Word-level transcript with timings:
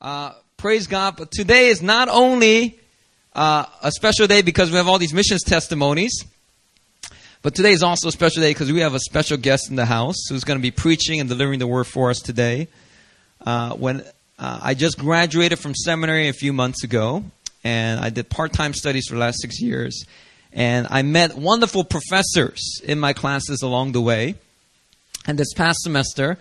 Uh, 0.00 0.32
praise 0.56 0.86
God. 0.86 1.16
But 1.16 1.30
today 1.30 1.68
is 1.68 1.80
not 1.80 2.08
only 2.08 2.78
uh, 3.34 3.64
a 3.82 3.90
special 3.90 4.26
day 4.26 4.42
because 4.42 4.70
we 4.70 4.76
have 4.76 4.88
all 4.88 4.98
these 4.98 5.14
missions 5.14 5.42
testimonies, 5.42 6.24
but 7.42 7.54
today 7.54 7.72
is 7.72 7.82
also 7.82 8.08
a 8.08 8.12
special 8.12 8.42
day 8.42 8.50
because 8.50 8.70
we 8.70 8.80
have 8.80 8.94
a 8.94 9.00
special 9.00 9.36
guest 9.36 9.70
in 9.70 9.76
the 9.76 9.86
house 9.86 10.16
who's 10.28 10.44
going 10.44 10.58
to 10.58 10.62
be 10.62 10.70
preaching 10.70 11.20
and 11.20 11.28
delivering 11.28 11.58
the 11.58 11.66
word 11.66 11.84
for 11.84 12.10
us 12.10 12.20
today. 12.20 12.68
Uh, 13.40 13.74
when 13.74 14.02
uh, 14.38 14.60
I 14.62 14.74
just 14.74 14.98
graduated 14.98 15.58
from 15.58 15.74
seminary 15.74 16.28
a 16.28 16.32
few 16.32 16.52
months 16.52 16.84
ago, 16.84 17.24
and 17.64 18.00
I 18.00 18.10
did 18.10 18.28
part 18.28 18.52
time 18.52 18.74
studies 18.74 19.06
for 19.08 19.14
the 19.14 19.20
last 19.20 19.40
six 19.40 19.60
years. 19.60 20.04
And 20.52 20.86
I 20.90 21.02
met 21.02 21.36
wonderful 21.36 21.84
professors 21.84 22.80
in 22.82 22.98
my 22.98 23.12
classes 23.12 23.62
along 23.62 23.92
the 23.92 24.00
way. 24.00 24.36
And 25.26 25.38
this 25.38 25.52
past 25.54 25.80
semester, 25.82 26.38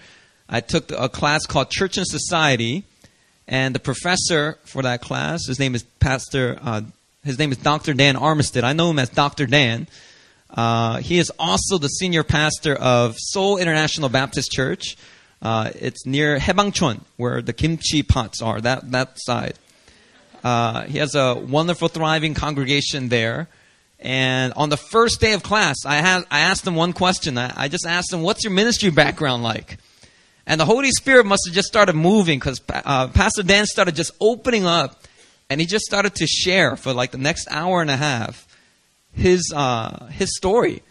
I 0.48 0.62
took 0.62 0.92
a 0.92 1.10
class 1.10 1.46
called 1.46 1.70
Church 1.70 1.98
and 1.98 2.08
Society. 2.08 2.84
And 3.48 3.76
the 3.76 3.80
professor 3.80 4.58
for 4.64 4.82
that 4.82 5.02
class, 5.02 5.46
his 5.48 5.60
name 5.60 5.76
is 5.76 5.84
Pastor, 6.00 6.58
uh, 6.62 6.82
his 7.24 7.38
name 7.38 7.52
is 7.52 7.58
Dr. 7.58 7.94
Dan 7.94 8.16
Armistead. 8.16 8.64
I 8.64 8.74
know 8.74 8.90
him 8.90 9.00
as 9.00 9.10
Dr. 9.10 9.46
Dan. 9.46 9.88
Uh, 10.50 10.98
he 10.98 11.20
is 11.20 11.32
also 11.38 11.78
the 11.78 11.88
senior 11.88 12.24
pastor 12.24 12.76
of 12.76 13.16
Seoul 13.18 13.58
International 13.58 14.10
Baptist 14.10 14.52
Church. 14.52 14.96
Uh, 15.42 15.72
it's 15.76 16.06
near 16.06 16.40
Haebangchon, 16.40 17.02
where 17.18 17.42
the 17.42 17.54
kimchi 17.54 18.04
pots 18.04 18.42
are, 18.42 18.62
that, 18.62 18.92
that 18.92 19.20
side. 19.20 19.60
Uh, 20.44 20.84
he 20.84 21.00
has 21.00 21.16
a 21.16 21.36
wonderful, 21.36 21.88
thriving 21.88 22.34
congregation 22.34 23.10
there. 23.10 23.48
And 24.00 24.54
on 24.54 24.70
the 24.70 24.78
first 24.78 25.20
day 25.20 25.34
of 25.34 25.44
class, 25.44 25.78
I, 25.86 25.96
had, 25.96 26.26
I 26.30 26.42
asked 26.42 26.66
him 26.66 26.76
one 26.76 26.94
question. 26.94 27.38
I, 27.38 27.52
I 27.56 27.68
just 27.68 27.86
asked 27.86 28.14
him, 28.14 28.22
What's 28.22 28.44
your 28.44 28.54
ministry 28.54 28.92
background 28.92 29.44
like? 29.44 29.78
And 30.48 30.60
the 30.62 30.66
Holy 30.66 30.92
Spirit 30.92 31.26
must 31.26 31.48
have 31.48 31.56
just 31.56 31.68
started 31.68 31.96
moving 31.96 32.40
because 32.40 32.62
uh, 32.70 33.08
Pastor 33.08 33.44
Dan 33.44 33.66
started 33.66 33.96
just 33.96 34.12
opening 34.22 34.66
up 34.66 35.04
and 35.50 35.60
he 35.60 35.66
just 35.66 35.86
started 35.86 36.16
to 36.16 36.28
share 36.28 36.76
for 36.76 36.94
like 36.94 37.12
the 37.12 37.18
next 37.18 37.48
hour 37.50 37.82
and 37.82 37.90
a 37.90 37.96
half 37.96 38.48
his, 39.14 39.52
uh, 39.56 40.08
his 40.08 40.36
story 40.36 40.84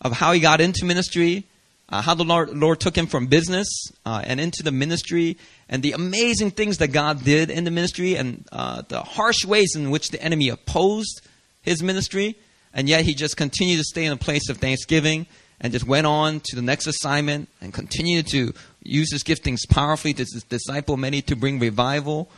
of 0.00 0.12
how 0.12 0.32
he 0.32 0.40
got 0.40 0.60
into 0.60 0.84
ministry, 0.84 1.44
uh, 1.88 2.02
how 2.02 2.14
the 2.14 2.24
Lord, 2.24 2.50
Lord, 2.50 2.80
took 2.80 2.96
him 2.96 3.06
from 3.06 3.26
business 3.26 3.68
uh, 4.04 4.22
and 4.24 4.40
into 4.40 4.62
the 4.62 4.72
ministry, 4.72 5.36
and 5.68 5.82
the 5.82 5.92
amazing 5.92 6.50
things 6.50 6.78
that 6.78 6.88
God 6.88 7.24
did 7.24 7.50
in 7.50 7.64
the 7.64 7.70
ministry, 7.70 8.16
and 8.16 8.44
uh, 8.52 8.82
the 8.88 9.00
harsh 9.00 9.44
ways 9.44 9.74
in 9.74 9.90
which 9.90 10.10
the 10.10 10.22
enemy 10.22 10.48
opposed 10.48 11.22
his 11.62 11.82
ministry, 11.82 12.36
and 12.74 12.88
yet 12.88 13.04
he 13.04 13.14
just 13.14 13.36
continued 13.36 13.78
to 13.78 13.84
stay 13.84 14.04
in 14.04 14.12
a 14.12 14.16
place 14.16 14.48
of 14.48 14.58
thanksgiving 14.58 15.26
and 15.62 15.72
just 15.72 15.86
went 15.86 16.06
on 16.06 16.40
to 16.40 16.56
the 16.56 16.62
next 16.62 16.86
assignment 16.86 17.48
and 17.60 17.72
continued 17.72 18.26
to 18.26 18.52
use 18.82 19.12
his 19.12 19.22
giftings 19.22 19.60
powerfully 19.68 20.12
to 20.12 20.24
disciple 20.48 20.96
many 20.96 21.22
to 21.22 21.36
bring 21.36 21.60
revival. 21.60 22.28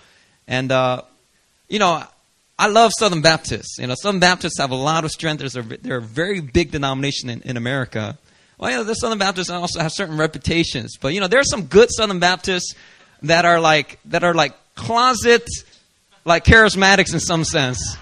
And, 0.46 0.70
uh, 0.70 1.02
you 1.68 1.78
know, 1.78 2.04
I 2.58 2.68
love 2.68 2.92
Southern 2.96 3.22
Baptists. 3.22 3.78
You 3.78 3.86
know, 3.86 3.94
Southern 3.96 4.20
Baptists 4.20 4.58
have 4.58 4.70
a 4.70 4.76
lot 4.76 5.04
of 5.04 5.10
strength. 5.10 5.40
There's 5.40 5.56
a, 5.56 5.62
they're 5.62 5.96
a 5.96 6.02
very 6.02 6.40
big 6.40 6.70
denomination 6.70 7.30
in, 7.30 7.40
in 7.42 7.56
America. 7.56 8.18
Well, 8.58 8.70
you 8.70 8.76
know, 8.76 8.84
the 8.84 8.94
Southern 8.94 9.18
Baptists 9.18 9.50
also 9.50 9.80
have 9.80 9.92
certain 9.92 10.16
reputations, 10.16 10.96
but 11.00 11.12
you 11.12 11.20
know, 11.20 11.26
there 11.26 11.40
are 11.40 11.44
some 11.44 11.64
good 11.64 11.88
Southern 11.90 12.20
Baptists 12.20 12.74
that 13.22 13.44
are 13.44 13.58
like 13.58 13.98
that 14.04 14.22
are 14.22 14.34
like 14.34 14.54
closet, 14.76 15.48
like 16.24 16.44
charismatics 16.44 17.12
in 17.12 17.20
some 17.20 17.42
sense. 17.42 17.96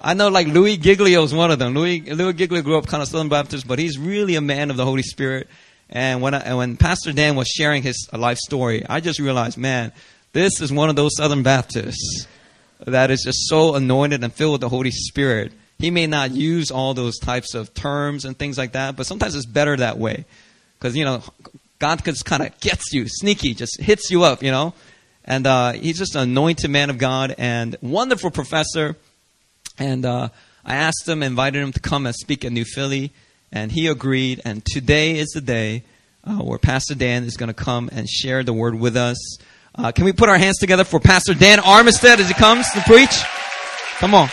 I 0.00 0.14
know, 0.14 0.28
like 0.28 0.46
Louis 0.46 0.76
Giglio 0.76 1.22
is 1.22 1.34
one 1.34 1.50
of 1.50 1.58
them. 1.58 1.74
Louis 1.74 2.00
Louis 2.00 2.32
Giglio 2.32 2.62
grew 2.62 2.78
up 2.78 2.86
kind 2.86 3.02
of 3.02 3.08
Southern 3.08 3.28
Baptist, 3.28 3.68
but 3.68 3.78
he's 3.78 3.98
really 3.98 4.34
a 4.34 4.40
man 4.40 4.70
of 4.70 4.76
the 4.76 4.84
Holy 4.84 5.02
Spirit. 5.02 5.48
And 5.88 6.22
when 6.22 6.34
I, 6.34 6.38
and 6.38 6.56
when 6.56 6.76
Pastor 6.76 7.12
Dan 7.12 7.36
was 7.36 7.48
sharing 7.48 7.82
his 7.82 8.08
life 8.12 8.38
story, 8.38 8.84
I 8.88 9.00
just 9.00 9.18
realized, 9.18 9.58
man, 9.58 9.92
this 10.32 10.60
is 10.60 10.72
one 10.72 10.88
of 10.88 10.96
those 10.96 11.16
Southern 11.16 11.42
Baptists 11.42 12.26
that 12.86 13.10
is 13.10 13.22
just 13.24 13.48
so 13.48 13.74
anointed 13.74 14.22
and 14.24 14.32
filled 14.32 14.52
with 14.52 14.60
the 14.62 14.68
Holy 14.68 14.90
Spirit 14.90 15.52
he 15.80 15.90
may 15.90 16.06
not 16.06 16.30
use 16.32 16.70
all 16.70 16.92
those 16.92 17.18
types 17.18 17.54
of 17.54 17.72
terms 17.72 18.26
and 18.26 18.38
things 18.38 18.58
like 18.58 18.72
that, 18.72 18.96
but 18.96 19.06
sometimes 19.06 19.34
it's 19.34 19.46
better 19.46 19.76
that 19.78 19.98
way. 19.98 20.26
Because, 20.78 20.94
you 20.94 21.06
know, 21.06 21.22
God 21.78 22.04
just 22.04 22.26
kind 22.26 22.42
of 22.42 22.58
gets 22.60 22.92
you, 22.92 23.06
sneaky, 23.08 23.54
just 23.54 23.80
hits 23.80 24.10
you 24.10 24.22
up, 24.22 24.42
you 24.42 24.50
know. 24.50 24.74
And 25.24 25.46
uh, 25.46 25.72
he's 25.72 25.98
just 25.98 26.16
an 26.16 26.22
anointed 26.22 26.70
man 26.70 26.90
of 26.90 26.98
God 26.98 27.34
and 27.38 27.76
wonderful 27.80 28.30
professor. 28.30 28.96
And 29.80 30.04
uh, 30.04 30.28
I 30.64 30.76
asked 30.76 31.08
him, 31.08 31.22
invited 31.22 31.60
him 31.60 31.72
to 31.72 31.80
come 31.80 32.06
and 32.06 32.14
speak 32.14 32.44
at 32.44 32.52
New 32.52 32.64
Philly, 32.64 33.12
and 33.50 33.72
he 33.72 33.86
agreed. 33.86 34.42
And 34.44 34.62
today 34.64 35.18
is 35.18 35.30
the 35.30 35.40
day 35.40 35.84
uh, 36.22 36.36
where 36.36 36.58
Pastor 36.58 36.94
Dan 36.94 37.24
is 37.24 37.36
going 37.36 37.48
to 37.48 37.54
come 37.54 37.88
and 37.90 38.08
share 38.08 38.44
the 38.44 38.52
word 38.52 38.74
with 38.74 38.96
us. 38.96 39.38
Uh, 39.74 39.90
can 39.90 40.04
we 40.04 40.12
put 40.12 40.28
our 40.28 40.38
hands 40.38 40.58
together 40.58 40.84
for 40.84 41.00
Pastor 41.00 41.32
Dan 41.32 41.58
Armistead 41.58 42.18
as 42.18 42.28
he 42.28 42.34
comes 42.34 42.70
to 42.72 42.80
preach? 42.82 43.22
Come 43.98 44.14
on. 44.14 44.28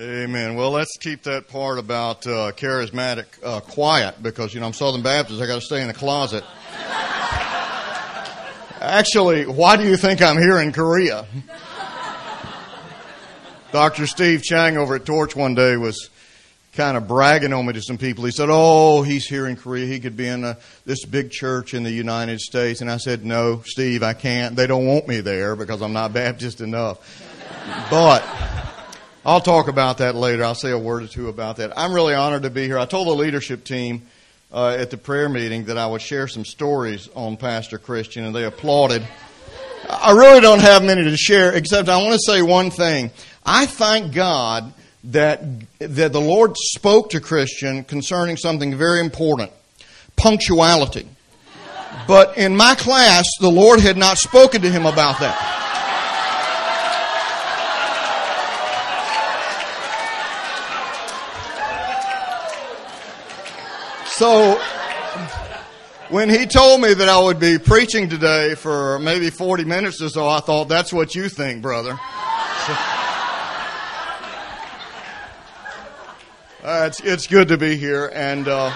Amen. 0.00 0.54
Well, 0.54 0.70
let's 0.70 0.96
keep 0.96 1.24
that 1.24 1.48
part 1.48 1.78
about 1.78 2.26
uh, 2.26 2.52
charismatic 2.52 3.26
uh, 3.44 3.60
quiet 3.60 4.22
because, 4.22 4.54
you 4.54 4.60
know, 4.60 4.66
I'm 4.66 4.72
Southern 4.72 5.02
Baptist. 5.02 5.42
I 5.42 5.46
got 5.46 5.56
to 5.56 5.60
stay 5.60 5.82
in 5.82 5.88
the 5.88 5.94
closet. 5.94 6.42
Actually, 8.80 9.44
why 9.44 9.76
do 9.76 9.84
you 9.84 9.98
think 9.98 10.22
I'm 10.22 10.38
here 10.38 10.58
in 10.58 10.72
Korea? 10.72 11.26
Dr. 13.72 14.06
Steve 14.06 14.42
Chang 14.42 14.78
over 14.78 14.94
at 14.94 15.04
Torch 15.04 15.36
one 15.36 15.54
day 15.54 15.76
was 15.76 16.08
kind 16.72 16.96
of 16.96 17.06
bragging 17.06 17.52
on 17.52 17.66
me 17.66 17.74
to 17.74 17.82
some 17.82 17.98
people. 17.98 18.24
He 18.24 18.30
said, 18.30 18.48
"Oh, 18.50 19.02
he's 19.02 19.26
here 19.26 19.46
in 19.46 19.56
Korea. 19.56 19.84
He 19.84 20.00
could 20.00 20.16
be 20.16 20.28
in 20.28 20.44
a, 20.44 20.56
this 20.86 21.04
big 21.04 21.30
church 21.30 21.74
in 21.74 21.82
the 21.82 21.90
United 21.90 22.40
States." 22.40 22.80
And 22.80 22.90
I 22.90 22.96
said, 22.96 23.26
"No, 23.26 23.60
Steve, 23.66 24.02
I 24.02 24.14
can't. 24.14 24.56
They 24.56 24.66
don't 24.66 24.86
want 24.86 25.08
me 25.08 25.20
there 25.20 25.56
because 25.56 25.82
I'm 25.82 25.92
not 25.92 26.14
Baptist 26.14 26.62
enough." 26.62 27.26
But 27.90 28.24
I'll 29.30 29.40
talk 29.40 29.68
about 29.68 29.98
that 29.98 30.16
later. 30.16 30.42
I'll 30.42 30.56
say 30.56 30.72
a 30.72 30.78
word 30.78 31.04
or 31.04 31.06
two 31.06 31.28
about 31.28 31.58
that. 31.58 31.72
I'm 31.78 31.92
really 31.92 32.14
honored 32.14 32.42
to 32.42 32.50
be 32.50 32.66
here. 32.66 32.80
I 32.80 32.84
told 32.84 33.06
the 33.06 33.12
leadership 33.12 33.62
team 33.62 34.02
uh, 34.52 34.76
at 34.76 34.90
the 34.90 34.96
prayer 34.96 35.28
meeting 35.28 35.66
that 35.66 35.78
I 35.78 35.86
would 35.86 36.02
share 36.02 36.26
some 36.26 36.44
stories 36.44 37.08
on 37.14 37.36
Pastor 37.36 37.78
Christian, 37.78 38.24
and 38.24 38.34
they 38.34 38.42
applauded. 38.42 39.06
I 39.88 40.10
really 40.16 40.40
don't 40.40 40.58
have 40.58 40.82
many 40.82 41.04
to 41.04 41.16
share, 41.16 41.52
except 41.52 41.88
I 41.88 42.02
want 42.02 42.14
to 42.14 42.18
say 42.26 42.42
one 42.42 42.72
thing. 42.72 43.12
I 43.46 43.66
thank 43.66 44.12
God 44.12 44.72
that 45.04 45.40
that 45.78 46.12
the 46.12 46.20
Lord 46.20 46.56
spoke 46.56 47.10
to 47.10 47.20
Christian 47.20 47.84
concerning 47.84 48.36
something 48.36 48.76
very 48.76 48.98
important, 48.98 49.52
punctuality. 50.16 51.08
But 52.08 52.36
in 52.36 52.56
my 52.56 52.74
class, 52.74 53.26
the 53.38 53.48
Lord 53.48 53.78
had 53.78 53.96
not 53.96 54.18
spoken 54.18 54.62
to 54.62 54.70
him 54.70 54.86
about 54.86 55.20
that. 55.20 55.59
So, 64.20 64.60
when 66.10 66.28
he 66.28 66.44
told 66.44 66.82
me 66.82 66.92
that 66.92 67.08
I 67.08 67.18
would 67.18 67.40
be 67.40 67.58
preaching 67.58 68.10
today 68.10 68.54
for 68.54 68.98
maybe 68.98 69.30
40 69.30 69.64
minutes 69.64 70.02
or 70.02 70.10
so, 70.10 70.28
I 70.28 70.40
thought, 70.40 70.68
that's 70.68 70.92
what 70.92 71.14
you 71.14 71.30
think, 71.30 71.62
brother. 71.62 71.92
So, 71.92 71.96
uh, 76.64 76.88
it's, 76.88 77.00
it's 77.00 77.26
good 77.28 77.48
to 77.48 77.56
be 77.56 77.76
here 77.78 78.12
and 78.14 78.46
uh, 78.46 78.70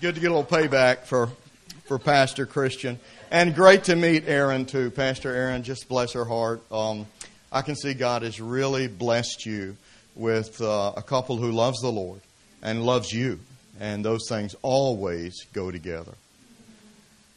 good 0.00 0.14
to 0.14 0.22
get 0.22 0.30
a 0.30 0.34
little 0.34 0.42
payback 0.42 1.04
for, 1.04 1.28
for 1.84 1.98
Pastor 1.98 2.46
Christian. 2.46 2.98
And 3.30 3.54
great 3.54 3.84
to 3.84 3.94
meet 3.94 4.26
Aaron, 4.26 4.64
too. 4.64 4.90
Pastor 4.90 5.34
Aaron, 5.34 5.64
just 5.64 5.86
bless 5.86 6.14
her 6.14 6.24
heart. 6.24 6.62
Um, 6.72 7.06
I 7.52 7.60
can 7.60 7.76
see 7.76 7.92
God 7.92 8.22
has 8.22 8.40
really 8.40 8.88
blessed 8.88 9.44
you 9.44 9.76
with 10.14 10.62
uh, 10.62 10.94
a 10.96 11.02
couple 11.02 11.36
who 11.36 11.52
loves 11.52 11.80
the 11.80 11.92
Lord 11.92 12.22
and 12.62 12.86
loves 12.86 13.12
you 13.12 13.38
and 13.80 14.04
those 14.04 14.28
things 14.28 14.54
always 14.62 15.46
go 15.52 15.70
together. 15.70 16.12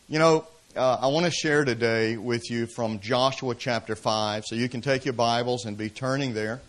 You 0.10 0.20
know, 0.20 0.46
uh, 0.76 0.98
I 1.02 1.08
want 1.08 1.26
to 1.26 1.32
share 1.32 1.64
today 1.64 2.18
with 2.18 2.52
you 2.52 2.68
from 2.68 3.00
Joshua 3.00 3.56
chapter 3.56 3.96
5, 3.96 4.46
so 4.46 4.56
you 4.56 4.68
can 4.68 4.82
take 4.82 5.06
your 5.06 5.14
Bibles 5.14 5.66
and 5.66 5.78
be 5.78 5.90
turning 5.90 6.34
there. 6.34 6.62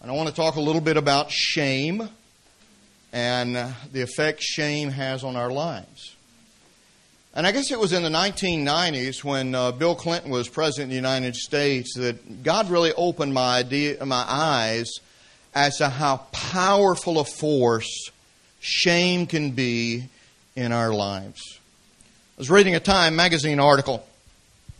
And 0.00 0.10
I 0.10 0.14
want 0.14 0.28
to 0.28 0.34
talk 0.34 0.54
a 0.54 0.60
little 0.60 0.80
bit 0.80 0.96
about 0.96 1.30
shame 1.30 2.08
and 3.12 3.54
the 3.92 4.02
effect 4.02 4.42
shame 4.42 4.90
has 4.90 5.24
on 5.24 5.36
our 5.36 5.50
lives. 5.50 6.14
And 7.34 7.46
I 7.46 7.52
guess 7.52 7.70
it 7.72 7.80
was 7.80 7.92
in 7.92 8.02
the 8.02 8.10
1990s 8.10 9.24
when 9.24 9.54
uh, 9.54 9.72
Bill 9.72 9.94
Clinton 9.94 10.30
was 10.30 10.48
president 10.48 10.84
of 10.84 10.90
the 10.90 10.96
United 10.96 11.34
States 11.34 11.94
that 11.96 12.44
God 12.44 12.70
really 12.70 12.92
opened 12.92 13.34
my 13.34 13.58
idea, 13.58 14.04
my 14.04 14.24
eyes 14.28 14.90
as 15.54 15.78
to 15.78 15.88
how 15.88 16.18
powerful 16.32 17.18
a 17.18 17.24
force 17.24 18.10
shame 18.64 19.26
can 19.26 19.50
be 19.50 20.08
in 20.56 20.72
our 20.72 20.90
lives. 20.90 21.58
I 21.58 22.38
was 22.38 22.48
reading 22.50 22.74
a 22.74 22.80
Time 22.80 23.14
magazine 23.14 23.60
article, 23.60 24.06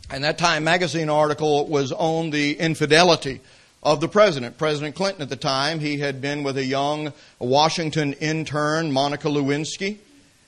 and 0.09 0.23
that 0.23 0.39
Time 0.39 0.63
magazine 0.63 1.07
article 1.07 1.67
was 1.67 1.91
on 1.91 2.31
the 2.31 2.57
infidelity 2.57 3.41
of 3.83 4.01
the 4.01 4.07
president. 4.07 4.57
President 4.57 4.95
Clinton 4.95 5.21
at 5.21 5.29
the 5.29 5.35
time, 5.35 5.79
he 5.79 5.99
had 5.99 6.19
been 6.19 6.41
with 6.41 6.57
a 6.57 6.65
young 6.65 7.13
Washington 7.37 8.13
intern, 8.13 8.91
Monica 8.91 9.27
Lewinsky, 9.27 9.99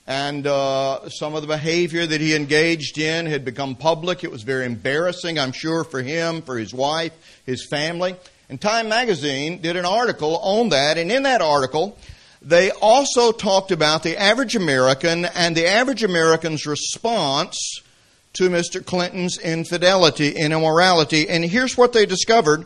and 0.07 0.48
uh, 0.48 1.07
some 1.10 1.36
of 1.36 1.44
the 1.44 1.48
behavior 1.48 2.07
that 2.07 2.19
he 2.19 2.36
engaged 2.36 2.98
in 2.98 3.28
had 3.28 3.45
become 3.45 3.75
public. 3.75 4.24
It 4.24 4.31
was 4.31 4.42
very 4.42 4.66
embarrassing, 4.66 5.38
I'm 5.38 5.51
sure, 5.51 5.83
for 5.83 6.01
him, 6.01 6.42
for 6.42 6.57
his 6.57 6.74
wife, 6.74 7.13
his 7.45 7.68
family. 7.69 8.16
And 8.50 8.60
Time 8.60 8.90
magazine 8.90 9.62
did 9.62 9.75
an 9.75 9.86
article 9.86 10.38
on 10.38 10.69
that, 10.69 10.98
and 10.98 11.12
in 11.12 11.22
that 11.24 11.42
article, 11.42 12.00
they 12.42 12.72
also 12.72 13.31
talked 13.31 13.72
about 13.72 14.04
the 14.04 14.18
average 14.18 14.56
American 14.56 15.25
and 15.25 15.56
the 15.56 15.68
average 15.68 16.04
American's 16.04 16.66
response 16.66 17.81
to 18.34 18.50
Mr. 18.50 18.86
Clinton's 18.86 19.39
infidelity 19.39 20.38
and 20.38 20.54
immorality. 20.54 21.28
And 21.28 21.44
here's 21.44 21.78
what 21.78 21.94
they 21.94 22.06
discovered 22.06 22.66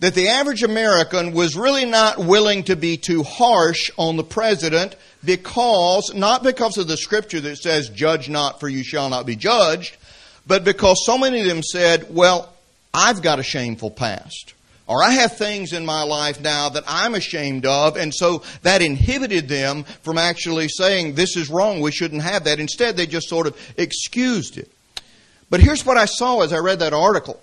that 0.00 0.14
the 0.14 0.28
average 0.28 0.62
American 0.62 1.32
was 1.32 1.56
really 1.56 1.84
not 1.84 2.18
willing 2.18 2.62
to 2.64 2.76
be 2.76 2.96
too 2.96 3.22
harsh 3.22 3.90
on 3.96 4.16
the 4.16 4.24
president 4.24 4.94
because, 5.24 6.12
not 6.14 6.42
because 6.42 6.78
of 6.78 6.86
the 6.86 6.96
scripture 6.96 7.40
that 7.40 7.56
says, 7.56 7.88
judge 7.88 8.28
not 8.28 8.60
for 8.60 8.68
you 8.68 8.84
shall 8.84 9.08
not 9.08 9.26
be 9.26 9.34
judged, 9.34 9.96
but 10.46 10.62
because 10.62 11.04
so 11.04 11.18
many 11.18 11.40
of 11.40 11.46
them 11.46 11.62
said, 11.62 12.14
well, 12.14 12.52
I've 12.94 13.22
got 13.22 13.38
a 13.38 13.42
shameful 13.42 13.90
past. 13.90 14.54
Or 14.88 15.02
I 15.02 15.10
have 15.10 15.36
things 15.36 15.74
in 15.74 15.84
my 15.84 16.02
life 16.02 16.40
now 16.40 16.70
that 16.70 16.84
I'm 16.88 17.14
ashamed 17.14 17.66
of, 17.66 17.98
and 17.98 18.12
so 18.12 18.42
that 18.62 18.80
inhibited 18.80 19.46
them 19.46 19.84
from 19.84 20.16
actually 20.16 20.68
saying, 20.68 21.14
this 21.14 21.36
is 21.36 21.50
wrong, 21.50 21.82
we 21.82 21.92
shouldn't 21.92 22.22
have 22.22 22.44
that. 22.44 22.58
Instead, 22.58 22.96
they 22.96 23.06
just 23.06 23.28
sort 23.28 23.46
of 23.46 23.74
excused 23.76 24.56
it. 24.56 24.72
But 25.50 25.60
here's 25.60 25.84
what 25.84 25.98
I 25.98 26.06
saw 26.06 26.40
as 26.40 26.54
I 26.54 26.58
read 26.58 26.78
that 26.80 26.94
article 26.94 27.40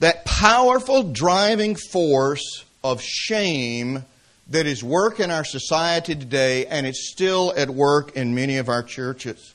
that 0.00 0.24
powerful 0.24 1.12
driving 1.12 1.76
force 1.76 2.64
of 2.82 3.02
shame 3.02 4.02
that 4.48 4.66
is 4.66 4.82
work 4.82 5.20
in 5.20 5.30
our 5.30 5.44
society 5.44 6.14
today, 6.14 6.66
and 6.66 6.86
it's 6.86 7.10
still 7.12 7.52
at 7.56 7.70
work 7.70 8.16
in 8.16 8.34
many 8.34 8.56
of 8.56 8.68
our 8.68 8.82
churches. 8.82 9.54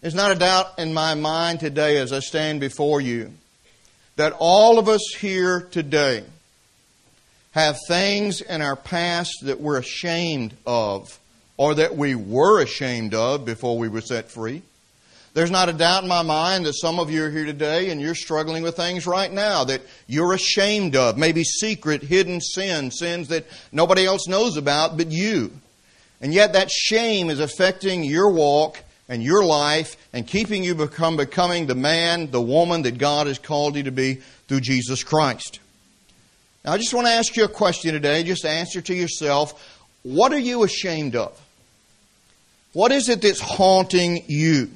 There's 0.00 0.14
not 0.14 0.32
a 0.32 0.34
doubt 0.34 0.78
in 0.78 0.94
my 0.94 1.14
mind 1.14 1.60
today 1.60 1.98
as 1.98 2.12
I 2.12 2.20
stand 2.20 2.58
before 2.58 3.00
you 3.00 3.32
that 4.20 4.36
all 4.38 4.78
of 4.78 4.86
us 4.86 5.14
here 5.18 5.62
today 5.70 6.22
have 7.52 7.78
things 7.88 8.42
in 8.42 8.60
our 8.60 8.76
past 8.76 9.32
that 9.44 9.58
we're 9.58 9.78
ashamed 9.78 10.52
of 10.66 11.18
or 11.56 11.74
that 11.76 11.96
we 11.96 12.14
were 12.14 12.60
ashamed 12.60 13.14
of 13.14 13.46
before 13.46 13.78
we 13.78 13.88
were 13.88 14.02
set 14.02 14.30
free. 14.30 14.60
There's 15.32 15.50
not 15.50 15.70
a 15.70 15.72
doubt 15.72 16.02
in 16.02 16.08
my 16.10 16.20
mind 16.20 16.66
that 16.66 16.74
some 16.74 16.98
of 16.98 17.10
you 17.10 17.24
are 17.24 17.30
here 17.30 17.46
today 17.46 17.88
and 17.88 17.98
you're 17.98 18.14
struggling 18.14 18.62
with 18.62 18.76
things 18.76 19.06
right 19.06 19.32
now 19.32 19.64
that 19.64 19.80
you're 20.06 20.34
ashamed 20.34 20.96
of, 20.96 21.16
maybe 21.16 21.42
secret, 21.42 22.02
hidden 22.02 22.42
sins, 22.42 22.98
sins 22.98 23.28
that 23.28 23.46
nobody 23.72 24.04
else 24.04 24.28
knows 24.28 24.58
about 24.58 24.98
but 24.98 25.10
you. 25.10 25.50
And 26.20 26.34
yet 26.34 26.52
that 26.52 26.70
shame 26.70 27.30
is 27.30 27.40
affecting 27.40 28.04
your 28.04 28.30
walk 28.30 28.84
and 29.10 29.22
your 29.22 29.44
life 29.44 29.96
and 30.12 30.26
keeping 30.26 30.62
you 30.64 30.74
become 30.74 31.16
becoming 31.16 31.66
the 31.66 31.74
man, 31.74 32.30
the 32.30 32.40
woman 32.40 32.82
that 32.82 32.96
God 32.96 33.26
has 33.26 33.38
called 33.38 33.76
you 33.76 33.82
to 33.82 33.90
be 33.90 34.14
through 34.46 34.60
Jesus 34.60 35.02
Christ. 35.02 35.58
Now 36.64 36.72
I 36.72 36.78
just 36.78 36.94
want 36.94 37.08
to 37.08 37.12
ask 37.12 37.36
you 37.36 37.44
a 37.44 37.48
question 37.48 37.92
today, 37.92 38.22
just 38.22 38.46
answer 38.46 38.80
to 38.80 38.94
yourself. 38.94 39.78
What 40.04 40.32
are 40.32 40.38
you 40.38 40.62
ashamed 40.62 41.16
of? 41.16 41.38
What 42.72 42.92
is 42.92 43.08
it 43.08 43.20
that's 43.20 43.40
haunting 43.40 44.24
you? 44.28 44.70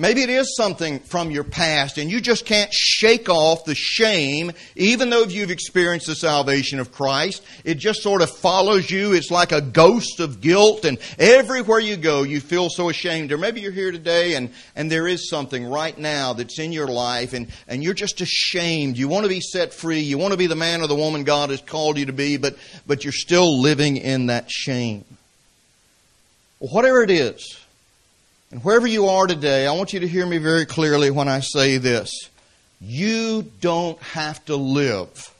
Maybe 0.00 0.22
it 0.22 0.30
is 0.30 0.54
something 0.54 1.00
from 1.00 1.32
your 1.32 1.42
past 1.42 1.98
and 1.98 2.08
you 2.08 2.20
just 2.20 2.46
can't 2.46 2.72
shake 2.72 3.28
off 3.28 3.64
the 3.64 3.74
shame, 3.74 4.52
even 4.76 5.10
though 5.10 5.24
you've 5.24 5.50
experienced 5.50 6.06
the 6.06 6.14
salvation 6.14 6.78
of 6.78 6.92
Christ. 6.92 7.42
It 7.64 7.78
just 7.78 8.00
sort 8.00 8.22
of 8.22 8.30
follows 8.30 8.88
you. 8.92 9.12
It's 9.12 9.32
like 9.32 9.50
a 9.50 9.60
ghost 9.60 10.20
of 10.20 10.40
guilt 10.40 10.84
and 10.84 10.98
everywhere 11.18 11.80
you 11.80 11.96
go 11.96 12.22
you 12.22 12.38
feel 12.38 12.70
so 12.70 12.90
ashamed. 12.90 13.32
Or 13.32 13.38
maybe 13.38 13.60
you're 13.60 13.72
here 13.72 13.90
today 13.90 14.36
and, 14.36 14.50
and 14.76 14.88
there 14.88 15.08
is 15.08 15.28
something 15.28 15.66
right 15.66 15.98
now 15.98 16.32
that's 16.32 16.60
in 16.60 16.70
your 16.70 16.86
life 16.86 17.32
and, 17.32 17.48
and 17.66 17.82
you're 17.82 17.92
just 17.92 18.20
ashamed. 18.20 18.96
You 18.96 19.08
want 19.08 19.24
to 19.24 19.28
be 19.28 19.40
set 19.40 19.74
free. 19.74 19.98
You 19.98 20.16
want 20.16 20.30
to 20.30 20.38
be 20.38 20.46
the 20.46 20.54
man 20.54 20.80
or 20.80 20.86
the 20.86 20.94
woman 20.94 21.24
God 21.24 21.50
has 21.50 21.60
called 21.60 21.98
you 21.98 22.06
to 22.06 22.12
be, 22.12 22.36
but, 22.36 22.56
but 22.86 23.02
you're 23.02 23.12
still 23.12 23.60
living 23.60 23.96
in 23.96 24.26
that 24.26 24.48
shame. 24.48 25.04
Whatever 26.60 27.02
it 27.02 27.10
is, 27.10 27.58
and 28.50 28.64
wherever 28.64 28.86
you 28.86 29.06
are 29.06 29.26
today, 29.26 29.66
I 29.66 29.72
want 29.72 29.92
you 29.92 30.00
to 30.00 30.08
hear 30.08 30.24
me 30.24 30.38
very 30.38 30.64
clearly 30.64 31.10
when 31.10 31.28
I 31.28 31.40
say 31.40 31.76
this. 31.76 32.10
You 32.80 33.50
don't 33.60 34.00
have 34.00 34.42
to 34.46 34.56
live 34.56 35.34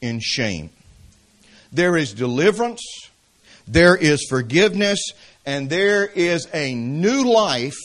in 0.00 0.20
shame. 0.20 0.70
There 1.72 1.96
is 1.96 2.12
deliverance, 2.12 2.82
there 3.66 3.96
is 3.96 4.26
forgiveness, 4.28 5.00
and 5.44 5.70
there 5.70 6.06
is 6.06 6.46
a 6.52 6.74
new 6.74 7.24
life 7.24 7.78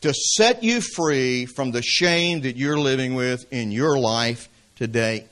to 0.00 0.12
set 0.12 0.62
you 0.62 0.80
free 0.80 1.46
from 1.46 1.70
the 1.70 1.82
shame 1.82 2.42
that 2.42 2.56
you're 2.56 2.78
living 2.78 3.14
with 3.14 3.50
in 3.52 3.72
your 3.72 3.98
life 3.98 4.48
today. 4.76 5.24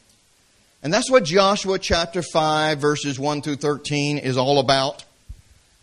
And 0.83 0.93
that's 0.93 1.11
what 1.11 1.25
Joshua 1.25 1.79
chapter 1.79 2.23
5, 2.23 2.79
verses 2.79 3.19
1 3.19 3.43
through 3.43 3.57
13 3.57 4.19
is 4.19 4.37
all 4.37 4.59
about. 4.61 5.05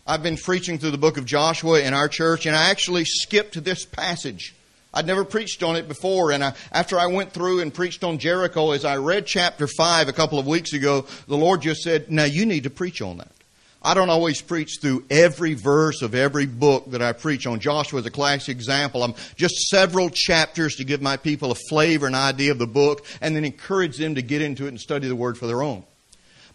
I've 0.06 0.22
been 0.22 0.36
preaching 0.36 0.78
through 0.78 0.90
the 0.90 0.98
book 0.98 1.16
of 1.16 1.24
Joshua 1.24 1.80
in 1.80 1.94
our 1.94 2.08
church, 2.08 2.44
and 2.44 2.54
I 2.54 2.68
actually 2.68 3.06
skipped 3.06 3.64
this 3.64 3.86
passage. 3.86 4.54
I'd 4.92 5.06
never 5.06 5.24
preached 5.24 5.62
on 5.62 5.76
it 5.76 5.88
before, 5.88 6.30
and 6.30 6.44
I, 6.44 6.52
after 6.70 6.98
I 6.98 7.06
went 7.06 7.32
through 7.32 7.60
and 7.60 7.72
preached 7.72 8.04
on 8.04 8.18
Jericho, 8.18 8.72
as 8.72 8.84
I 8.84 8.98
read 8.98 9.24
chapter 9.24 9.66
5 9.66 10.08
a 10.08 10.12
couple 10.12 10.38
of 10.38 10.46
weeks 10.46 10.74
ago, 10.74 11.06
the 11.26 11.38
Lord 11.38 11.62
just 11.62 11.80
said, 11.80 12.10
Now 12.10 12.24
you 12.24 12.44
need 12.44 12.64
to 12.64 12.70
preach 12.70 13.00
on 13.00 13.16
that. 13.16 13.32
I 13.80 13.94
don't 13.94 14.10
always 14.10 14.42
preach 14.42 14.78
through 14.78 15.04
every 15.08 15.54
verse 15.54 16.02
of 16.02 16.14
every 16.14 16.46
book 16.46 16.90
that 16.90 17.00
I 17.00 17.14
preach 17.14 17.46
on. 17.46 17.58
Joshua 17.58 18.00
is 18.00 18.06
a 18.06 18.10
classic 18.10 18.54
example. 18.54 19.02
I'm 19.02 19.14
just 19.36 19.54
several 19.68 20.10
chapters 20.10 20.76
to 20.76 20.84
give 20.84 21.00
my 21.00 21.16
people 21.16 21.50
a 21.50 21.54
flavor 21.54 22.06
and 22.06 22.14
idea 22.14 22.52
of 22.52 22.58
the 22.58 22.66
book, 22.66 23.06
and 23.22 23.34
then 23.34 23.46
encourage 23.46 23.96
them 23.96 24.16
to 24.16 24.22
get 24.22 24.42
into 24.42 24.66
it 24.66 24.68
and 24.68 24.80
study 24.80 25.08
the 25.08 25.16
Word 25.16 25.38
for 25.38 25.46
their 25.46 25.62
own. 25.62 25.82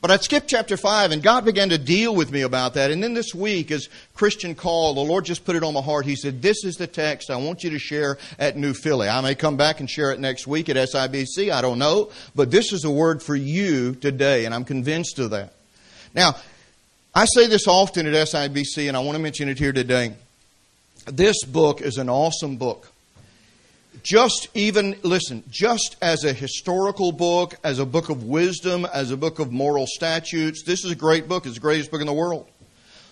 But 0.02 0.12
I 0.12 0.18
skipped 0.18 0.48
chapter 0.48 0.78
5, 0.78 1.12
and 1.12 1.22
God 1.22 1.44
began 1.44 1.70
to 1.70 1.78
deal 1.78 2.16
with 2.16 2.32
me 2.32 2.42
about 2.42 2.76
that. 2.76 2.90
And 2.90 3.04
then 3.04 3.14
this 3.14 3.36
week, 3.36 3.70
as 3.70 3.90
Christian 4.14 4.56
called, 4.56 4.96
the 4.96 5.02
Lord 5.02 5.26
just 5.26 5.44
put 5.44 5.58
it 5.58 5.64
on 5.64 5.74
my 5.74 5.82
heart. 5.82 6.06
He 6.06 6.16
said, 6.16 6.42
This 6.42 6.64
is 6.64 6.76
the 6.76 6.88
text 6.88 7.30
I 7.30 7.36
want 7.36 7.66
you 7.66 7.72
to 7.72 7.80
share 7.80 8.18
at 8.38 8.56
New 8.56 8.74
Philly. 8.74 9.10
I 9.10 9.20
may 9.20 9.36
come 9.36 9.58
back 9.58 9.82
and 9.82 9.90
share 9.90 10.14
it 10.14 10.20
next 10.22 10.48
week 10.48 10.70
at 10.70 10.78
SIBC. 10.78 11.52
I 11.52 11.62
don't 11.62 11.80
know. 11.80 12.12
But 12.34 12.50
this 12.50 12.72
is 12.72 12.86
a 12.86 12.92
word 12.92 13.22
for 13.22 13.36
you 13.36 13.94
today, 13.94 14.46
and 14.46 14.56
I'm 14.56 14.64
convinced 14.64 15.20
of 15.20 15.32
that. 15.32 15.52
Now, 16.16 16.38
I 17.14 17.26
say 17.26 17.48
this 17.48 17.68
often 17.68 18.08
at 18.08 18.14
SIBC, 18.14 18.88
and 18.88 18.96
I 18.96 19.02
want 19.02 19.18
to 19.18 19.22
mention 19.22 19.50
it 19.50 19.60
here 19.60 19.74
today. 19.74 20.14
This 21.08 21.44
book 21.44 21.82
is 21.82 21.98
an 21.98 22.08
awesome 22.08 22.56
book 22.56 22.89
just 24.04 24.48
even, 24.54 24.96
listen, 25.04 25.44
just 25.50 25.96
as 26.02 26.24
a 26.24 26.34
historical 26.34 27.12
book, 27.12 27.56
as 27.64 27.80
a 27.80 27.86
book 27.86 28.10
of 28.10 28.24
wisdom, 28.24 28.86
as 28.94 29.12
a 29.12 29.18
book 29.18 29.40
of 29.40 29.52
moral 29.52 29.86
statutes, 29.88 30.64
this 30.64 30.86
is 30.86 30.92
a 30.92 30.96
great 30.96 31.28
book. 31.28 31.46
It's 31.46 31.56
the 31.56 31.62
greatest 31.62 31.92
book 31.92 32.02
in 32.02 32.08
the 32.08 32.14
world. 32.14 32.48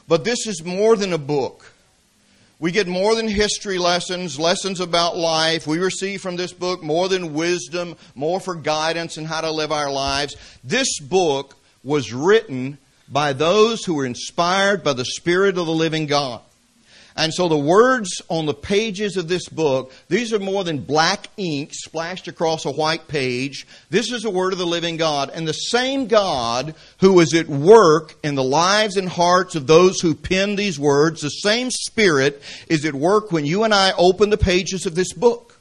But 0.07 0.23
this 0.23 0.47
is 0.47 0.63
more 0.63 0.95
than 0.95 1.13
a 1.13 1.17
book. 1.17 1.73
We 2.59 2.71
get 2.71 2.87
more 2.87 3.13
than 3.13 3.27
history 3.27 3.77
lessons, 3.77 4.39
lessons 4.39 4.79
about 4.79 5.15
life. 5.15 5.67
We 5.67 5.77
receive 5.77 6.21
from 6.21 6.37
this 6.37 6.53
book 6.53 6.81
more 6.81 7.07
than 7.07 7.33
wisdom, 7.33 7.95
more 8.15 8.39
for 8.39 8.55
guidance 8.55 9.17
in 9.17 9.25
how 9.25 9.41
to 9.41 9.51
live 9.51 9.71
our 9.71 9.91
lives. 9.91 10.35
This 10.63 10.99
book 10.99 11.55
was 11.83 12.11
written 12.11 12.79
by 13.07 13.33
those 13.33 13.83
who 13.83 13.93
were 13.93 14.05
inspired 14.05 14.83
by 14.83 14.93
the 14.93 15.05
Spirit 15.05 15.57
of 15.57 15.67
the 15.67 15.71
living 15.71 16.07
God. 16.07 16.41
And 17.17 17.33
so 17.33 17.49
the 17.49 17.57
words 17.57 18.21
on 18.29 18.45
the 18.45 18.53
pages 18.53 19.17
of 19.17 19.27
this 19.27 19.49
book, 19.49 19.91
these 20.07 20.31
are 20.33 20.39
more 20.39 20.63
than 20.63 20.77
black 20.77 21.29
ink 21.35 21.71
splashed 21.73 22.27
across 22.27 22.63
a 22.63 22.71
white 22.71 23.07
page. 23.07 23.65
This 23.89 24.11
is 24.11 24.21
the 24.21 24.29
word 24.29 24.53
of 24.53 24.59
the 24.59 24.67
living 24.67 24.97
God. 24.97 25.31
And 25.33 25.47
the 25.47 25.53
same 25.53 26.05
God 26.05 26.75
who 26.99 27.19
is 27.19 27.33
at 27.33 27.47
work 27.47 28.13
in 28.23 28.35
the 28.35 28.43
lives 28.43 28.97
and 28.97 29.09
hearts 29.09 29.55
of 29.55 29.65
those 29.65 29.99
who 29.99 30.13
pen 30.13 30.55
these 30.55 30.79
words, 30.79 31.21
the 31.21 31.29
same 31.29 31.71
Spirit 31.71 32.39
is 32.67 32.85
at 32.85 32.93
work 32.93 33.31
when 33.31 33.47
you 33.47 33.63
and 33.63 33.73
I 33.73 33.93
open 33.97 34.29
the 34.29 34.37
pages 34.37 34.85
of 34.85 34.93
this 34.93 35.11
book. 35.11 35.55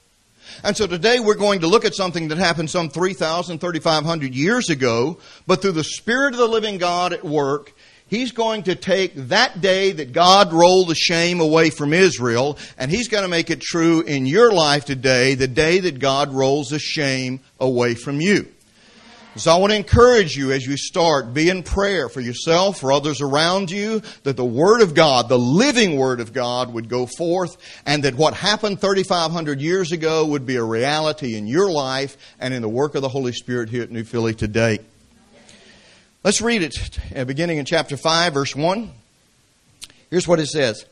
And 0.62 0.76
so 0.76 0.86
today 0.86 1.20
we're 1.20 1.34
going 1.34 1.60
to 1.60 1.68
look 1.68 1.84
at 1.84 1.94
something 1.94 2.28
that 2.28 2.38
happened 2.38 2.70
some 2.70 2.90
3,000, 2.90 3.60
3,500 3.60 4.34
years 4.34 4.68
ago, 4.68 5.18
but 5.46 5.62
through 5.62 5.72
the 5.72 5.84
Spirit 5.84 6.34
of 6.34 6.38
the 6.38 6.48
living 6.48 6.78
God 6.78 7.12
at 7.12 7.24
work, 7.24 7.72
He's 8.08 8.30
going 8.30 8.64
to 8.64 8.76
take 8.76 9.14
that 9.16 9.60
day 9.60 9.90
that 9.90 10.12
God 10.12 10.52
rolled 10.52 10.88
the 10.88 10.94
shame 10.94 11.40
away 11.40 11.70
from 11.70 11.92
Israel, 11.92 12.56
and 12.78 12.88
He's 12.90 13.08
going 13.08 13.24
to 13.24 13.28
make 13.28 13.50
it 13.50 13.60
true 13.60 14.02
in 14.02 14.26
your 14.26 14.52
life 14.52 14.84
today, 14.84 15.34
the 15.34 15.48
day 15.48 15.80
that 15.80 15.98
God 15.98 16.32
rolls 16.32 16.68
the 16.68 16.78
shame 16.78 17.40
away 17.58 17.94
from 17.94 18.20
you. 18.20 18.46
So 19.34 19.52
I 19.52 19.56
want 19.56 19.72
to 19.72 19.76
encourage 19.76 20.34
you 20.34 20.52
as 20.52 20.64
you 20.64 20.78
start, 20.78 21.34
be 21.34 21.50
in 21.50 21.62
prayer 21.62 22.08
for 22.08 22.22
yourself, 22.22 22.80
for 22.80 22.90
others 22.90 23.20
around 23.20 23.70
you, 23.70 24.00
that 24.22 24.36
the 24.36 24.44
Word 24.44 24.80
of 24.80 24.94
God, 24.94 25.28
the 25.28 25.38
living 25.38 25.98
Word 25.98 26.20
of 26.20 26.32
God 26.32 26.72
would 26.72 26.88
go 26.88 27.06
forth, 27.06 27.58
and 27.84 28.04
that 28.04 28.14
what 28.14 28.32
happened 28.32 28.80
3,500 28.80 29.60
years 29.60 29.92
ago 29.92 30.24
would 30.24 30.46
be 30.46 30.56
a 30.56 30.64
reality 30.64 31.36
in 31.36 31.46
your 31.46 31.70
life 31.70 32.16
and 32.40 32.54
in 32.54 32.62
the 32.62 32.68
work 32.68 32.94
of 32.94 33.02
the 33.02 33.10
Holy 33.10 33.32
Spirit 33.32 33.68
here 33.68 33.82
at 33.82 33.90
New 33.90 34.04
Philly 34.04 34.32
today. 34.32 34.78
Let's 36.26 36.42
read 36.42 36.64
it, 36.64 36.74
uh, 37.14 37.22
beginning 37.22 37.58
in 37.58 37.64
chapter 37.64 37.96
5, 37.96 38.34
verse 38.34 38.56
1. 38.56 38.90
Here's 40.10 40.26
what 40.26 40.40
it 40.40 40.48
says. 40.48 40.84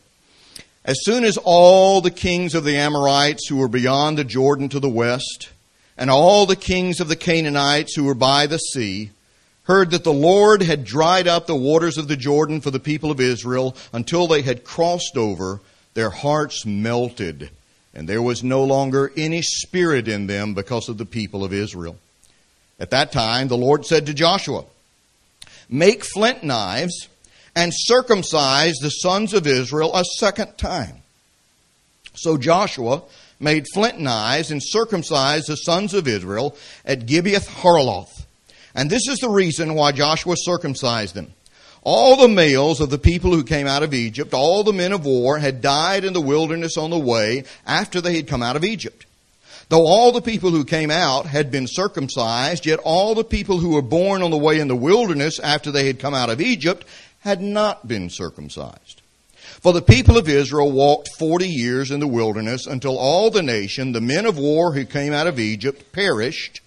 As 0.85 1.03
soon 1.03 1.25
as 1.25 1.37
all 1.43 2.01
the 2.01 2.13
kings 2.13 2.55
of 2.55 2.63
the 2.63 2.77
Amorites 2.77 3.49
who 3.49 3.57
were 3.57 3.67
beyond 3.67 4.17
the 4.17 4.23
Jordan 4.23 4.69
to 4.69 4.79
the 4.79 4.89
west, 4.89 5.51
and 5.99 6.09
all 6.09 6.47
the 6.47 6.55
kings 6.55 7.01
of 7.01 7.09
the 7.09 7.17
Canaanites 7.17 7.97
who 7.97 8.05
were 8.05 8.15
by 8.15 8.47
the 8.47 8.59
sea 8.59 9.11
heard 9.65 9.91
that 9.91 10.05
the 10.05 10.13
Lord 10.13 10.63
had 10.63 10.85
dried 10.85 11.27
up 11.27 11.49
the 11.49 11.57
waters 11.57 11.99
of 11.99 12.07
the 12.07 12.17
Jordan 12.17 12.61
for 12.61 12.71
the 12.71 12.79
people 12.79 13.11
of 13.11 13.21
Israel 13.21 13.75
until 13.93 14.29
they 14.29 14.43
had 14.43 14.63
crossed 14.63 15.17
over, 15.17 15.61
their 15.95 16.11
hearts 16.11 16.65
melted, 16.65 17.51
and 17.93 18.09
there 18.09 18.23
was 18.23 18.45
no 18.45 18.63
longer 18.63 19.11
any 19.17 19.43
spirit 19.43 20.07
in 20.07 20.29
them 20.29 20.55
because 20.55 20.89
of 20.89 20.97
the 20.97 21.05
people 21.05 21.43
of 21.43 21.53
Israel. 21.53 21.99
At 22.79 22.91
that 22.91 23.11
time, 23.11 23.49
the 23.49 23.57
Lord 23.57 23.85
said 23.85 24.07
to 24.07 24.15
Joshua, 24.15 24.67
Make 25.69 26.05
flint 26.05 26.43
knives 26.43 27.09
and 27.57 27.73
circumcise 27.75 28.75
the 28.81 28.91
sons 28.91 29.33
of 29.33 29.47
Israel 29.47 29.95
a 29.95 30.05
second 30.19 30.59
time. 30.59 31.03
So 32.15 32.37
Joshua 32.37 33.03
made 33.41 33.67
flint 33.73 33.99
knives 33.99 34.51
and 34.51 34.63
circumcised 34.63 35.49
the 35.49 35.57
sons 35.57 35.95
of 35.95 36.09
Israel 36.09 36.57
at 36.85 37.07
Gibeath 37.07 37.47
Haaraloth. 37.47 38.25
And 38.75 38.91
this 38.91 39.07
is 39.09 39.19
the 39.19 39.29
reason 39.29 39.75
why 39.75 39.93
Joshua 39.93 40.35
circumcised 40.37 41.15
them. 41.15 41.33
All 41.83 42.17
the 42.17 42.29
males 42.29 42.81
of 42.81 42.91
the 42.91 42.99
people 42.99 43.33
who 43.33 43.45
came 43.45 43.67
out 43.67 43.83
of 43.83 43.93
Egypt, 43.93 44.33
all 44.33 44.65
the 44.65 44.73
men 44.73 44.93
of 44.93 45.05
war, 45.05 45.39
had 45.39 45.61
died 45.61 46.05
in 46.05 46.15
the 46.15 46.21
wilderness 46.21 46.79
on 46.79 46.91
the 46.91 46.99
way 46.99 47.45
after 47.67 48.01
they 48.01 48.17
had 48.17 48.27
come 48.27 48.43
out 48.43 48.57
of 48.57 48.65
Egypt. 48.65 49.05
Though 49.69 49.87
all 49.87 50.13
the 50.13 50.21
people 50.21 50.51
who 50.51 50.65
came 50.65 50.91
out 50.91 51.27
had 51.27 51.51
been 51.51 51.67
circumcised, 51.67 52.67
yet 52.67 52.81
all 52.85 53.15
the 53.15 53.25
people 53.25 53.59
who 53.59 53.71
were 53.71 53.83
born 53.83 54.23
on 54.23 54.31
the 54.31 54.37
way 54.37 54.61
in 54.61 54.69
the 54.69 54.77
wilderness 54.77 55.39
after 55.39 55.71
they 55.71 55.87
had 55.87 55.99
come 55.99 56.15
out 56.15 56.31
of 56.31 56.41
Egypt 56.41 56.87
had 57.21 57.41
not 57.41 57.89
been 57.89 58.11
circumcised. 58.11 59.01
For 59.61 59.73
the 59.73 59.81
people 59.83 60.19
of 60.19 60.29
Israel 60.29 60.71
walked 60.71 61.09
forty 61.19 61.49
years 61.49 61.91
in 61.91 62.01
the 62.01 62.07
wilderness 62.07 62.67
until 62.67 62.99
all 62.99 63.31
the 63.31 63.43
nation, 63.43 63.93
the 63.93 64.01
men 64.01 64.27
of 64.27 64.37
war 64.37 64.73
who 64.73 64.85
came 64.85 65.15
out 65.15 65.27
of 65.27 65.39
Egypt, 65.39 65.93
perished 65.93 66.61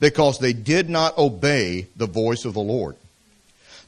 because 0.00 0.38
they 0.38 0.52
did 0.52 0.90
not 0.90 1.16
obey 1.16 1.86
the 1.96 2.06
voice 2.06 2.44
of 2.44 2.52
the 2.52 2.60
Lord. 2.60 2.96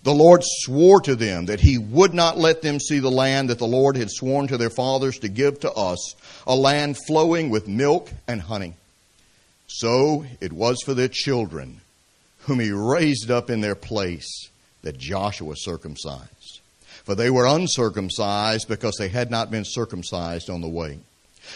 The 0.04 0.14
Lord 0.14 0.42
swore 0.44 1.00
to 1.02 1.16
them 1.16 1.46
that 1.46 1.60
he 1.60 1.78
would 1.78 2.14
not 2.14 2.38
let 2.38 2.62
them 2.62 2.78
see 2.78 2.98
the 2.98 3.10
land 3.10 3.50
that 3.50 3.58
the 3.58 3.66
Lord 3.66 3.96
had 3.96 4.10
sworn 4.10 4.48
to 4.48 4.56
their 4.56 4.70
fathers 4.70 5.18
to 5.20 5.28
give 5.28 5.60
to 5.60 5.72
us, 5.72 6.14
a 6.46 6.54
land 6.54 6.96
flowing 7.06 7.50
with 7.50 7.66
milk 7.66 8.10
and 8.28 8.40
honey. 8.40 8.74
So 9.66 10.24
it 10.40 10.52
was 10.52 10.82
for 10.84 10.94
their 10.94 11.08
children, 11.08 11.80
whom 12.40 12.60
he 12.60 12.70
raised 12.70 13.30
up 13.30 13.50
in 13.50 13.60
their 13.60 13.74
place, 13.74 14.50
that 14.82 14.98
Joshua 14.98 15.54
circumcised 15.56 16.60
for 17.04 17.14
they 17.14 17.30
were 17.30 17.46
uncircumcised 17.46 18.66
because 18.66 18.96
they 18.98 19.08
had 19.08 19.30
not 19.30 19.50
been 19.50 19.64
circumcised 19.64 20.48
on 20.48 20.62
the 20.62 20.68
way. 20.68 20.98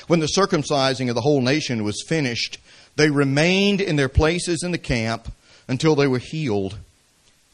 When 0.06 0.20
the 0.20 0.26
circumcising 0.26 1.08
of 1.08 1.14
the 1.14 1.22
whole 1.22 1.40
nation 1.40 1.82
was 1.82 2.04
finished, 2.06 2.58
they 2.96 3.10
remained 3.10 3.80
in 3.80 3.96
their 3.96 4.10
places 4.10 4.62
in 4.62 4.72
the 4.72 4.78
camp 4.78 5.32
until 5.66 5.96
they 5.96 6.06
were 6.06 6.18
healed. 6.18 6.78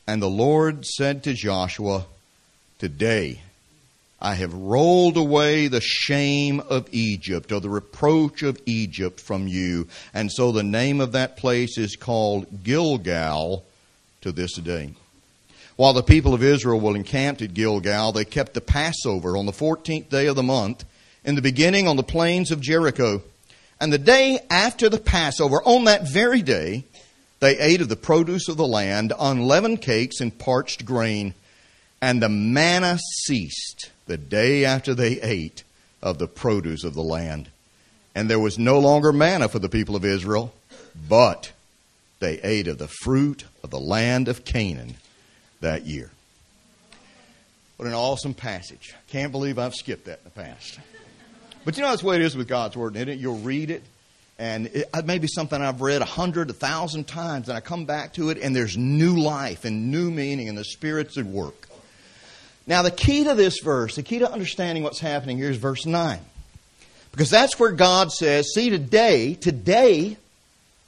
And 0.07 0.21
the 0.21 0.29
Lord 0.29 0.85
said 0.85 1.23
to 1.25 1.33
Joshua, 1.35 2.07
Today 2.79 3.41
I 4.21 4.35
have 4.35 4.55
rolled 4.55 5.17
away 5.17 5.69
the 5.69 5.81
shame 5.81 6.61
of 6.61 6.89
Egypt, 6.93 7.53
or 7.53 7.61
the 7.61 7.71
reproach 7.71 8.43
of 8.43 8.61
Egypt 8.67 9.21
from 9.21 9.49
you. 9.49 9.89
And 10.13 10.31
so 10.31 10.53
the 10.53 10.63
name 10.63 11.01
of 11.01 11.13
that 11.13 11.37
place 11.37 11.79
is 11.79 11.97
called 11.97 12.65
Gilgal 12.65 13.65
to 14.23 14.33
this 14.33 14.55
day. 14.55 14.95
While 15.77 15.93
the 15.93 16.03
people 16.03 16.35
of 16.35 16.43
Israel 16.43 16.81
were 16.81 16.97
encamped 16.97 17.43
at 17.43 17.55
Gilgal, 17.55 18.13
they 18.13 18.25
kept 18.25 18.55
the 18.55 18.61
Passover 18.61 19.37
on 19.37 19.47
the 19.47 19.53
14th 19.53 20.09
day 20.09 20.27
of 20.27 20.37
the 20.37 20.43
month, 20.43 20.85
in 21.25 21.35
the 21.35 21.43
beginning 21.43 21.89
on 21.89 21.97
the 21.97 22.03
plains 22.03 22.51
of 22.51 22.61
Jericho. 22.61 23.23
And 23.81 23.93
the 23.93 23.99
day 23.99 24.39
after 24.51 24.89
the 24.89 24.99
Passover, 24.99 25.63
on 25.65 25.85
that 25.85 26.09
very 26.09 26.43
day, 26.43 26.85
they 27.45 27.59
ate 27.59 27.83
of 27.83 27.91
the 27.91 27.97
produce 27.97 28.49
of 28.49 28.57
the 28.57 28.67
land, 28.67 29.13
unleavened 29.19 29.83
cakes 29.83 30.21
and 30.21 30.39
parched 30.39 30.87
grain. 30.87 31.35
And 32.01 32.23
the 32.23 32.29
manna 32.31 32.99
ceased 32.99 33.91
the 34.07 34.17
day 34.17 34.65
after 34.65 34.95
they 34.95 35.21
ate 35.21 35.63
of 36.03 36.19
the 36.19 36.27
produce 36.27 36.85
of 36.85 36.95
the 36.95 37.03
land. 37.03 37.51
And 38.15 38.31
there 38.31 38.39
was 38.39 38.59
no 38.59 38.79
longer 38.79 39.13
manna 39.13 39.49
for 39.49 39.59
the 39.59 39.69
people 39.69 39.95
of 39.95 40.05
Israel, 40.05 40.55
but 41.09 41.53
they 42.19 42.41
ate 42.41 42.67
of 42.67 42.79
the 42.79 42.89
fruit 42.89 43.45
of 43.63 43.71
the 43.71 43.81
land 43.81 44.29
of 44.29 44.45
Canaan 44.45 44.95
that 45.61 45.85
year. 45.85 46.11
What 47.77 47.89
an 47.89 47.95
awesome 47.95 48.35
passage. 48.35 48.95
Can't 49.09 49.33
believe 49.33 49.59
I've 49.59 49.75
skipped 49.75 50.07
that 50.07 50.21
in 50.21 50.25
the 50.25 50.31
past. 50.31 50.79
But 51.65 51.77
you 51.77 51.83
know 51.83 51.91
that's 51.91 52.01
the 52.01 52.09
way 52.09 52.17
it 52.17 52.23
is 52.23 52.37
with 52.37 52.49
God's 52.49 52.77
Word, 52.77 52.97
isn't 52.97 53.09
it? 53.09 53.19
You'll 53.19 53.39
read 53.39 53.71
it, 53.71 53.83
and 54.39 54.67
it, 54.67 54.89
uh, 54.93 54.99
it 54.99 55.07
may 55.07 55.19
be 55.19 55.29
something 55.29 55.61
I've 55.61 55.81
read 55.81 56.03
a 56.03 56.07
hundred, 56.07 56.51
a 56.51 56.55
thousand 56.55 57.07
times, 57.07 57.49
and 57.49 57.57
I 57.57 57.61
come 57.61 57.85
back 57.85 58.15
to 58.15 58.31
it, 58.31 58.39
and 58.39 58.55
there's 58.55 58.77
new 58.77 59.17
life 59.19 59.65
and 59.65 59.91
new 59.91 60.11
meaning, 60.11 60.49
and 60.49 60.59
the 60.59 60.65
Spirit's 60.65 61.17
at 61.19 61.27
work. 61.27 61.69
Now, 62.67 62.83
the 62.83 62.91
key 62.91 63.25
to 63.25 63.35
this 63.35 63.61
verse, 63.61 63.97
the 63.97 64.03
key 64.03 64.21
to 64.21 64.31
understanding 64.31 64.83
what's 64.83 65.01
happening 65.01 65.37
here 65.37 65.51
is 65.51 65.59
verse 65.59 65.85
9. 65.87 66.19
Because 67.13 67.31
that's 67.31 67.61
where 67.61 67.73
God 67.73 68.11
says, 68.11 68.53
see, 68.55 68.71
today, 68.71 69.35
today, 69.35 70.17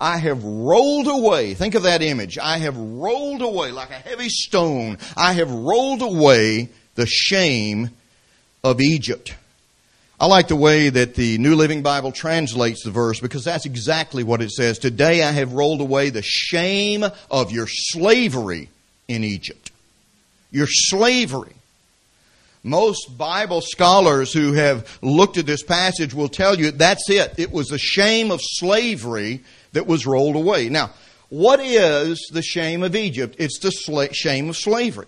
I 0.01 0.19
have 0.19 0.43
rolled 0.43 1.07
away. 1.07 1.55
Think 1.55 1.75
of 1.75 1.85
that 1.85 2.03
image. 2.03 2.39
I 2.39 2.59
have 2.59 2.77
rolled 2.77 3.43
away 3.43 3.71
like 3.71 3.91
a 3.91 3.95
heavy 3.95 4.29
stone. 4.29 4.99
I 5.17 5.35
have 5.35 5.51
rolled 5.51 6.03
away 6.03 6.71
the 6.97 7.07
shame 7.07 7.91
of 8.65 8.81
Egypt. 8.81 9.35
I 10.19 10.27
like 10.27 10.49
the 10.49 10.57
way 10.57 10.89
that 10.89 11.15
the 11.15 11.37
New 11.37 11.57
Living 11.57 11.83
Bible 11.83 12.11
translates 12.11 12.83
the 12.83 12.91
verse 12.91 13.21
because 13.21 13.45
that's 13.45 13.67
exactly 13.67 14.25
what 14.25 14.41
it 14.41 14.51
says. 14.51 14.79
Today 14.79 15.23
I 15.23 15.31
have 15.31 15.53
rolled 15.53 15.83
away 15.83 16.09
the 16.09 16.23
shame 16.23 17.05
of 17.31 17.51
your 17.51 17.67
slavery 17.69 18.71
in 19.09 19.25
Egypt. 19.25 19.71
Your 20.51 20.69
slavery. 20.69 21.53
Most 22.63 23.19
Bible 23.19 23.61
scholars 23.61 24.33
who 24.33 24.55
have 24.55 24.99
looked 25.03 25.37
at 25.37 25.45
this 25.45 25.63
passage 25.63 26.15
will 26.15 26.31
tell 26.31 26.59
you 26.59 26.71
that's 26.71 27.11
it. 27.11 27.35
It 27.37 27.53
was 27.53 27.69
the 27.69 27.79
shame 27.79 28.31
of 28.31 28.41
slavery 28.43 29.45
that 29.73 29.87
was 29.87 30.07
rolled 30.07 30.37
away. 30.37 30.71
Now, 30.71 30.93
what 31.29 31.61
is 31.61 32.31
the 32.33 32.43
shame 32.43 32.83
of 32.83 32.97
Egypt? 32.97 33.37
It's 33.39 33.59
the 33.59 34.09
shame 34.13 34.49
of 34.49 34.57
slavery. 34.57 35.07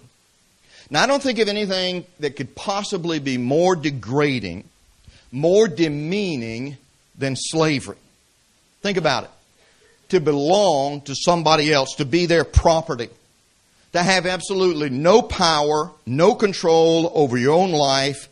Now, 0.91 1.03
I 1.03 1.07
don't 1.07 1.23
think 1.23 1.39
of 1.39 1.49
anything 1.49 2.05
that 2.21 2.37
could 2.37 2.55
possibly 2.55 3.19
be 3.19 3.39
more 3.39 3.75
degrading, 3.75 4.68
more 5.31 5.69
demeaning 5.69 6.77
than 7.17 7.37
slavery. 7.37 7.97
Think 8.83 8.99
about 8.99 9.25
it. 9.25 9.31
To 10.11 10.21
belong 10.21 11.03
to 11.03 11.15
somebody 11.15 11.73
else, 11.73 11.97
to 11.97 12.05
be 12.05 12.27
their 12.27 12.45
property, 12.45 13.11
to 13.93 14.03
have 14.03 14.27
absolutely 14.27 14.91
no 14.91 15.21
power, 15.21 15.91
no 16.07 16.35
control 16.35 17.13
over 17.15 17.37
your 17.37 17.55
own 17.55 17.73
life, 17.73 18.29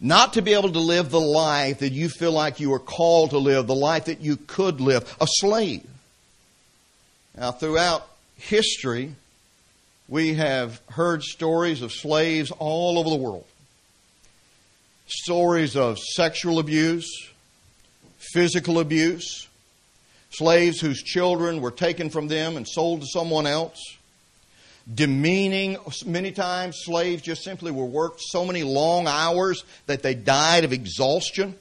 not 0.00 0.34
to 0.34 0.42
be 0.42 0.52
able 0.52 0.72
to 0.72 0.80
live 0.80 1.10
the 1.10 1.20
life 1.20 1.78
that 1.78 1.92
you 1.92 2.08
feel 2.08 2.32
like 2.32 2.60
you 2.60 2.72
are 2.74 2.78
called 2.78 3.30
to 3.30 3.38
live, 3.38 3.66
the 3.66 3.74
life 3.74 4.06
that 4.06 4.20
you 4.20 4.36
could 4.36 4.80
live, 4.80 5.16
a 5.20 5.26
slave. 5.26 5.86
Now, 7.36 7.52
throughout 7.52 8.06
history, 8.36 9.14
we 10.08 10.34
have 10.34 10.80
heard 10.90 11.22
stories 11.22 11.80
of 11.82 11.92
slaves 11.92 12.50
all 12.50 12.98
over 12.98 13.08
the 13.08 13.16
world. 13.16 13.46
Stories 15.06 15.76
of 15.76 15.98
sexual 15.98 16.58
abuse, 16.58 17.30
physical 18.18 18.78
abuse, 18.78 19.48
slaves 20.30 20.80
whose 20.80 21.02
children 21.02 21.60
were 21.60 21.70
taken 21.70 22.10
from 22.10 22.28
them 22.28 22.56
and 22.56 22.66
sold 22.66 23.02
to 23.02 23.06
someone 23.06 23.46
else 23.46 23.78
demeaning. 24.92 25.76
Many 26.04 26.32
times, 26.32 26.80
slaves 26.84 27.22
just 27.22 27.42
simply 27.42 27.70
were 27.70 27.84
worked 27.84 28.20
so 28.20 28.44
many 28.44 28.62
long 28.62 29.06
hours 29.06 29.64
that 29.86 30.02
they 30.02 30.14
died 30.14 30.64
of 30.64 30.72
exhaustion. 30.72 31.54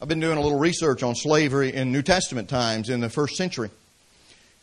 I've 0.00 0.08
been 0.08 0.20
doing 0.20 0.38
a 0.38 0.40
little 0.40 0.58
research 0.58 1.02
on 1.02 1.14
slavery 1.14 1.74
in 1.74 1.92
New 1.92 2.02
Testament 2.02 2.48
times 2.48 2.88
in 2.88 3.00
the 3.00 3.10
first 3.10 3.36
century. 3.36 3.70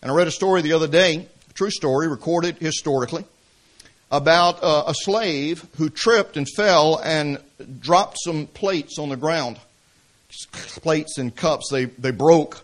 And 0.01 0.11
I 0.11 0.15
read 0.15 0.27
a 0.27 0.31
story 0.31 0.61
the 0.61 0.73
other 0.73 0.87
day, 0.87 1.27
a 1.49 1.53
true 1.53 1.69
story 1.69 2.07
recorded 2.07 2.57
historically, 2.57 3.25
about 4.11 4.63
uh, 4.63 4.85
a 4.87 4.93
slave 4.93 5.65
who 5.77 5.89
tripped 5.89 6.37
and 6.37 6.47
fell 6.55 6.99
and 7.03 7.37
dropped 7.79 8.17
some 8.23 8.47
plates 8.47 8.99
on 8.99 9.09
the 9.09 9.17
ground. 9.17 9.59
Plates 10.51 11.17
and 11.17 11.35
cups, 11.35 11.69
they, 11.71 11.85
they 11.85 12.11
broke. 12.11 12.63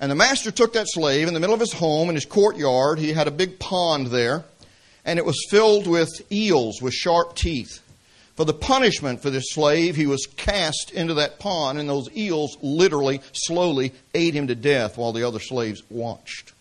And 0.00 0.10
the 0.10 0.16
master 0.16 0.50
took 0.50 0.74
that 0.74 0.86
slave 0.88 1.28
in 1.28 1.34
the 1.34 1.40
middle 1.40 1.54
of 1.54 1.60
his 1.60 1.72
home, 1.72 2.08
in 2.08 2.14
his 2.14 2.24
courtyard. 2.24 2.98
He 2.98 3.12
had 3.12 3.28
a 3.28 3.32
big 3.32 3.58
pond 3.58 4.08
there, 4.08 4.44
and 5.04 5.18
it 5.18 5.24
was 5.24 5.46
filled 5.48 5.86
with 5.86 6.10
eels 6.30 6.82
with 6.82 6.92
sharp 6.92 7.34
teeth. 7.36 7.80
For 8.36 8.44
the 8.44 8.52
punishment 8.52 9.22
for 9.22 9.30
this 9.30 9.50
slave, 9.50 9.94
he 9.94 10.06
was 10.06 10.26
cast 10.26 10.90
into 10.90 11.14
that 11.14 11.38
pond, 11.38 11.78
and 11.78 11.88
those 11.88 12.14
eels 12.16 12.56
literally, 12.60 13.20
slowly 13.32 13.92
ate 14.12 14.34
him 14.34 14.48
to 14.48 14.56
death 14.56 14.98
while 14.98 15.12
the 15.12 15.26
other 15.26 15.38
slaves 15.38 15.82
watched. 15.88 16.52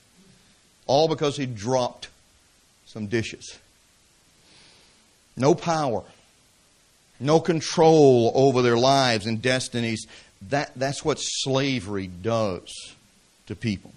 All 0.86 1.08
because 1.08 1.36
he 1.36 1.48
dropped 1.48 2.10
some 2.86 3.08
dishes. 3.08 3.58
No 5.36 5.56
power, 5.56 6.04
no 7.24 7.40
control 7.40 8.32
over 8.36 8.62
their 8.62 8.78
lives 8.78 9.26
and 9.26 9.42
destinies. 9.42 10.06
That, 10.50 10.72
that's 10.76 11.04
what 11.06 11.18
slavery 11.20 12.08
does 12.08 12.96
to 13.48 13.56
people. 13.56 13.92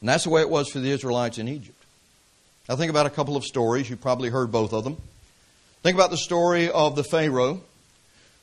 And 0.00 0.08
that's 0.08 0.24
the 0.24 0.30
way 0.30 0.40
it 0.40 0.50
was 0.50 0.68
for 0.68 0.80
the 0.80 0.90
Israelites 0.90 1.38
in 1.38 1.48
Egypt. 1.48 1.80
Now, 2.68 2.76
think 2.76 2.90
about 2.90 3.06
a 3.06 3.10
couple 3.10 3.36
of 3.36 3.44
stories. 3.44 3.88
You 3.88 3.96
probably 3.96 4.30
heard 4.30 4.50
both 4.50 4.72
of 4.72 4.84
them. 4.84 4.96
Think 5.82 5.94
about 5.94 6.10
the 6.10 6.16
story 6.16 6.70
of 6.70 6.96
the 6.96 7.04
Pharaoh 7.04 7.60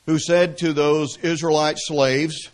who 0.06 0.18
said 0.18 0.58
to 0.58 0.72
those 0.72 1.18
Israelite 1.18 1.76
slaves, 1.78 2.50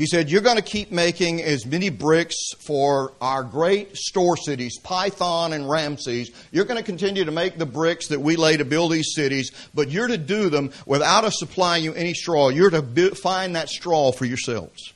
he 0.00 0.06
said, 0.06 0.30
You're 0.30 0.40
going 0.40 0.56
to 0.56 0.62
keep 0.62 0.90
making 0.90 1.42
as 1.42 1.66
many 1.66 1.90
bricks 1.90 2.54
for 2.58 3.12
our 3.20 3.44
great 3.44 3.98
store 3.98 4.34
cities, 4.34 4.78
Pithom 4.82 5.52
and 5.52 5.68
Ramses. 5.68 6.30
You're 6.52 6.64
going 6.64 6.78
to 6.78 6.82
continue 6.82 7.26
to 7.26 7.30
make 7.30 7.58
the 7.58 7.66
bricks 7.66 8.08
that 8.08 8.18
we 8.18 8.36
lay 8.36 8.56
to 8.56 8.64
build 8.64 8.92
these 8.92 9.12
cities, 9.14 9.52
but 9.74 9.90
you're 9.90 10.06
to 10.06 10.16
do 10.16 10.48
them 10.48 10.72
without 10.86 11.24
us 11.24 11.38
supplying 11.38 11.84
you 11.84 11.92
any 11.92 12.14
straw. 12.14 12.48
You're 12.48 12.70
to 12.70 13.14
find 13.14 13.56
that 13.56 13.68
straw 13.68 14.10
for 14.10 14.24
yourselves. 14.24 14.94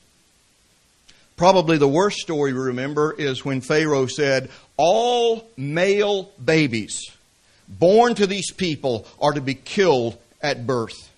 Probably 1.37 1.77
the 1.77 1.87
worst 1.87 2.17
story 2.17 2.53
we 2.53 2.59
remember 2.59 3.13
is 3.13 3.45
when 3.45 3.61
Pharaoh 3.61 4.07
said, 4.07 4.49
All 4.75 5.47
male 5.55 6.31
babies 6.43 6.99
born 7.69 8.15
to 8.15 8.25
these 8.25 8.49
people 8.49 9.05
are 9.21 9.33
to 9.33 9.41
be 9.41 9.53
killed 9.53 10.17
at 10.41 10.65
birth. 10.65 11.11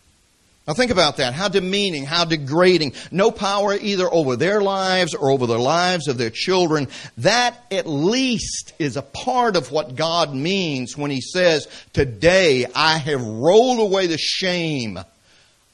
Now 0.68 0.74
think 0.74 0.92
about 0.92 1.18
that. 1.18 1.34
How 1.34 1.48
demeaning, 1.48 2.04
how 2.04 2.26
degrading. 2.26 2.94
No 3.10 3.32
power 3.32 3.74
either 3.74 4.14
over 4.14 4.36
their 4.36 4.62
lives 4.62 5.14
or 5.14 5.32
over 5.32 5.48
the 5.48 5.58
lives 5.58 6.10
of 6.10 6.18
their 6.18 6.30
children. 6.30 6.90
That 7.20 7.58
at 7.72 7.88
least 7.88 8.74
is 8.78 8.98
a 8.98 9.02
part 9.02 9.56
of 9.56 9.72
what 9.72 9.96
God 9.96 10.36
means 10.36 10.98
when 10.98 11.10
He 11.10 11.22
says, 11.22 11.68
Today 11.94 12.66
I 12.76 12.98
have 12.98 13.24
rolled 13.24 13.80
away 13.80 14.08
the 14.08 14.18
shame 14.18 15.00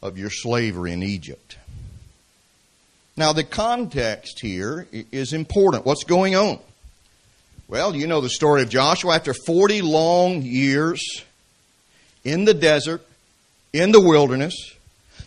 of 0.03 0.19
your 0.19 0.29
slavery 0.29 0.93
in 0.93 1.01
Egypt. 1.01 1.57
Now, 3.15 3.33
the 3.33 3.43
context 3.43 4.39
here 4.41 4.87
is 4.91 5.33
important. 5.33 5.85
What's 5.85 6.03
going 6.03 6.35
on? 6.35 6.59
Well, 7.67 7.95
you 7.95 8.05
know 8.07 8.21
the 8.21 8.29
story 8.29 8.61
of 8.61 8.69
Joshua. 8.69 9.15
After 9.15 9.33
40 9.33 9.81
long 9.81 10.41
years 10.41 11.23
in 12.23 12.45
the 12.45 12.53
desert, 12.53 13.05
in 13.71 13.91
the 13.91 14.01
wilderness, 14.01 14.73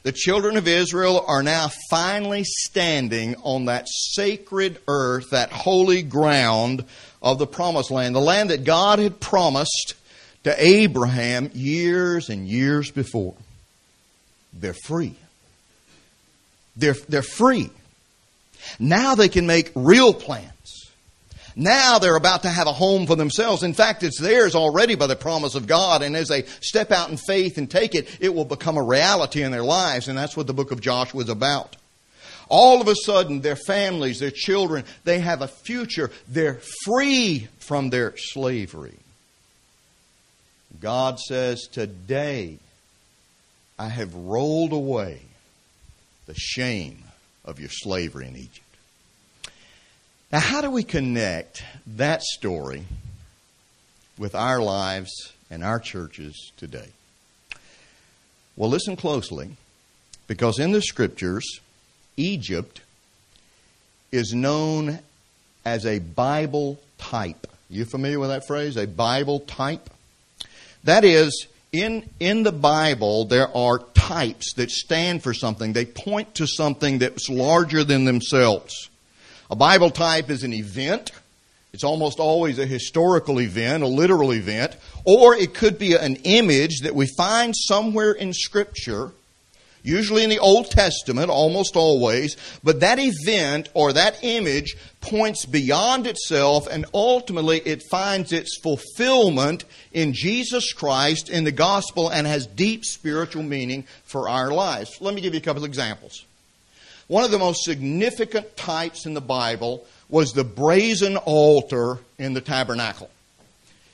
the 0.07 0.13
children 0.13 0.57
of 0.57 0.69
Israel 0.69 1.25
are 1.27 1.43
now 1.43 1.69
finally 1.91 2.45
standing 2.45 3.35
on 3.43 3.65
that 3.65 3.89
sacred 3.89 4.79
earth, 4.87 5.31
that 5.33 5.51
holy 5.51 6.03
ground 6.03 6.85
of 7.21 7.41
the 7.41 7.47
promised 7.49 7.91
land, 7.91 8.15
the 8.15 8.21
land 8.21 8.51
that 8.51 8.63
God 8.63 9.01
had 9.01 9.19
promised 9.19 9.95
to 10.45 10.55
Abraham 10.65 11.51
years 11.55 12.29
and 12.29 12.47
years 12.47 12.93
before. 12.93 13.35
They're 14.53 14.77
free. 14.85 15.17
They're, 16.77 16.95
they're 17.09 17.23
free. 17.23 17.71
Now 18.79 19.17
they 19.17 19.29
can 19.29 19.49
make 19.49 19.73
real 19.75 20.15
plans. 20.15 20.53
Now 21.59 21.99
they're 21.99 22.17
about 22.17 22.43
to 22.43 22.51
have 22.51 22.67
a 22.67 22.73
home 22.73 23.07
for 23.07 23.17
themselves. 23.17 23.63
In 23.63 23.73
fact, 23.73 24.03
it's 24.03 24.21
theirs 24.21 24.55
already 24.55 24.95
by 24.95 25.07
the 25.07 25.17
promise 25.17 25.55
of 25.55 25.67
God. 25.67 26.03
And 26.03 26.15
as 26.15 26.29
they 26.29 26.43
step 26.61 26.93
out 26.93 27.09
in 27.09 27.17
faith 27.17 27.57
and 27.57 27.71
take 27.71 27.95
it, 27.95 28.19
it 28.21 28.35
will 28.35 28.45
become 28.45 28.77
a 28.77 28.83
reality 28.83 29.43
in 29.43 29.53
their 29.53 29.65
lives. 29.65 30.07
And 30.07 30.19
that's 30.19 30.37
what 30.37 30.47
the 30.47 30.53
book 30.53 30.71
of 30.71 30.83
Joshua 30.83 31.23
is 31.23 31.31
about. 31.31 31.75
All 32.49 32.83
of 32.83 32.89
a 32.89 32.95
sudden, 32.95 33.41
their 33.41 33.57
families, 33.57 34.21
their 34.21 34.31
children, 34.31 34.85
they 35.05 35.19
have 35.19 35.41
a 35.41 35.49
future. 35.49 36.11
They're 36.29 36.61
free 36.85 37.49
from 37.59 37.89
their 37.89 38.15
slavery. 38.19 38.99
God 40.79 41.19
says, 41.19 41.67
Today 41.73 42.59
I 43.79 43.89
have 43.89 44.15
rolled 44.15 44.73
away 44.73 45.23
the 46.27 46.35
shame 46.35 47.03
of 47.47 47.61
your 47.61 47.71
slavery 47.71 48.29
in 48.29 48.37
Egypt. 48.37 48.61
Now, 50.33 50.41
how 50.41 50.61
do 50.61 50.71
we 50.71 50.83
connect 50.83 51.63
that 51.87 52.23
story 52.23 52.85
with 54.19 54.35
our 54.35 54.61
lives 54.61 55.33
and 55.51 55.63
our 55.63 55.79
churches 55.79 56.53
today? 56.57 56.89
Well, 58.57 58.69
listen 58.71 58.97
closely, 58.97 59.51
because 60.27 60.59
in 60.59 60.73
the 60.73 60.83
scriptures, 60.83 61.61
Egypt 62.17 62.81
is 64.11 64.33
known 64.33 64.99
as 65.65 65.87
a 65.87 66.01
Bible 66.01 66.81
type. 66.99 67.47
You 67.71 67.85
familiar 67.85 68.19
with 68.19 68.31
that 68.31 68.47
phrase? 68.47 68.77
A 68.77 68.87
Bible 68.87 69.41
type? 69.41 69.91
That 70.83 71.05
is, 71.05 71.47
in, 71.73 72.09
in 72.19 72.43
the 72.43 72.53
Bible, 72.53 73.27
there 73.27 73.55
are 73.57 73.79
types 73.95 74.55
that 74.55 74.71
stand 74.71 75.23
for 75.23 75.35
something. 75.35 75.73
They 75.73 75.85
point 75.85 76.35
to 76.37 76.47
something 76.47 76.99
that's 76.99 77.29
larger 77.29 77.85
than 77.85 78.05
themselves. 78.05 78.89
A 79.51 79.57
Bible 79.57 79.91
type 79.91 80.31
is 80.31 80.43
an 80.43 80.53
event. 80.53 81.13
It's 81.73 81.85
almost 81.85 82.19
always 82.19 82.59
a 82.59 82.67
historical 82.67 83.41
event, 83.41 83.83
a 83.83 83.87
literal 83.87 84.33
event, 84.33 84.77
or 85.05 85.35
it 85.35 85.55
could 85.55 85.79
be 85.79 85.95
an 85.95 86.17
image 86.25 86.81
that 86.81 86.95
we 86.95 87.07
find 87.07 87.55
somewhere 87.57 88.13
in 88.13 88.33
Scripture 88.33 89.13
usually 89.87 90.25
in 90.25 90.31
the 90.31 90.41
Old 90.41 90.71
Testament, 90.71 91.31
almost 91.31 91.77
always, 91.77 92.37
but 92.63 92.81
that 92.81 92.99
event 92.99 93.69
or 93.73 93.93
that 93.93 94.19
image 94.23 94.77
points 95.01 95.47
beyond 95.47 96.07
itself 96.07 96.67
and 96.67 96.85
ultimately 96.93 97.59
it 97.61 97.83
finds 97.89 98.33
its 98.33 98.59
fulfillment 98.61 99.65
in 99.93 100.13
Jesus 100.13 100.73
Christ 100.73 101.31
in 101.31 101.45
the 101.45 101.53
gospel 101.53 102.09
and 102.09 102.27
has 102.27 102.47
deep 102.47 102.85
spiritual 102.85 103.45
meaning 103.45 103.85
for 104.05 104.29
our 104.29 104.51
lives. 104.51 105.01
Let 105.01 105.15
me 105.15 105.21
give 105.21 105.33
you 105.33 105.39
a 105.39 105.43
couple 105.43 105.63
of 105.63 105.69
examples. 105.69 106.26
One 107.09 107.25
of 107.25 107.31
the 107.31 107.39
most 107.39 107.65
significant 107.65 108.57
types 108.57 109.07
in 109.07 109.15
the 109.15 109.21
Bible 109.21 109.87
was 110.09 110.33
the 110.33 110.45
brazen 110.45 111.17
altar 111.17 111.99
in 112.19 112.35
the 112.35 112.41
tabernacle. 112.41 113.11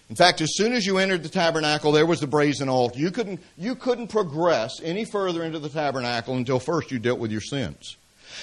In 0.09 0.17
fact, 0.17 0.41
as 0.41 0.57
soon 0.57 0.73
as 0.73 0.85
you 0.85 0.99
entered 0.99 1.23
the 1.23 1.29
tabernacle, 1.29 1.93
there 1.93 2.07
was 2.07 2.21
the 2.21 2.27
brazen 2.27 2.69
altar. 2.69 2.99
You 2.99 3.11
couldn't, 3.11 3.41
you 3.57 3.75
couldn't 3.75 4.09
progress 4.09 4.81
any 4.83 5.05
further 5.05 5.43
into 5.43 5.59
the 5.59 5.71
tabernacle 5.71 6.37
until 6.37 6.59
first 6.59 6.91
you 6.91 6.99
dealt 6.99 7.19
with 7.19 7.31
your 7.31 7.41
sins. 7.41 7.97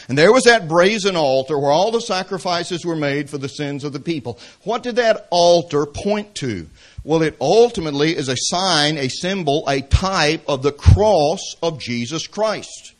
And 0.07 0.17
there 0.17 0.31
was 0.31 0.43
that 0.43 0.67
brazen 0.67 1.15
altar 1.15 1.57
where 1.59 1.71
all 1.71 1.91
the 1.91 2.01
sacrifices 2.01 2.85
were 2.85 2.95
made 2.95 3.29
for 3.29 3.37
the 3.37 3.49
sins 3.49 3.83
of 3.83 3.93
the 3.93 3.99
people. 3.99 4.39
What 4.63 4.83
did 4.83 4.95
that 4.97 5.27
altar 5.29 5.85
point 5.85 6.35
to? 6.35 6.67
Well, 7.03 7.21
it 7.21 7.35
ultimately 7.39 8.15
is 8.15 8.29
a 8.29 8.35
sign, 8.37 8.97
a 8.97 9.07
symbol, 9.07 9.63
a 9.67 9.81
type 9.81 10.43
of 10.47 10.63
the 10.63 10.71
cross 10.71 11.55
of 11.61 11.79
Jesus 11.79 12.27
Christ. 12.27 12.93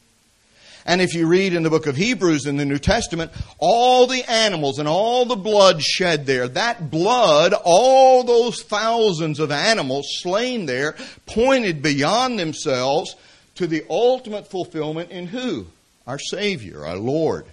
And 0.89 1.03
if 1.03 1.13
you 1.13 1.27
read 1.27 1.53
in 1.53 1.61
the 1.61 1.69
book 1.69 1.85
of 1.85 1.95
Hebrews 1.95 2.47
in 2.47 2.57
the 2.57 2.65
New 2.65 2.79
Testament, 2.79 3.31
all 3.59 4.07
the 4.07 4.23
animals 4.27 4.79
and 4.79 4.87
all 4.87 5.23
the 5.23 5.35
blood 5.35 5.83
shed 5.83 6.25
there, 6.25 6.47
that 6.47 6.89
blood, 6.89 7.53
all 7.63 8.23
those 8.23 8.63
thousands 8.63 9.39
of 9.39 9.51
animals 9.51 10.07
slain 10.23 10.65
there, 10.65 10.95
pointed 11.27 11.83
beyond 11.83 12.39
themselves 12.39 13.15
to 13.53 13.67
the 13.67 13.85
ultimate 13.87 14.49
fulfillment 14.49 15.11
in 15.11 15.27
who? 15.27 15.67
Our 16.07 16.17
Savior, 16.17 16.83
our 16.83 16.97
Lord, 16.97 17.45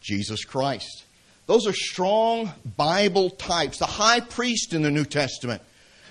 Jesus 0.00 0.44
Christ. 0.44 1.02
Those 1.46 1.66
are 1.66 1.72
strong 1.72 2.52
Bible 2.76 3.30
types. 3.30 3.78
The 3.78 3.86
high 3.86 4.20
priest 4.20 4.72
in 4.72 4.82
the 4.82 4.92
New 4.92 5.04
Testament 5.04 5.60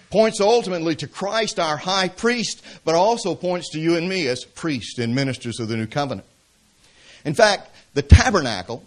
points 0.09 0.41
ultimately 0.41 0.97
to 0.97 1.07
Christ, 1.07 1.57
our 1.57 1.77
high 1.77 2.09
priest, 2.09 2.61
but 2.83 2.95
also 2.95 3.33
points 3.33 3.69
to 3.69 3.79
you 3.79 3.95
and 3.95 4.09
me 4.09 4.27
as 4.27 4.43
priests 4.43 4.99
and 4.99 5.15
ministers 5.15 5.61
of 5.61 5.69
the 5.69 5.77
new 5.77 5.87
covenant. 5.87 6.27
In 7.25 7.33
fact, 7.33 7.69
the 7.93 8.01
tabernacle 8.01 8.83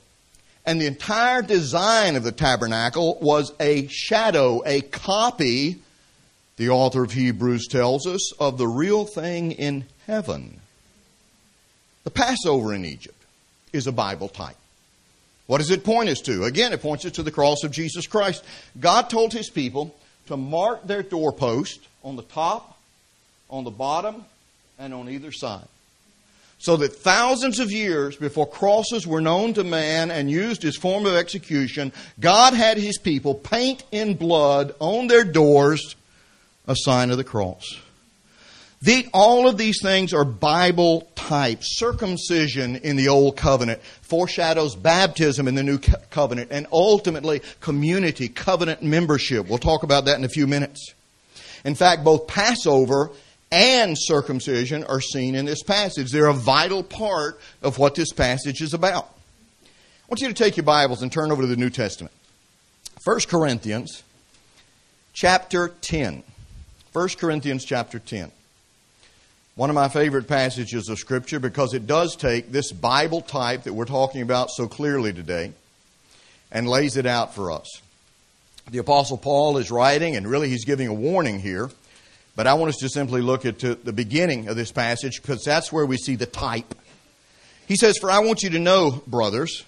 and 0.64 0.80
the 0.80 0.86
entire 0.86 1.42
design 1.42 2.14
of 2.14 2.22
the 2.22 2.32
tabernacle 2.32 3.18
was 3.20 3.52
a 3.58 3.86
shadow, 3.88 4.62
a 4.64 4.80
copy, 4.80 5.78
the 6.56 6.70
author 6.70 7.02
of 7.02 7.12
Hebrews 7.12 7.66
tells 7.68 8.06
us, 8.06 8.32
of 8.38 8.58
the 8.58 8.68
real 8.68 9.04
thing 9.04 9.52
in 9.52 9.86
heaven. 10.06 10.60
The 12.04 12.10
Passover 12.10 12.72
in 12.74 12.84
Egypt 12.84 13.20
is 13.72 13.86
a 13.86 13.92
Bible 13.92 14.28
type. 14.28 14.56
What 15.46 15.58
does 15.58 15.70
it 15.70 15.84
point 15.84 16.10
us 16.10 16.20
to? 16.22 16.44
Again, 16.44 16.72
it 16.72 16.82
points 16.82 17.06
us 17.06 17.12
to 17.12 17.22
the 17.22 17.30
cross 17.30 17.64
of 17.64 17.72
Jesus 17.72 18.06
Christ. 18.06 18.44
God 18.78 19.08
told 19.08 19.32
his 19.32 19.48
people 19.48 19.94
to 20.26 20.36
mark 20.36 20.86
their 20.86 21.02
doorpost 21.02 21.80
on 22.04 22.16
the 22.16 22.22
top, 22.22 22.78
on 23.48 23.64
the 23.64 23.70
bottom, 23.70 24.26
and 24.78 24.92
on 24.92 25.08
either 25.08 25.32
side. 25.32 25.66
So 26.58 26.76
that 26.76 26.92
thousands 26.92 27.60
of 27.60 27.70
years 27.70 28.16
before 28.16 28.46
crosses 28.46 29.06
were 29.06 29.20
known 29.20 29.54
to 29.54 29.64
man 29.64 30.10
and 30.10 30.30
used 30.30 30.64
as 30.64 30.76
form 30.76 31.06
of 31.06 31.14
execution, 31.14 31.92
God 32.18 32.52
had 32.52 32.76
his 32.76 32.98
people 32.98 33.34
paint 33.34 33.84
in 33.92 34.14
blood 34.14 34.74
on 34.80 35.06
their 35.06 35.24
doors 35.24 35.94
a 36.66 36.74
sign 36.76 37.10
of 37.10 37.16
the 37.16 37.24
cross. 37.24 37.78
The, 38.80 39.08
all 39.12 39.48
of 39.48 39.58
these 39.58 39.80
things 39.82 40.12
are 40.14 40.24
Bible 40.24 41.08
types. 41.16 41.78
Circumcision 41.78 42.76
in 42.76 42.96
the 42.96 43.08
Old 43.08 43.36
Covenant 43.36 43.82
foreshadows 44.02 44.76
baptism 44.76 45.48
in 45.48 45.56
the 45.56 45.64
New 45.64 45.78
Covenant 45.78 46.52
and 46.52 46.66
ultimately 46.70 47.42
community, 47.60 48.28
covenant 48.28 48.82
membership. 48.82 49.48
We'll 49.48 49.58
talk 49.58 49.82
about 49.82 50.04
that 50.04 50.18
in 50.18 50.24
a 50.24 50.28
few 50.28 50.46
minutes. 50.46 50.94
In 51.64 51.74
fact, 51.74 52.04
both 52.04 52.28
Passover 52.28 53.10
and 53.50 53.96
circumcision 53.98 54.84
are 54.84 55.00
seen 55.00 55.34
in 55.34 55.46
this 55.46 55.62
passage. 55.62 56.10
They're 56.10 56.26
a 56.26 56.34
vital 56.34 56.82
part 56.82 57.40
of 57.62 57.78
what 57.78 57.94
this 57.94 58.12
passage 58.12 58.60
is 58.60 58.74
about. 58.74 59.04
I 59.64 60.06
want 60.08 60.20
you 60.20 60.28
to 60.28 60.34
take 60.34 60.56
your 60.56 60.64
Bibles 60.64 61.02
and 61.02 61.12
turn 61.12 61.32
over 61.32 61.42
to 61.42 61.48
the 61.48 61.56
New 61.56 61.70
Testament. 61.70 62.12
1 63.04 63.20
Corinthians 63.28 64.02
chapter 65.12 65.68
10. 65.80 66.22
1 66.92 67.08
Corinthians 67.18 67.64
chapter 67.64 67.98
10. 67.98 68.30
One 69.54 69.70
of 69.70 69.74
my 69.74 69.88
favorite 69.88 70.28
passages 70.28 70.88
of 70.88 70.98
Scripture 70.98 71.40
because 71.40 71.74
it 71.74 71.86
does 71.86 72.16
take 72.16 72.52
this 72.52 72.70
Bible 72.70 73.20
type 73.20 73.64
that 73.64 73.72
we're 73.72 73.86
talking 73.86 74.22
about 74.22 74.50
so 74.50 74.68
clearly 74.68 75.12
today 75.12 75.52
and 76.52 76.68
lays 76.68 76.96
it 76.96 77.06
out 77.06 77.34
for 77.34 77.50
us. 77.50 77.82
The 78.70 78.78
Apostle 78.78 79.16
Paul 79.16 79.58
is 79.58 79.70
writing, 79.70 80.14
and 80.14 80.28
really 80.28 80.48
he's 80.48 80.64
giving 80.64 80.88
a 80.88 80.94
warning 80.94 81.40
here 81.40 81.70
but 82.38 82.46
I 82.46 82.54
want 82.54 82.68
us 82.68 82.76
to 82.82 82.88
simply 82.88 83.20
look 83.20 83.44
at 83.44 83.58
the 83.58 83.92
beginning 83.92 84.46
of 84.46 84.54
this 84.54 84.70
passage 84.70 85.20
because 85.20 85.42
that's 85.42 85.72
where 85.72 85.84
we 85.84 85.96
see 85.96 86.14
the 86.14 86.24
type. 86.24 86.72
He 87.66 87.74
says, 87.74 87.98
For 87.98 88.12
I 88.12 88.20
want 88.20 88.44
you 88.44 88.50
to 88.50 88.60
know, 88.60 89.02
brothers, 89.08 89.64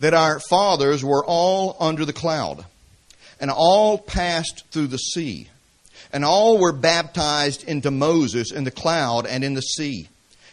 that 0.00 0.12
our 0.12 0.40
fathers 0.40 1.04
were 1.04 1.24
all 1.24 1.76
under 1.78 2.04
the 2.04 2.12
cloud, 2.12 2.64
and 3.40 3.48
all 3.48 3.96
passed 3.96 4.64
through 4.72 4.88
the 4.88 4.98
sea, 4.98 5.50
and 6.12 6.24
all 6.24 6.58
were 6.58 6.72
baptized 6.72 7.62
into 7.62 7.92
Moses 7.92 8.50
in 8.50 8.64
the 8.64 8.72
cloud 8.72 9.24
and 9.24 9.44
in 9.44 9.54
the 9.54 9.62
sea. 9.62 10.08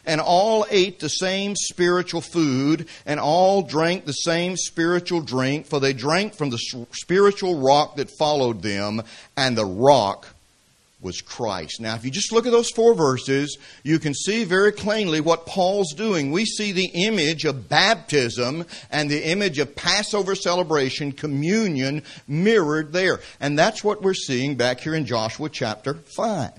And 0.05 0.21
all 0.21 0.67
ate 0.69 0.99
the 0.99 1.09
same 1.09 1.55
spiritual 1.55 2.21
food, 2.21 2.87
and 3.07 3.19
all 3.19 3.63
drank 3.63 4.05
the 4.05 4.13
same 4.13 4.57
spiritual 4.57 5.21
drink, 5.21 5.65
for 5.65 5.79
they 5.79 5.93
drank 5.93 6.35
from 6.35 6.51
the 6.51 6.59
spiritual 6.91 7.61
rock 7.61 7.95
that 7.95 8.15
followed 8.19 8.61
them, 8.61 9.01
and 9.35 9.57
the 9.57 9.65
rock 9.65 10.34
was 11.05 11.21
Christ. 11.21 11.79
Now, 11.79 11.95
if 11.95 12.03
you 12.03 12.09
just 12.09 12.33
look 12.33 12.47
at 12.47 12.51
those 12.51 12.71
four 12.71 12.95
verses, 12.95 13.57
you 13.83 13.99
can 13.99 14.15
see 14.15 14.43
very 14.43 14.73
plainly 14.73 15.21
what 15.21 15.45
Paul's 15.45 15.93
doing. 15.93 16.31
We 16.31 16.45
see 16.45 16.71
the 16.71 16.89
image 16.93 17.45
of 17.45 17.69
baptism 17.69 18.65
and 18.89 19.09
the 19.09 19.29
image 19.29 19.59
of 19.59 19.75
Passover 19.75 20.33
celebration, 20.33 21.11
communion, 21.11 22.01
mirrored 22.27 22.91
there. 22.91 23.21
And 23.39 23.57
that's 23.57 23.83
what 23.83 24.01
we're 24.01 24.15
seeing 24.15 24.55
back 24.55 24.79
here 24.79 24.95
in 24.95 25.05
Joshua 25.05 25.47
chapter 25.47 25.93
5. 25.93 26.51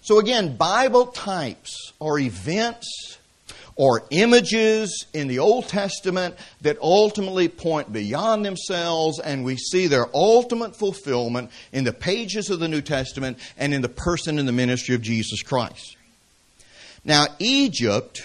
So, 0.00 0.18
again, 0.18 0.56
Bible 0.56 1.08
types 1.08 1.92
are 2.00 2.18
events 2.18 3.17
or 3.78 4.02
images 4.10 5.06
in 5.14 5.28
the 5.28 5.38
Old 5.38 5.68
Testament 5.68 6.34
that 6.62 6.76
ultimately 6.82 7.48
point 7.48 7.92
beyond 7.92 8.44
themselves, 8.44 9.20
and 9.20 9.44
we 9.44 9.56
see 9.56 9.86
their 9.86 10.08
ultimate 10.12 10.76
fulfillment 10.76 11.50
in 11.72 11.84
the 11.84 11.92
pages 11.92 12.50
of 12.50 12.58
the 12.58 12.66
New 12.66 12.82
Testament 12.82 13.38
and 13.56 13.72
in 13.72 13.80
the 13.80 13.88
person 13.88 14.40
and 14.40 14.48
the 14.48 14.52
ministry 14.52 14.96
of 14.96 15.00
Jesus 15.00 15.42
Christ. 15.42 15.96
Now, 17.04 17.26
Egypt 17.38 18.20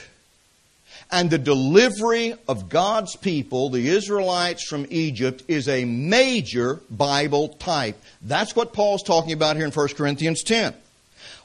and 1.12 1.30
the 1.30 1.38
delivery 1.38 2.34
of 2.48 2.68
God's 2.70 3.16
people, 3.16 3.70
the 3.70 3.90
Israelites 3.90 4.64
from 4.68 4.88
Egypt, 4.90 5.44
is 5.48 5.70
a 5.70 5.86
major 5.86 6.82
Bible 6.90 7.50
type. 7.50 8.02
That's 8.24 8.56
what 8.56 8.74
Paul's 8.74 9.04
talking 9.04 9.34
about 9.34 9.56
here 9.56 9.66
in 9.66 9.72
1 9.72 9.88
Corinthians 9.90 10.42
10. 10.42 10.74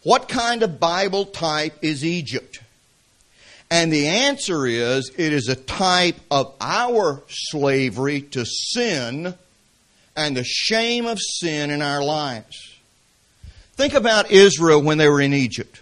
What 0.02 0.30
kind 0.30 0.62
of 0.62 0.80
Bible 0.80 1.26
type 1.26 1.74
is 1.82 2.02
Egypt? 2.02 2.60
And 3.70 3.92
the 3.92 4.06
answer 4.06 4.66
is 4.66 5.10
it 5.16 5.32
is 5.32 5.48
a 5.48 5.56
type 5.56 6.16
of 6.30 6.54
our 6.60 7.22
slavery 7.28 8.22
to 8.22 8.44
sin 8.46 9.34
and 10.16 10.36
the 10.36 10.44
shame 10.44 11.06
of 11.06 11.18
sin 11.20 11.70
in 11.70 11.82
our 11.82 12.02
lives. 12.02 12.56
Think 13.74 13.94
about 13.94 14.30
Israel 14.30 14.82
when 14.82 14.98
they 14.98 15.08
were 15.08 15.20
in 15.20 15.34
Egypt. 15.34 15.80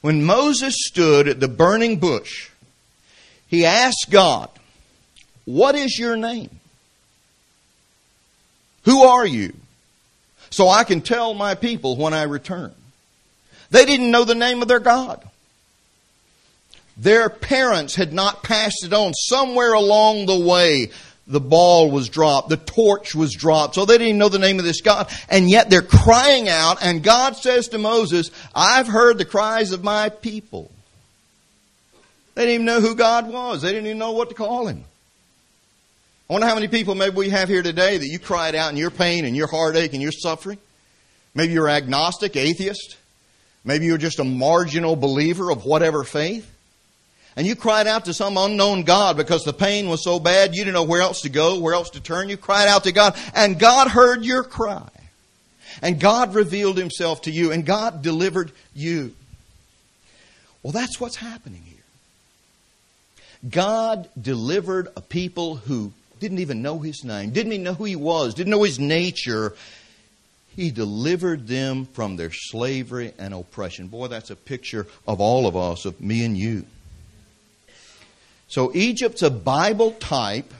When 0.00 0.24
Moses 0.24 0.74
stood 0.76 1.28
at 1.28 1.40
the 1.40 1.48
burning 1.48 1.98
bush, 1.98 2.50
he 3.46 3.64
asked 3.64 4.06
God, 4.10 4.50
What 5.44 5.74
is 5.74 5.98
your 5.98 6.16
name? 6.16 6.50
Who 8.84 9.04
are 9.04 9.26
you? 9.26 9.54
So 10.50 10.68
I 10.68 10.84
can 10.84 11.00
tell 11.00 11.34
my 11.34 11.54
people 11.54 11.96
when 11.96 12.14
I 12.14 12.24
return. 12.24 12.74
They 13.70 13.84
didn't 13.84 14.10
know 14.10 14.24
the 14.24 14.34
name 14.34 14.62
of 14.62 14.68
their 14.68 14.80
God. 14.80 15.24
Their 16.96 17.28
parents 17.28 17.94
had 17.96 18.12
not 18.12 18.42
passed 18.42 18.84
it 18.84 18.92
on. 18.92 19.12
Somewhere 19.14 19.72
along 19.72 20.26
the 20.26 20.38
way, 20.38 20.90
the 21.26 21.40
ball 21.40 21.90
was 21.90 22.08
dropped, 22.08 22.50
the 22.50 22.56
torch 22.56 23.14
was 23.14 23.32
dropped, 23.32 23.74
so 23.74 23.84
they 23.84 23.98
didn't 23.98 24.18
know 24.18 24.28
the 24.28 24.38
name 24.38 24.58
of 24.58 24.64
this 24.64 24.80
God. 24.80 25.10
And 25.28 25.48
yet 25.48 25.70
they're 25.70 25.82
crying 25.82 26.48
out, 26.48 26.78
and 26.82 27.02
God 27.02 27.36
says 27.36 27.68
to 27.68 27.78
Moses, 27.78 28.30
I've 28.54 28.86
heard 28.86 29.18
the 29.18 29.24
cries 29.24 29.72
of 29.72 29.82
my 29.82 30.10
people. 30.10 30.70
They 32.34 32.42
didn't 32.42 32.54
even 32.54 32.66
know 32.66 32.80
who 32.80 32.94
God 32.94 33.28
was. 33.28 33.62
They 33.62 33.70
didn't 33.70 33.86
even 33.86 33.98
know 33.98 34.12
what 34.12 34.28
to 34.28 34.34
call 34.34 34.66
him. 34.66 34.84
I 36.28 36.32
wonder 36.32 36.48
how 36.48 36.54
many 36.54 36.68
people 36.68 36.94
maybe 36.94 37.16
we 37.16 37.30
have 37.30 37.48
here 37.48 37.62
today 37.62 37.96
that 37.96 38.06
you 38.06 38.18
cried 38.18 38.54
out 38.54 38.70
in 38.70 38.76
your 38.76 38.90
pain 38.90 39.24
and 39.24 39.36
your 39.36 39.46
heartache 39.46 39.92
and 39.92 40.02
your 40.02 40.12
suffering. 40.12 40.58
Maybe 41.34 41.52
you're 41.52 41.68
agnostic, 41.68 42.36
atheist. 42.36 42.96
Maybe 43.64 43.86
you're 43.86 43.98
just 43.98 44.18
a 44.18 44.24
marginal 44.24 44.96
believer 44.96 45.50
of 45.50 45.64
whatever 45.64 46.04
faith 46.04 46.53
and 47.36 47.46
you 47.46 47.56
cried 47.56 47.86
out 47.86 48.04
to 48.04 48.14
some 48.14 48.36
unknown 48.36 48.84
God 48.84 49.16
because 49.16 49.42
the 49.42 49.52
pain 49.52 49.88
was 49.88 50.04
so 50.04 50.20
bad 50.20 50.54
you 50.54 50.64
didn't 50.64 50.74
know 50.74 50.84
where 50.84 51.02
else 51.02 51.22
to 51.22 51.28
go, 51.28 51.58
where 51.58 51.74
else 51.74 51.90
to 51.90 52.00
turn. 52.00 52.28
You 52.28 52.36
cried 52.36 52.68
out 52.68 52.84
to 52.84 52.92
God, 52.92 53.16
and 53.34 53.58
God 53.58 53.88
heard 53.88 54.24
your 54.24 54.44
cry. 54.44 54.88
And 55.82 55.98
God 55.98 56.34
revealed 56.34 56.78
Himself 56.78 57.22
to 57.22 57.32
you, 57.32 57.50
and 57.50 57.66
God 57.66 58.02
delivered 58.02 58.52
you. 58.74 59.14
Well, 60.62 60.72
that's 60.72 61.00
what's 61.00 61.16
happening 61.16 61.62
here. 61.62 61.74
God 63.50 64.08
delivered 64.20 64.88
a 64.96 65.00
people 65.00 65.56
who 65.56 65.92
didn't 66.20 66.38
even 66.38 66.62
know 66.62 66.78
His 66.78 67.02
name, 67.04 67.30
didn't 67.30 67.52
even 67.52 67.64
know 67.64 67.74
who 67.74 67.84
He 67.84 67.96
was, 67.96 68.34
didn't 68.34 68.52
know 68.52 68.62
His 68.62 68.78
nature. 68.78 69.54
He 70.54 70.70
delivered 70.70 71.48
them 71.48 71.84
from 71.86 72.14
their 72.14 72.30
slavery 72.32 73.12
and 73.18 73.34
oppression. 73.34 73.88
Boy, 73.88 74.06
that's 74.06 74.30
a 74.30 74.36
picture 74.36 74.86
of 75.08 75.20
all 75.20 75.48
of 75.48 75.56
us, 75.56 75.84
of 75.84 76.00
me 76.00 76.24
and 76.24 76.38
you. 76.38 76.64
So 78.54 78.70
Egypt's 78.72 79.22
a 79.22 79.32
Bible 79.32 79.90
type. 79.90 80.54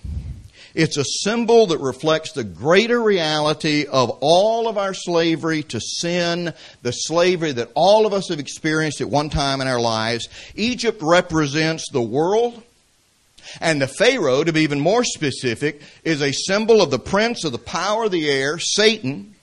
It's 0.75 0.97
a 0.97 1.05
symbol 1.05 1.69
that 1.69 1.79
reflects 1.79 2.33
the 2.33 2.43
greater 2.43 3.01
reality 3.01 3.87
of 3.87 4.19
all 4.21 4.67
of 4.67 4.77
our 4.77 4.95
slavery 4.95 5.63
to 5.63 5.81
sin, 5.81 6.53
the 6.83 6.91
slavery 6.91 7.53
that 7.53 7.71
all 7.77 8.05
of 8.05 8.13
us 8.13 8.31
have 8.31 8.41
experienced 8.41 9.01
at 9.01 9.09
one 9.09 9.31
time 9.31 9.61
in 9.61 9.69
our 9.69 9.81
lives. 9.81 10.29
Egypt 10.57 11.03
represents 11.03 11.89
the 11.93 12.03
world. 12.03 12.61
And 13.61 13.81
the 13.81 13.87
Pharaoh, 13.87 14.43
to 14.43 14.53
be 14.53 14.63
even 14.63 14.81
more 14.81 15.05
specific, 15.05 15.81
is 16.03 16.21
a 16.21 16.33
symbol 16.33 16.83
of 16.83 16.91
the 16.91 16.99
prince 16.99 17.45
of 17.45 17.53
the 17.53 17.59
power 17.59 18.07
of 18.07 18.11
the 18.11 18.29
air, 18.29 18.59
Satan, 18.59 19.34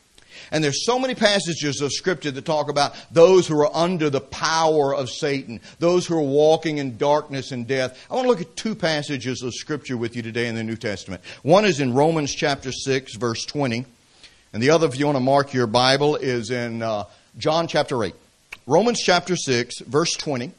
and 0.52 0.62
there's 0.64 0.86
so 0.86 1.00
many 1.00 1.16
passages 1.16 1.80
of 1.80 1.94
scripture 1.94 2.30
that 2.32 2.46
talk 2.46 2.70
about 2.70 2.94
those 3.10 3.48
who 3.48 3.60
are 3.60 3.74
under 3.74 4.10
the 4.10 4.20
power 4.20 4.94
of 4.94 5.10
Satan, 5.10 5.62
those 5.80 6.06
who 6.06 6.18
are 6.18 6.22
walking 6.22 6.78
in 6.78 6.98
darkness 6.98 7.52
and 7.52 7.66
death. 7.66 7.98
I 8.12 8.16
want 8.16 8.26
to 8.26 8.30
look 8.30 8.42
at 8.42 8.56
two 8.58 8.76
passages 8.76 9.42
of 9.42 9.54
scripture 9.54 9.96
with 9.96 10.16
you 10.16 10.22
today 10.22 10.48
in 10.48 10.56
the 10.56 10.64
New 10.64 10.76
Testament. 10.76 11.24
One 11.42 11.64
is 11.64 11.80
in 11.80 11.94
Romans 11.94 12.36
chapter 12.36 12.72
6, 12.72 13.16
verse 13.16 13.46
20. 13.46 13.86
And 14.54 14.62
the 14.62 14.72
other, 14.72 14.88
if 14.88 15.00
you 15.00 15.06
want 15.06 15.16
to 15.16 15.22
mark 15.22 15.54
your 15.54 15.68
Bible, 15.68 16.18
is 16.18 16.52
in 16.52 16.82
uh, 16.82 17.06
John 17.38 17.68
chapter 17.68 18.04
8. 18.04 18.14
Romans 18.68 19.02
chapter 19.02 19.38
6, 19.38 19.80
verse 19.80 20.14
20. 20.16 20.52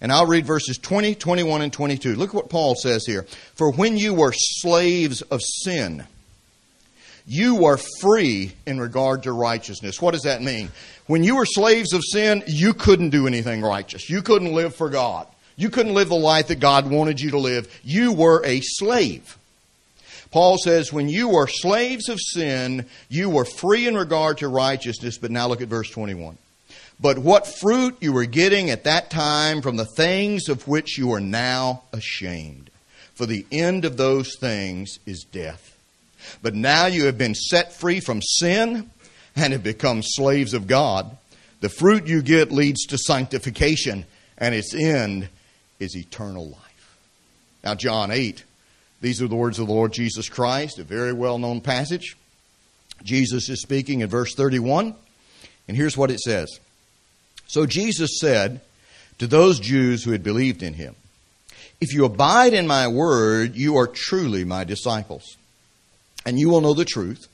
And 0.00 0.12
I'll 0.12 0.26
read 0.26 0.46
verses 0.46 0.78
20, 0.78 1.16
21, 1.16 1.62
and 1.62 1.72
22. 1.72 2.14
Look 2.14 2.30
at 2.30 2.34
what 2.34 2.50
Paul 2.50 2.76
says 2.76 3.06
here. 3.06 3.24
For 3.54 3.72
when 3.72 3.96
you 3.96 4.14
were 4.14 4.32
slaves 4.32 5.22
of 5.22 5.40
sin, 5.42 6.06
you 7.26 7.64
are 7.64 7.78
free 8.00 8.52
in 8.66 8.80
regard 8.80 9.24
to 9.24 9.32
righteousness. 9.32 10.00
What 10.00 10.12
does 10.12 10.22
that 10.22 10.42
mean? 10.42 10.70
When 11.06 11.24
you 11.24 11.36
were 11.36 11.46
slaves 11.46 11.92
of 11.92 12.02
sin, 12.04 12.42
you 12.46 12.72
couldn't 12.72 13.10
do 13.10 13.26
anything 13.26 13.62
righteous. 13.62 14.08
You 14.08 14.22
couldn't 14.22 14.52
live 14.52 14.74
for 14.74 14.88
God. 14.88 15.26
You 15.56 15.70
couldn't 15.70 15.94
live 15.94 16.08
the 16.08 16.16
life 16.16 16.48
that 16.48 16.60
God 16.60 16.90
wanted 16.90 17.20
you 17.20 17.30
to 17.30 17.38
live. 17.38 17.80
You 17.82 18.12
were 18.12 18.44
a 18.44 18.60
slave. 18.60 19.38
Paul 20.30 20.58
says, 20.58 20.92
when 20.92 21.08
you 21.08 21.30
were 21.30 21.46
slaves 21.48 22.08
of 22.08 22.18
sin, 22.20 22.86
you 23.08 23.30
were 23.30 23.44
free 23.44 23.86
in 23.86 23.96
regard 23.96 24.38
to 24.38 24.48
righteousness. 24.48 25.16
But 25.18 25.30
now 25.30 25.48
look 25.48 25.62
at 25.62 25.68
verse 25.68 25.88
21. 25.90 26.36
but 27.00 27.18
what 27.18 27.46
fruit 27.46 27.96
you 28.00 28.12
were 28.12 28.24
getting 28.24 28.70
at 28.70 28.84
that 28.84 29.10
time 29.10 29.62
from 29.62 29.76
the 29.76 29.84
things 29.84 30.48
of 30.48 30.66
which 30.66 30.98
you 30.98 31.12
are 31.12 31.20
now 31.20 31.82
ashamed. 31.92 32.70
For 33.14 33.26
the 33.26 33.46
end 33.50 33.84
of 33.84 33.96
those 33.96 34.36
things 34.38 34.98
is 35.06 35.24
death. 35.24 35.75
But 36.42 36.54
now 36.54 36.86
you 36.86 37.06
have 37.06 37.18
been 37.18 37.34
set 37.34 37.72
free 37.72 38.00
from 38.00 38.22
sin 38.22 38.90
and 39.34 39.52
have 39.52 39.62
become 39.62 40.02
slaves 40.02 40.54
of 40.54 40.66
God. 40.66 41.16
The 41.60 41.68
fruit 41.68 42.06
you 42.06 42.22
get 42.22 42.52
leads 42.52 42.86
to 42.86 42.98
sanctification, 42.98 44.04
and 44.38 44.54
its 44.54 44.74
end 44.74 45.28
is 45.78 45.96
eternal 45.96 46.48
life. 46.48 46.98
Now, 47.64 47.74
John 47.74 48.10
8, 48.10 48.44
these 49.00 49.20
are 49.22 49.28
the 49.28 49.36
words 49.36 49.58
of 49.58 49.66
the 49.66 49.72
Lord 49.72 49.92
Jesus 49.92 50.28
Christ, 50.28 50.78
a 50.78 50.84
very 50.84 51.12
well 51.12 51.38
known 51.38 51.60
passage. 51.60 52.16
Jesus 53.02 53.48
is 53.48 53.60
speaking 53.60 54.00
in 54.00 54.08
verse 54.08 54.34
31, 54.34 54.94
and 55.68 55.76
here's 55.76 55.96
what 55.96 56.10
it 56.10 56.20
says 56.20 56.60
So 57.46 57.66
Jesus 57.66 58.18
said 58.20 58.60
to 59.18 59.26
those 59.26 59.60
Jews 59.60 60.04
who 60.04 60.12
had 60.12 60.22
believed 60.22 60.62
in 60.62 60.74
him, 60.74 60.94
If 61.80 61.92
you 61.92 62.04
abide 62.04 62.54
in 62.54 62.66
my 62.66 62.88
word, 62.88 63.54
you 63.54 63.76
are 63.76 63.86
truly 63.86 64.44
my 64.44 64.64
disciples, 64.64 65.36
and 66.26 66.38
you 66.38 66.50
will 66.50 66.60
know 66.60 66.74
the 66.74 66.84
truth, 66.84 67.28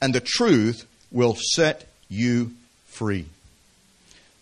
and 0.00 0.14
the 0.14 0.20
truth 0.20 0.86
will 1.10 1.34
set 1.34 1.88
you 2.08 2.52
free. 2.86 3.26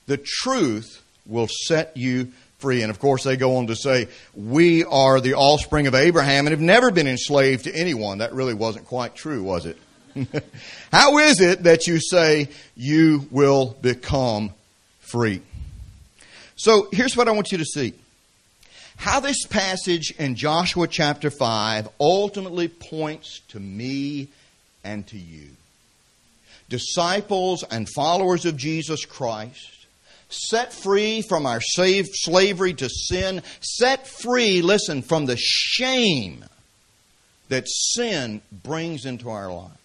The 0.06 0.18
truth 0.18 1.02
will 1.24 1.48
set 1.48 1.96
you 1.96 2.32
free. 2.58 2.82
And 2.82 2.90
of 2.90 2.98
course, 2.98 3.24
they 3.24 3.36
go 3.36 3.56
on 3.56 3.68
to 3.68 3.76
say, 3.76 4.08
We 4.34 4.84
are 4.84 5.20
the 5.20 5.34
offspring 5.34 5.86
of 5.86 5.94
Abraham 5.94 6.46
and 6.46 6.52
have 6.52 6.60
never 6.60 6.90
been 6.90 7.06
enslaved 7.06 7.64
to 7.64 7.74
anyone. 7.74 8.18
That 8.18 8.34
really 8.34 8.54
wasn't 8.54 8.86
quite 8.86 9.14
true, 9.14 9.42
was 9.42 9.64
it? 9.64 9.78
How 10.92 11.18
is 11.18 11.40
it 11.40 11.62
that 11.62 11.86
you 11.86 12.00
say 12.00 12.48
you 12.76 13.26
will 13.30 13.76
become 13.80 14.52
free? 15.00 15.40
So 16.56 16.88
here's 16.92 17.16
what 17.16 17.28
I 17.28 17.32
want 17.32 17.52
you 17.52 17.58
to 17.58 17.64
see. 17.64 17.94
How 18.96 19.20
this 19.20 19.46
passage 19.46 20.12
in 20.18 20.34
Joshua 20.34 20.88
chapter 20.88 21.30
5 21.30 21.88
ultimately 22.00 22.68
points 22.68 23.40
to 23.48 23.60
me 23.60 24.28
and 24.82 25.06
to 25.08 25.18
you. 25.18 25.48
Disciples 26.68 27.64
and 27.70 27.88
followers 27.88 28.46
of 28.46 28.56
Jesus 28.56 29.04
Christ, 29.04 29.86
set 30.28 30.72
free 30.72 31.22
from 31.22 31.46
our 31.46 31.60
slavery 31.60 32.74
to 32.74 32.88
sin, 32.88 33.42
set 33.60 34.06
free, 34.06 34.62
listen, 34.62 35.02
from 35.02 35.26
the 35.26 35.36
shame 35.36 36.44
that 37.48 37.68
sin 37.68 38.40
brings 38.50 39.04
into 39.04 39.28
our 39.28 39.52
lives. 39.52 39.78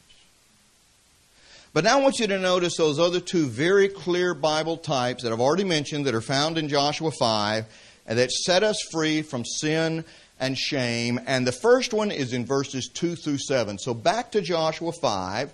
But 1.72 1.84
now 1.84 2.00
I 2.00 2.02
want 2.02 2.19
you 2.19 2.28
to 2.28 2.39
notice 2.39 2.78
those 2.78 2.98
other 2.98 3.19
two 3.19 3.45
very 3.45 3.89
clear 3.89 4.34
Bible 4.34 4.78
types 4.78 5.24
that 5.24 5.32
I've 5.32 5.39
already 5.39 5.63
mentioned 5.63 6.06
that 6.06 6.15
are 6.15 6.22
found 6.22 6.58
in 6.58 6.67
Joshua 6.67 7.12
5 7.12 7.65
and 8.10 8.17
that 8.17 8.32
set 8.32 8.63
us 8.63 8.78
free 8.91 9.22
from 9.22 9.45
sin 9.45 10.04
and 10.39 10.58
shame. 10.58 11.19
And 11.28 11.45
the 11.45 11.52
first 11.52 11.93
one 11.93 12.12
is 12.12 12.34
in 12.34 12.45
verses 12.45 12.89
2 12.89 13.15
through 13.15 13.38
7. 13.38 13.78
So 13.78 13.93
back 13.93 14.32
to 14.32 14.41
Joshua 14.41 14.91
5. 14.91 15.54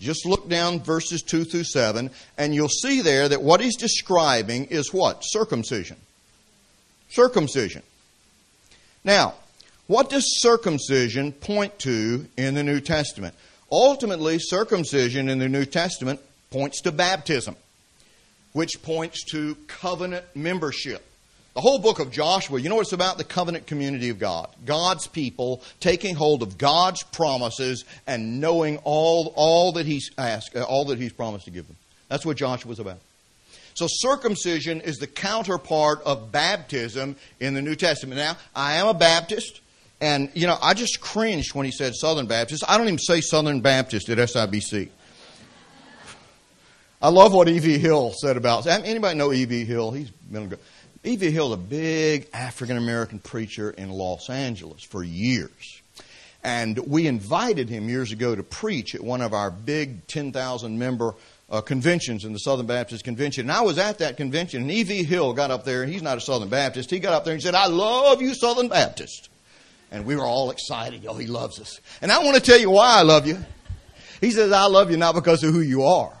Just 0.00 0.26
look 0.26 0.48
down 0.48 0.80
verses 0.80 1.22
2 1.22 1.44
through 1.44 1.64
7, 1.64 2.10
and 2.36 2.54
you'll 2.54 2.68
see 2.68 3.00
there 3.00 3.28
that 3.28 3.42
what 3.42 3.60
he's 3.60 3.76
describing 3.76 4.64
is 4.66 4.92
what? 4.92 5.20
Circumcision. 5.22 5.96
Circumcision. 7.10 7.82
Now, 9.04 9.34
what 9.86 10.10
does 10.10 10.24
circumcision 10.40 11.32
point 11.32 11.78
to 11.80 12.26
in 12.36 12.54
the 12.54 12.64
New 12.64 12.80
Testament? 12.80 13.34
Ultimately, 13.70 14.38
circumcision 14.38 15.28
in 15.28 15.38
the 15.38 15.48
New 15.48 15.64
Testament 15.64 16.20
points 16.50 16.80
to 16.82 16.92
baptism, 16.92 17.56
which 18.52 18.82
points 18.82 19.22
to 19.32 19.54
covenant 19.66 20.24
membership. 20.34 21.04
The 21.54 21.60
whole 21.60 21.78
book 21.78 22.00
of 22.00 22.10
Joshua, 22.10 22.60
you 22.60 22.68
know 22.68 22.80
it's 22.80 22.92
about? 22.92 23.16
The 23.16 23.24
covenant 23.24 23.68
community 23.68 24.08
of 24.08 24.18
God. 24.18 24.48
God's 24.66 25.06
people 25.06 25.62
taking 25.78 26.16
hold 26.16 26.42
of 26.42 26.58
God's 26.58 27.04
promises 27.04 27.84
and 28.08 28.40
knowing 28.40 28.78
all, 28.78 29.32
all 29.36 29.70
that 29.72 29.86
He's 29.86 30.10
asked, 30.18 30.56
uh, 30.56 30.64
all 30.64 30.86
that 30.86 30.98
He's 30.98 31.12
promised 31.12 31.44
to 31.44 31.52
give 31.52 31.68
them. 31.68 31.76
That's 32.08 32.26
what 32.26 32.36
Joshua 32.36 32.68
was 32.68 32.80
about. 32.80 32.98
So 33.74 33.86
circumcision 33.88 34.80
is 34.80 34.96
the 34.96 35.06
counterpart 35.06 36.02
of 36.04 36.32
baptism 36.32 37.14
in 37.38 37.54
the 37.54 37.62
New 37.62 37.76
Testament. 37.76 38.18
Now, 38.18 38.36
I 38.54 38.74
am 38.74 38.88
a 38.88 38.94
Baptist, 38.94 39.60
and 40.00 40.30
you 40.34 40.48
know, 40.48 40.58
I 40.60 40.74
just 40.74 41.00
cringed 41.00 41.54
when 41.54 41.66
he 41.66 41.72
said 41.72 41.94
Southern 41.94 42.26
Baptist. 42.26 42.64
I 42.66 42.76
don't 42.78 42.88
even 42.88 42.98
say 42.98 43.20
Southern 43.20 43.60
Baptist 43.60 44.08
at 44.08 44.18
SIBC. 44.18 44.88
I 47.02 47.08
love 47.10 47.32
what 47.32 47.48
E.V. 47.48 47.78
Hill 47.78 48.12
said 48.20 48.36
about. 48.36 48.66
Anybody 48.66 49.16
know 49.16 49.32
E.V. 49.32 49.64
Hill? 49.64 49.92
He's 49.92 50.10
been 50.10 50.52
a 50.52 50.56
E.V. 51.06 51.30
Hill, 51.30 51.52
a 51.52 51.58
big 51.58 52.28
African 52.32 52.78
American 52.78 53.18
preacher 53.18 53.70
in 53.70 53.90
Los 53.90 54.30
Angeles 54.30 54.82
for 54.82 55.04
years. 55.04 55.82
And 56.42 56.78
we 56.78 57.06
invited 57.06 57.68
him 57.68 57.88
years 57.88 58.10
ago 58.10 58.34
to 58.34 58.42
preach 58.42 58.94
at 58.94 59.02
one 59.02 59.20
of 59.20 59.34
our 59.34 59.50
big 59.50 60.06
10,000 60.06 60.78
member 60.78 61.14
uh, 61.50 61.60
conventions 61.60 62.24
in 62.24 62.32
the 62.32 62.38
Southern 62.38 62.66
Baptist 62.66 63.04
Convention. 63.04 63.42
And 63.42 63.52
I 63.52 63.60
was 63.60 63.78
at 63.78 63.98
that 63.98 64.16
convention, 64.16 64.62
and 64.62 64.70
E.V. 64.70 65.04
Hill 65.04 65.34
got 65.34 65.50
up 65.50 65.64
there, 65.64 65.84
he's 65.84 66.02
not 66.02 66.16
a 66.16 66.20
Southern 66.22 66.48
Baptist. 66.48 66.90
He 66.90 66.98
got 66.98 67.12
up 67.12 67.24
there 67.24 67.34
and 67.34 67.42
said, 67.42 67.54
I 67.54 67.66
love 67.66 68.22
you, 68.22 68.34
Southern 68.34 68.68
Baptist. 68.68 69.28
And 69.90 70.06
we 70.06 70.16
were 70.16 70.24
all 70.24 70.50
excited. 70.50 71.06
Oh, 71.06 71.14
he 71.14 71.26
loves 71.26 71.60
us. 71.60 71.80
And 72.00 72.10
I 72.10 72.18
want 72.24 72.36
to 72.36 72.42
tell 72.42 72.58
you 72.58 72.70
why 72.70 72.98
I 72.98 73.02
love 73.02 73.26
you. 73.26 73.38
He 74.20 74.30
says, 74.30 74.52
I 74.52 74.66
love 74.66 74.90
you 74.90 74.96
not 74.96 75.14
because 75.14 75.44
of 75.44 75.52
who 75.52 75.60
you 75.60 75.84
are. 75.84 76.16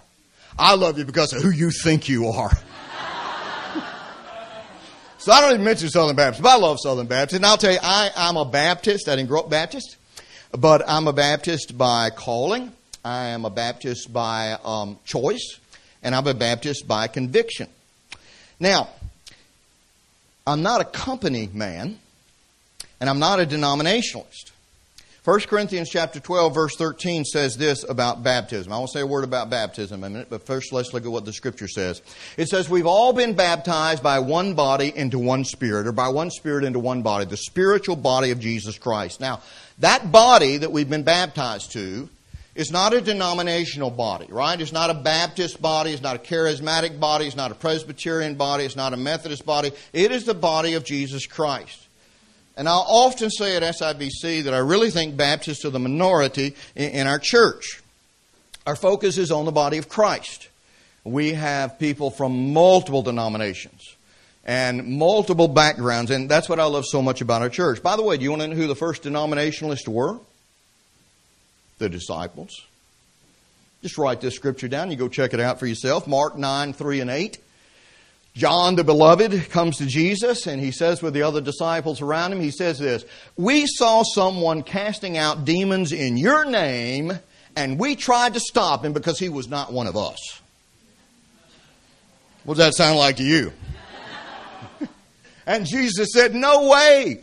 I 0.58 0.74
love 0.74 0.98
you 0.98 1.04
because 1.04 1.32
of 1.32 1.42
who 1.42 1.50
you 1.50 1.70
think 1.70 2.08
you 2.08 2.28
are. 2.28 2.52
So 5.24 5.32
I 5.32 5.40
don't 5.40 5.54
even 5.54 5.64
mention 5.64 5.88
Southern 5.88 6.16
Baptist, 6.16 6.42
but 6.42 6.50
I 6.50 6.56
love 6.58 6.76
Southern 6.78 7.06
Baptist. 7.06 7.36
And 7.36 7.46
I'll 7.46 7.56
tell 7.56 7.72
you, 7.72 7.78
I, 7.82 8.10
I'm 8.14 8.36
a 8.36 8.44
Baptist. 8.44 9.08
I 9.08 9.16
didn't 9.16 9.30
grow 9.30 9.40
up 9.40 9.48
Baptist, 9.48 9.96
but 10.52 10.86
I'm 10.86 11.08
a 11.08 11.14
Baptist 11.14 11.78
by 11.78 12.10
calling. 12.10 12.70
I 13.02 13.28
am 13.28 13.46
a 13.46 13.50
Baptist 13.50 14.12
by 14.12 14.58
um, 14.62 14.98
choice, 15.06 15.58
and 16.02 16.14
I'm 16.14 16.26
a 16.26 16.34
Baptist 16.34 16.86
by 16.86 17.06
conviction. 17.08 17.68
Now, 18.60 18.90
I'm 20.46 20.60
not 20.60 20.82
a 20.82 20.84
company 20.84 21.48
man, 21.54 21.98
and 23.00 23.08
I'm 23.08 23.18
not 23.18 23.40
a 23.40 23.46
denominationalist. 23.46 24.50
1 25.24 25.40
Corinthians 25.40 25.88
chapter 25.88 26.20
12, 26.20 26.52
verse 26.52 26.76
13 26.76 27.24
says 27.24 27.56
this 27.56 27.82
about 27.88 28.22
baptism. 28.22 28.70
I 28.70 28.76
won't 28.76 28.92
say 28.92 29.00
a 29.00 29.06
word 29.06 29.24
about 29.24 29.48
baptism 29.48 30.04
in 30.04 30.10
a 30.10 30.10
minute, 30.10 30.26
but 30.28 30.44
first 30.44 30.70
let's 30.70 30.92
look 30.92 31.06
at 31.06 31.10
what 31.10 31.24
the 31.24 31.32
scripture 31.32 31.66
says. 31.66 32.02
It 32.36 32.50
says, 32.50 32.68
We've 32.68 32.86
all 32.86 33.14
been 33.14 33.32
baptized 33.32 34.02
by 34.02 34.18
one 34.18 34.52
body 34.52 34.92
into 34.94 35.18
one 35.18 35.46
spirit, 35.46 35.86
or 35.86 35.92
by 35.92 36.08
one 36.08 36.30
spirit 36.30 36.62
into 36.62 36.78
one 36.78 37.00
body, 37.00 37.24
the 37.24 37.38
spiritual 37.38 37.96
body 37.96 38.32
of 38.32 38.40
Jesus 38.40 38.76
Christ. 38.76 39.18
Now, 39.18 39.40
that 39.78 40.12
body 40.12 40.58
that 40.58 40.72
we've 40.72 40.90
been 40.90 41.04
baptized 41.04 41.72
to 41.72 42.10
is 42.54 42.70
not 42.70 42.92
a 42.92 43.00
denominational 43.00 43.90
body, 43.90 44.26
right? 44.28 44.60
It's 44.60 44.72
not 44.72 44.90
a 44.90 44.94
Baptist 44.94 45.62
body, 45.62 45.92
it's 45.92 46.02
not 46.02 46.16
a 46.16 46.18
charismatic 46.18 47.00
body, 47.00 47.24
it's 47.24 47.34
not 47.34 47.50
a 47.50 47.54
Presbyterian 47.54 48.34
body, 48.34 48.64
it's 48.64 48.76
not 48.76 48.92
a 48.92 48.98
Methodist 48.98 49.46
body. 49.46 49.72
It 49.94 50.12
is 50.12 50.24
the 50.24 50.34
body 50.34 50.74
of 50.74 50.84
Jesus 50.84 51.26
Christ. 51.26 51.83
And 52.56 52.68
I'll 52.68 52.86
often 52.86 53.30
say 53.30 53.56
at 53.56 53.62
SIBC 53.62 54.44
that 54.44 54.54
I 54.54 54.58
really 54.58 54.90
think 54.90 55.16
Baptists 55.16 55.64
are 55.64 55.70
the 55.70 55.80
minority 55.80 56.54
in 56.76 57.06
our 57.06 57.18
church. 57.18 57.82
Our 58.66 58.76
focus 58.76 59.18
is 59.18 59.30
on 59.30 59.44
the 59.44 59.52
body 59.52 59.78
of 59.78 59.88
Christ. 59.88 60.48
We 61.02 61.32
have 61.32 61.78
people 61.78 62.10
from 62.10 62.52
multiple 62.52 63.02
denominations 63.02 63.82
and 64.44 64.98
multiple 64.98 65.48
backgrounds, 65.48 66.10
and 66.10 66.30
that's 66.30 66.48
what 66.48 66.60
I 66.60 66.64
love 66.64 66.84
so 66.86 67.02
much 67.02 67.20
about 67.20 67.42
our 67.42 67.48
church. 67.48 67.82
By 67.82 67.96
the 67.96 68.02
way, 68.02 68.16
do 68.16 68.22
you 68.22 68.30
want 68.30 68.42
to 68.42 68.48
know 68.48 68.54
who 68.54 68.66
the 68.66 68.74
first 68.74 69.02
denominationalists 69.02 69.88
were? 69.88 70.18
The 71.78 71.88
disciples. 71.88 72.62
Just 73.82 73.98
write 73.98 74.20
this 74.20 74.34
scripture 74.34 74.68
down. 74.68 74.90
You 74.90 74.96
go 74.96 75.08
check 75.08 75.34
it 75.34 75.40
out 75.40 75.58
for 75.58 75.66
yourself. 75.66 76.06
Mark 76.06 76.38
9, 76.38 76.72
3 76.72 77.00
and 77.00 77.10
8. 77.10 77.38
John 78.34 78.74
the 78.74 78.82
beloved 78.82 79.48
comes 79.50 79.78
to 79.78 79.86
Jesus 79.86 80.48
and 80.48 80.60
he 80.60 80.72
says 80.72 81.00
with 81.00 81.14
the 81.14 81.22
other 81.22 81.40
disciples 81.40 82.00
around 82.00 82.32
him, 82.32 82.40
he 82.40 82.50
says 82.50 82.80
this, 82.80 83.04
We 83.36 83.66
saw 83.66 84.02
someone 84.02 84.64
casting 84.64 85.16
out 85.16 85.44
demons 85.44 85.92
in 85.92 86.16
your 86.16 86.44
name 86.44 87.12
and 87.54 87.78
we 87.78 87.94
tried 87.94 88.34
to 88.34 88.40
stop 88.40 88.84
him 88.84 88.92
because 88.92 89.20
he 89.20 89.28
was 89.28 89.48
not 89.48 89.72
one 89.72 89.86
of 89.86 89.96
us. 89.96 90.40
What 92.42 92.56
does 92.56 92.66
that 92.66 92.74
sound 92.74 92.98
like 92.98 93.16
to 93.18 93.22
you? 93.22 93.52
and 95.46 95.64
Jesus 95.64 96.08
said, 96.12 96.34
No 96.34 96.68
way. 96.68 97.20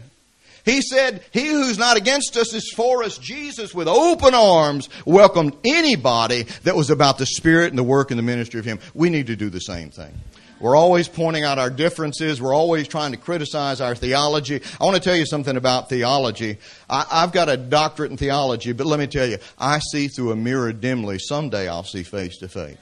He 0.64 0.82
said, 0.82 1.24
He 1.32 1.48
who's 1.48 1.78
not 1.78 1.98
against 1.98 2.38
us 2.38 2.54
is 2.54 2.72
for 2.74 3.04
us. 3.04 3.18
Jesus, 3.18 3.76
with 3.76 3.90
open 3.90 4.34
arms, 4.34 4.88
welcomed 5.06 5.58
anybody 5.66 6.44
that 6.64 6.76
was 6.78 6.90
about 6.90 7.18
the 7.18 7.26
Spirit 7.26 7.70
and 7.70 7.78
the 7.78 7.84
work 7.84 8.12
and 8.12 8.18
the 8.18 8.24
ministry 8.24 8.62
of 8.62 8.66
Him. 8.66 8.80
We 8.94 9.10
need 9.10 9.28
to 9.28 9.36
do 9.36 9.50
the 9.50 9.60
same 9.60 9.90
thing. 9.90 10.14
We're 10.62 10.76
always 10.76 11.08
pointing 11.08 11.44
out 11.44 11.58
our 11.58 11.72
differences. 11.72 12.40
We're 12.40 12.54
always 12.54 12.88
trying 12.88 13.12
to 13.12 13.18
criticize 13.18 13.82
our 13.82 13.96
theology. 13.96 14.62
I 14.80 14.86
want 14.86 14.96
to 14.96 15.02
tell 15.02 15.16
you 15.16 15.26
something 15.26 15.58
about 15.58 15.90
theology. 15.90 16.58
I, 16.88 17.22
have 17.22 17.32
got 17.32 17.50
a 17.50 17.58
doctorate 17.58 18.12
in 18.12 18.18
theology, 18.18 18.72
but 18.72 18.86
let 18.86 19.00
me 19.00 19.08
tell 19.08 19.26
you, 19.26 19.40
I 19.58 19.80
see 19.92 20.08
through 20.08 20.32
a 20.32 20.36
mirror 20.36 20.72
dimly. 20.72 21.18
Someday 21.18 21.68
I'll 21.68 21.84
see 21.84 22.04
face 22.04 22.38
to 22.38 22.48
face. 22.48 22.78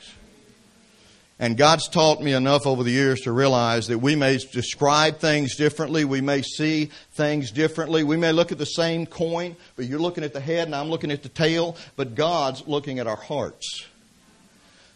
And 1.42 1.56
God's 1.56 1.88
taught 1.88 2.22
me 2.22 2.34
enough 2.34 2.68
over 2.68 2.84
the 2.84 2.92
years 2.92 3.22
to 3.22 3.32
realize 3.32 3.88
that 3.88 4.00
we 4.00 4.14
may 4.14 4.38
describe 4.38 5.20
things 5.20 5.56
differently. 5.56 6.04
We 6.04 6.20
may 6.20 6.42
see 6.42 6.92
things 7.14 7.52
differently. 7.52 8.04
We 8.04 8.18
may 8.18 8.34
look 8.34 8.52
at 8.52 8.58
the 8.58 8.66
same 8.66 9.06
coin, 9.06 9.56
but 9.78 9.86
you're 9.86 10.00
looking 10.00 10.26
at 10.26 10.34
the 10.34 10.42
head 10.42 10.68
and 10.68 10.76
I'm 10.76 10.90
looking 10.90 11.12
at 11.12 11.24
the 11.24 11.30
tail, 11.30 11.78
but 11.96 12.14
God's 12.14 12.68
looking 12.68 13.00
at 13.00 13.08
our 13.08 13.16
hearts. 13.16 13.86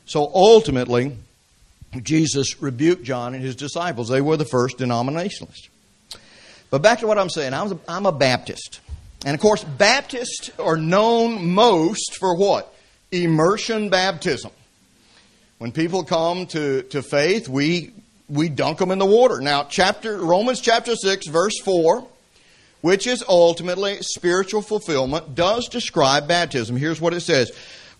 So 0.05 0.29
ultimately, 0.35 1.15
Jesus 2.01 2.61
rebuked 2.61 3.03
John 3.03 3.33
and 3.33 3.43
his 3.43 3.55
disciples. 3.55 4.09
They 4.09 4.21
were 4.21 4.37
the 4.37 4.45
first 4.45 4.77
denominationalists. 4.77 5.69
But 6.69 6.81
back 6.81 6.99
to 6.99 7.07
what 7.07 7.19
I'm 7.19 7.29
saying, 7.29 7.53
I'm 7.53 7.73
a, 7.73 7.79
I'm 7.87 8.05
a 8.05 8.11
Baptist. 8.11 8.79
And 9.25 9.35
of 9.35 9.41
course, 9.41 9.63
Baptists 9.63 10.49
are 10.59 10.77
known 10.77 11.53
most 11.53 12.17
for 12.17 12.35
what? 12.35 12.73
Immersion 13.11 13.89
baptism. 13.89 14.51
When 15.59 15.71
people 15.71 16.03
come 16.03 16.47
to, 16.47 16.81
to 16.83 17.01
faith, 17.01 17.47
we, 17.47 17.93
we 18.27 18.49
dunk 18.49 18.79
them 18.79 18.91
in 18.91 18.99
the 18.99 19.05
water. 19.05 19.39
Now, 19.39 19.63
chapter, 19.63 20.17
Romans 20.17 20.59
chapter 20.59 20.95
6, 20.95 21.27
verse 21.27 21.57
4, 21.63 22.07
which 22.81 23.07
is 23.07 23.23
ultimately 23.29 23.97
spiritual 24.01 24.61
fulfillment, 24.61 25.35
does 25.35 25.69
describe 25.69 26.27
baptism. 26.27 26.75
Here's 26.75 26.99
what 26.99 27.13
it 27.13 27.21
says. 27.21 27.51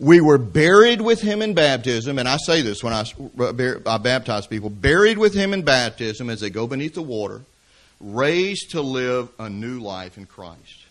We 0.04 0.20
were 0.20 0.38
buried 0.38 1.02
with 1.02 1.22
him 1.22 1.42
in 1.42 1.54
baptism, 1.54 2.20
and 2.20 2.28
I 2.28 2.38
say 2.38 2.62
this 2.62 2.84
when 2.84 2.94
I, 2.94 3.06
uh, 3.40 3.80
I 3.86 3.98
baptize 3.98 4.48
people 4.48 4.70
buried 4.70 5.18
with 5.18 5.34
him 5.34 5.54
in 5.54 5.62
baptism 5.62 6.30
as 6.30 6.42
they 6.42 6.50
go 6.50 6.68
beneath 6.68 6.94
the 6.94 7.02
water, 7.02 7.42
raised 8.02 8.72
to 8.72 8.82
live 8.82 9.30
a 9.40 9.50
new 9.50 9.80
life 9.80 10.18
in 10.18 10.26
Christ. 10.26 10.86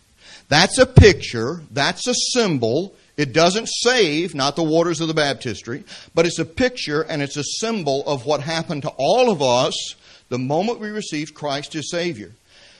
That's 0.48 0.79
a 0.79 0.87
picture, 0.87 1.62
that's 1.70 2.07
a 2.07 2.14
symbol 2.14 2.94
it 3.16 3.33
doesn't 3.33 3.68
save, 3.68 4.35
not 4.35 4.57
the 4.57 4.62
waters 4.62 5.01
of 5.01 5.09
the 5.09 5.14
baptistry, 5.14 5.85
but 6.14 6.25
it's 6.25 6.38
a 6.38 6.44
picture 6.44 7.03
and 7.03 7.20
it's 7.20 7.37
a 7.37 7.44
symbol 7.44 8.03
of 8.07 8.25
what 8.25 8.40
happened 8.40 8.83
to 8.83 8.92
all 8.96 9.31
of 9.31 9.42
us 9.42 9.94
the 10.29 10.38
moment 10.38 10.81
we 10.81 10.88
received 10.88 11.35
Christ 11.35 11.75
as 11.75 11.90
Savior. 11.90 12.33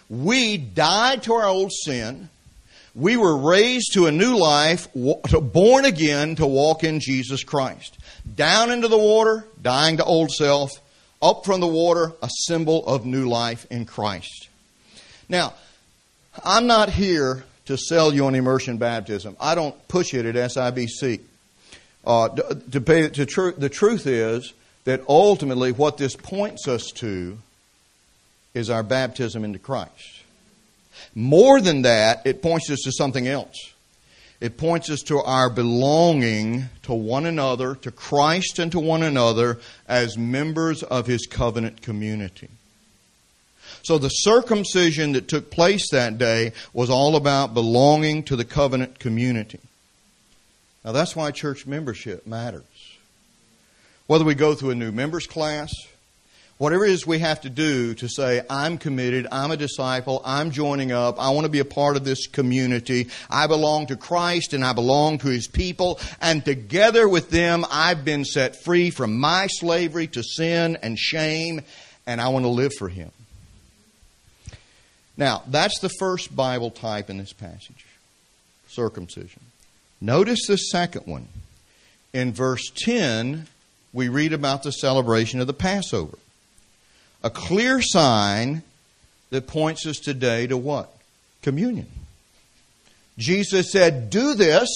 We 0.09 0.57
died 0.57 1.25
to 1.25 1.35
our 1.35 1.47
old 1.47 1.71
sin. 1.73 2.31
We 2.95 3.17
were 3.17 3.37
raised 3.37 3.95
to 3.95 4.07
a 4.07 4.13
new 4.13 4.37
life, 4.37 4.89
born 4.95 5.85
again 5.85 6.37
to 6.37 6.47
walk 6.47 6.85
in 6.85 7.01
Jesus 7.01 7.43
Christ. 7.43 7.97
Down 8.35 8.71
into 8.71 8.89
the 8.89 8.99
water, 8.99 9.47
dying 9.61 9.97
to 9.97 10.05
old 10.05 10.31
self. 10.31 10.71
Up 11.23 11.45
from 11.45 11.61
the 11.61 11.69
water, 11.69 12.13
a 12.21 12.29
symbol 12.29 12.85
of 12.87 13.07
new 13.07 13.29
life 13.29 13.67
in 13.71 13.85
Christ. 13.87 14.49
Now, 15.29 15.55
I'm 16.45 16.67
not 16.67 16.91
here 16.91 17.45
to 17.67 17.77
sell 17.79 18.13
you 18.13 18.27
on 18.27 18.35
immersion 18.35 18.77
baptism. 18.77 19.37
I 19.41 19.55
don't 19.55 19.77
push 19.89 20.15
it 20.15 20.27
at 20.27 20.35
SIBC. 20.35 21.21
Uh, 22.05 22.29
to 22.29 23.11
to 23.11 23.27
tr- 23.27 23.51
the 23.51 23.69
truth 23.69 24.07
is 24.09 24.53
that 24.85 25.03
ultimately 25.09 25.71
what 25.71 25.97
this 25.97 26.17
points 26.17 26.67
us 26.67 26.91
to 26.97 27.39
is 28.55 28.69
our 28.69 28.83
baptism 28.83 29.45
into 29.45 29.61
Christ. 29.61 30.22
More 31.15 31.61
than 31.61 31.83
that, 31.83 32.27
it 32.27 32.43
points 32.43 32.71
us 32.71 32.81
to 32.85 32.93
something 32.93 33.29
else. 33.29 33.57
It 34.41 34.57
points 34.57 34.91
us 34.91 35.03
to 35.03 35.21
our 35.21 35.49
belonging 35.49 36.65
to 36.83 36.93
one 36.93 37.27
another, 37.27 37.77
to 37.77 37.93
Christ 37.93 38.59
and 38.59 38.73
to 38.73 38.81
one 38.81 39.05
another 39.05 39.61
as 39.87 40.19
members 40.19 40.83
of 40.83 41.07
His 41.07 41.27
covenant 41.27 41.81
community. 41.81 42.49
So 43.85 43.99
the 43.99 44.09
circumcision 44.09 45.13
that 45.13 45.29
took 45.29 45.51
place 45.51 45.91
that 45.91 46.19
day 46.19 46.53
was 46.73 46.91
all 46.91 47.15
about 47.15 47.55
belonging 47.55 48.25
to 48.25 48.37
the 48.37 48.45
covenant 48.45 48.99
community. 48.99 49.61
Now 50.85 50.93
that's 50.93 51.15
why 51.15 51.31
church 51.31 51.67
membership 51.67 52.27
matters. 52.27 52.65
Whether 54.09 54.25
we 54.25 54.35
go 54.35 54.55
through 54.55 54.71
a 54.71 54.75
new 54.75 54.93
members 54.93 55.27
class, 55.27 55.73
whatever 56.63 56.85
it 56.85 56.93
is 56.93 57.05
we 57.05 57.19
have 57.19 57.41
to 57.41 57.51
do 57.51 57.93
to 57.93 58.09
say, 58.09 58.41
I'm 58.49 58.79
committed, 58.79 59.27
I'm 59.33 59.51
a 59.51 59.57
disciple, 59.57 60.23
I'm 60.25 60.53
joining 60.53 60.93
up, 60.93 61.19
I 61.19 61.31
want 61.31 61.45
to 61.45 61.51
be 61.51 61.59
a 61.59 61.65
part 61.65 61.97
of 61.97 62.05
this 62.05 62.29
community, 62.29 63.09
I 63.29 63.49
belong 63.49 63.89
to 63.89 63.97
Christ 63.97 64.53
and 64.53 64.65
I 64.65 64.73
belong 64.73 65.19
to 65.19 65.27
His 65.27 65.49
people, 65.49 65.99
and 66.21 66.45
together 66.45 67.09
with 67.09 67.31
them 67.31 67.67
I've 67.69 68.05
been 68.05 68.25
set 68.25 68.63
free 68.63 68.91
from 68.91 69.19
my 69.19 69.49
slavery 69.49 70.07
to 70.07 70.23
sin 70.23 70.79
and 70.85 70.97
shame, 70.97 71.63
and 72.07 72.21
I 72.21 72.29
want 72.29 72.45
to 72.45 72.49
live 72.49 72.71
for 72.79 72.89
Him. 72.89 73.11
Now, 75.17 75.43
that's 75.49 75.81
the 75.81 75.91
first 75.99 76.35
Bible 76.37 76.71
type 76.71 77.11
in 77.11 77.19
this 77.19 77.33
passage 77.33 77.87
circumcision. 78.69 79.43
Notice 80.01 80.47
the 80.47 80.59
second 80.59 81.09
one. 81.09 81.27
In 82.13 82.33
verse 82.33 82.71
10, 82.77 83.49
we 83.93 84.09
read 84.09 84.33
about 84.33 84.63
the 84.63 84.71
celebration 84.71 85.41
of 85.41 85.49
the 85.49 85.53
Passover. 85.53 86.19
A 87.23 87.31
clear 87.31 87.81
sign 87.81 88.63
that 89.31 89.47
points 89.47 89.87
us 89.87 89.99
today 89.99 90.47
to 90.47 90.57
what? 90.57 90.93
Communion. 91.43 91.89
Jesus 93.19 93.71
said, 93.71 94.11
Do 94.11 94.35
this 94.35 94.69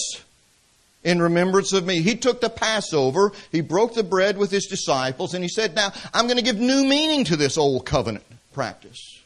in 1.03 1.23
remembrance 1.23 1.73
of 1.73 1.87
me. 1.87 2.03
He 2.03 2.17
took 2.17 2.41
the 2.41 2.51
Passover, 2.51 3.33
he 3.53 3.61
broke 3.61 3.95
the 3.95 4.03
bread 4.03 4.37
with 4.37 4.51
his 4.51 4.67
disciples, 4.67 5.35
and 5.35 5.45
he 5.45 5.49
said, 5.49 5.75
Now 5.75 5.93
I'm 6.13 6.27
going 6.27 6.37
to 6.37 6.43
give 6.43 6.59
new 6.59 6.85
meaning 6.85 7.25
to 7.25 7.37
this 7.37 7.57
old 7.57 7.87
covenant 7.87 8.25
practice. 8.53 9.17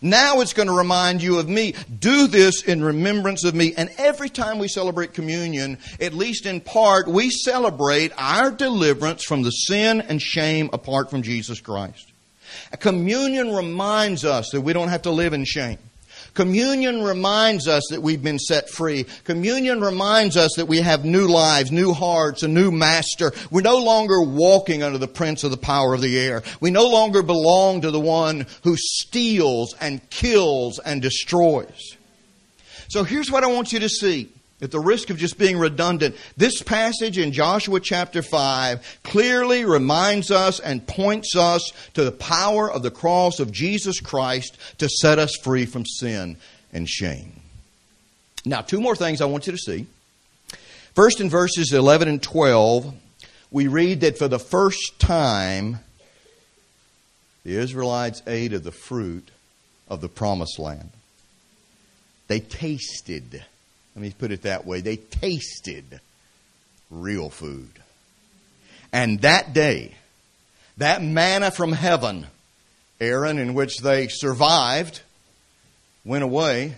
Now 0.00 0.40
it's 0.40 0.52
going 0.52 0.68
to 0.68 0.74
remind 0.74 1.22
you 1.22 1.38
of 1.38 1.48
me. 1.48 1.74
Do 1.98 2.28
this 2.28 2.62
in 2.62 2.82
remembrance 2.82 3.44
of 3.44 3.54
me. 3.54 3.74
And 3.76 3.90
every 3.98 4.28
time 4.28 4.58
we 4.58 4.68
celebrate 4.68 5.12
communion, 5.12 5.78
at 6.00 6.14
least 6.14 6.46
in 6.46 6.60
part, 6.60 7.08
we 7.08 7.30
celebrate 7.30 8.12
our 8.16 8.50
deliverance 8.50 9.24
from 9.24 9.42
the 9.42 9.50
sin 9.50 10.00
and 10.00 10.22
shame 10.22 10.70
apart 10.72 11.10
from 11.10 11.22
Jesus 11.22 11.60
Christ. 11.60 12.07
Communion 12.80 13.54
reminds 13.54 14.24
us 14.24 14.50
that 14.50 14.60
we 14.60 14.72
don't 14.72 14.88
have 14.88 15.02
to 15.02 15.10
live 15.10 15.32
in 15.32 15.44
shame. 15.44 15.78
Communion 16.34 17.02
reminds 17.02 17.66
us 17.66 17.82
that 17.90 18.02
we've 18.02 18.22
been 18.22 18.38
set 18.38 18.68
free. 18.68 19.06
Communion 19.24 19.80
reminds 19.80 20.36
us 20.36 20.52
that 20.56 20.66
we 20.66 20.78
have 20.78 21.04
new 21.04 21.26
lives, 21.26 21.72
new 21.72 21.92
hearts, 21.92 22.42
a 22.42 22.48
new 22.48 22.70
master. 22.70 23.32
We're 23.50 23.62
no 23.62 23.78
longer 23.78 24.22
walking 24.22 24.82
under 24.82 24.98
the 24.98 25.08
prince 25.08 25.42
of 25.42 25.50
the 25.50 25.56
power 25.56 25.94
of 25.94 26.00
the 26.00 26.18
air. 26.18 26.42
We 26.60 26.70
no 26.70 26.86
longer 26.88 27.22
belong 27.22 27.80
to 27.80 27.90
the 27.90 28.00
one 28.00 28.46
who 28.62 28.76
steals 28.76 29.74
and 29.80 30.08
kills 30.10 30.78
and 30.78 31.02
destroys. 31.02 31.96
So 32.88 33.04
here's 33.04 33.30
what 33.30 33.44
I 33.44 33.48
want 33.48 33.72
you 33.72 33.80
to 33.80 33.88
see 33.88 34.32
at 34.60 34.72
the 34.72 34.80
risk 34.80 35.10
of 35.10 35.18
just 35.18 35.38
being 35.38 35.56
redundant, 35.56 36.16
this 36.36 36.62
passage 36.62 37.16
in 37.16 37.32
Joshua 37.32 37.78
chapter 37.80 38.22
5 38.22 39.00
clearly 39.04 39.64
reminds 39.64 40.30
us 40.30 40.58
and 40.58 40.86
points 40.86 41.36
us 41.36 41.72
to 41.94 42.04
the 42.04 42.12
power 42.12 42.70
of 42.70 42.82
the 42.82 42.90
cross 42.90 43.38
of 43.38 43.52
Jesus 43.52 44.00
Christ 44.00 44.56
to 44.78 44.88
set 44.88 45.18
us 45.18 45.36
free 45.36 45.64
from 45.64 45.86
sin 45.86 46.36
and 46.72 46.88
shame. 46.88 47.40
Now, 48.44 48.62
two 48.62 48.80
more 48.80 48.96
things 48.96 49.20
I 49.20 49.26
want 49.26 49.46
you 49.46 49.52
to 49.52 49.58
see. 49.58 49.86
First, 50.94 51.20
in 51.20 51.30
verses 51.30 51.72
11 51.72 52.08
and 52.08 52.22
12, 52.22 52.92
we 53.52 53.68
read 53.68 54.00
that 54.00 54.18
for 54.18 54.26
the 54.26 54.38
first 54.40 54.98
time, 54.98 55.78
the 57.44 57.56
Israelites 57.56 58.22
ate 58.26 58.52
of 58.52 58.64
the 58.64 58.72
fruit 58.72 59.30
of 59.88 60.00
the 60.00 60.08
promised 60.08 60.58
land. 60.58 60.90
They 62.26 62.40
tasted 62.40 63.44
let 63.98 64.02
me 64.02 64.14
put 64.16 64.30
it 64.30 64.42
that 64.42 64.64
way. 64.64 64.80
They 64.80 64.94
tasted 64.94 65.98
real 66.88 67.30
food. 67.30 67.68
And 68.92 69.20
that 69.22 69.52
day, 69.52 69.96
that 70.76 71.02
manna 71.02 71.50
from 71.50 71.72
heaven, 71.72 72.28
Aaron, 73.00 73.38
in 73.38 73.54
which 73.54 73.78
they 73.78 74.06
survived, 74.06 75.02
went 76.04 76.22
away. 76.22 76.76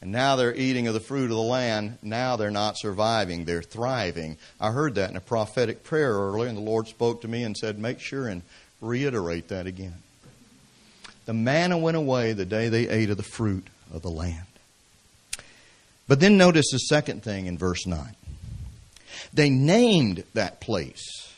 And 0.00 0.12
now 0.12 0.36
they're 0.36 0.54
eating 0.54 0.86
of 0.86 0.94
the 0.94 1.00
fruit 1.00 1.24
of 1.24 1.30
the 1.30 1.42
land. 1.42 1.98
Now 2.02 2.36
they're 2.36 2.52
not 2.52 2.78
surviving, 2.78 3.44
they're 3.44 3.60
thriving. 3.60 4.36
I 4.60 4.70
heard 4.70 4.94
that 4.94 5.10
in 5.10 5.16
a 5.16 5.20
prophetic 5.20 5.82
prayer 5.82 6.12
earlier, 6.12 6.48
and 6.48 6.56
the 6.56 6.62
Lord 6.62 6.86
spoke 6.86 7.22
to 7.22 7.28
me 7.28 7.42
and 7.42 7.56
said, 7.56 7.80
Make 7.80 7.98
sure 7.98 8.28
and 8.28 8.42
reiterate 8.80 9.48
that 9.48 9.66
again. 9.66 9.96
The 11.26 11.34
manna 11.34 11.78
went 11.78 11.96
away 11.96 12.32
the 12.32 12.46
day 12.46 12.68
they 12.68 12.88
ate 12.88 13.10
of 13.10 13.16
the 13.16 13.24
fruit 13.24 13.66
of 13.92 14.02
the 14.02 14.10
land. 14.10 14.46
But 16.08 16.20
then 16.20 16.36
notice 16.36 16.70
the 16.70 16.78
second 16.78 17.22
thing 17.22 17.46
in 17.46 17.56
verse 17.58 17.86
9. 17.86 18.14
They 19.32 19.50
named 19.50 20.24
that 20.34 20.60
place 20.60 21.32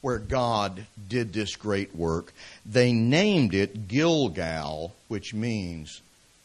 where 0.00 0.18
God 0.18 0.86
did 1.08 1.32
this 1.32 1.56
great 1.56 1.94
work. 1.94 2.32
They 2.66 2.92
named 2.92 3.54
it 3.54 3.88
Gilgal, 3.88 4.94
which 5.08 5.32
means 5.32 6.02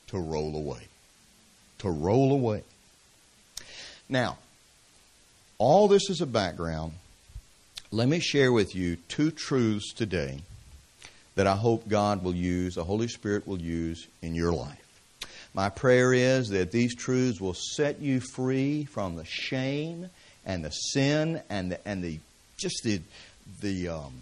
to 0.08 0.18
roll 0.18 0.56
away. 0.56 0.88
To 1.80 1.90
roll 1.90 2.32
away. 2.32 2.64
Now, 4.10 4.38
all 5.58 5.88
this 5.88 6.10
is 6.10 6.22
a 6.22 6.26
background. 6.26 6.94
Let 7.92 8.08
me 8.08 8.20
share 8.20 8.52
with 8.52 8.76
you 8.76 8.98
two 9.08 9.32
truths 9.32 9.94
today 9.94 10.40
that 11.36 11.48
I 11.48 11.56
hope 11.56 11.88
God 11.88 12.24
will 12.24 12.36
use, 12.36 12.76
the 12.76 12.84
Holy 12.84 13.08
Spirit 13.08 13.48
will 13.48 13.62
use 13.62 14.08
in 14.22 14.34
your 14.34 14.52
life. 14.52 14.87
My 15.58 15.70
prayer 15.70 16.14
is 16.14 16.50
that 16.50 16.72
these 16.72 16.94
truths 16.94 17.42
will 17.42 17.56
set 17.56 18.00
you 18.00 18.20
free 18.20 18.86
from 18.86 19.16
the 19.16 19.26
shame 19.26 20.08
and 20.46 20.64
the 20.64 20.70
sin 20.70 21.42
and 21.50 21.72
the, 21.72 21.88
and 21.88 22.04
the 22.04 22.20
just 22.60 22.84
the 22.84 23.02
the 23.62 23.88
um, 23.88 24.14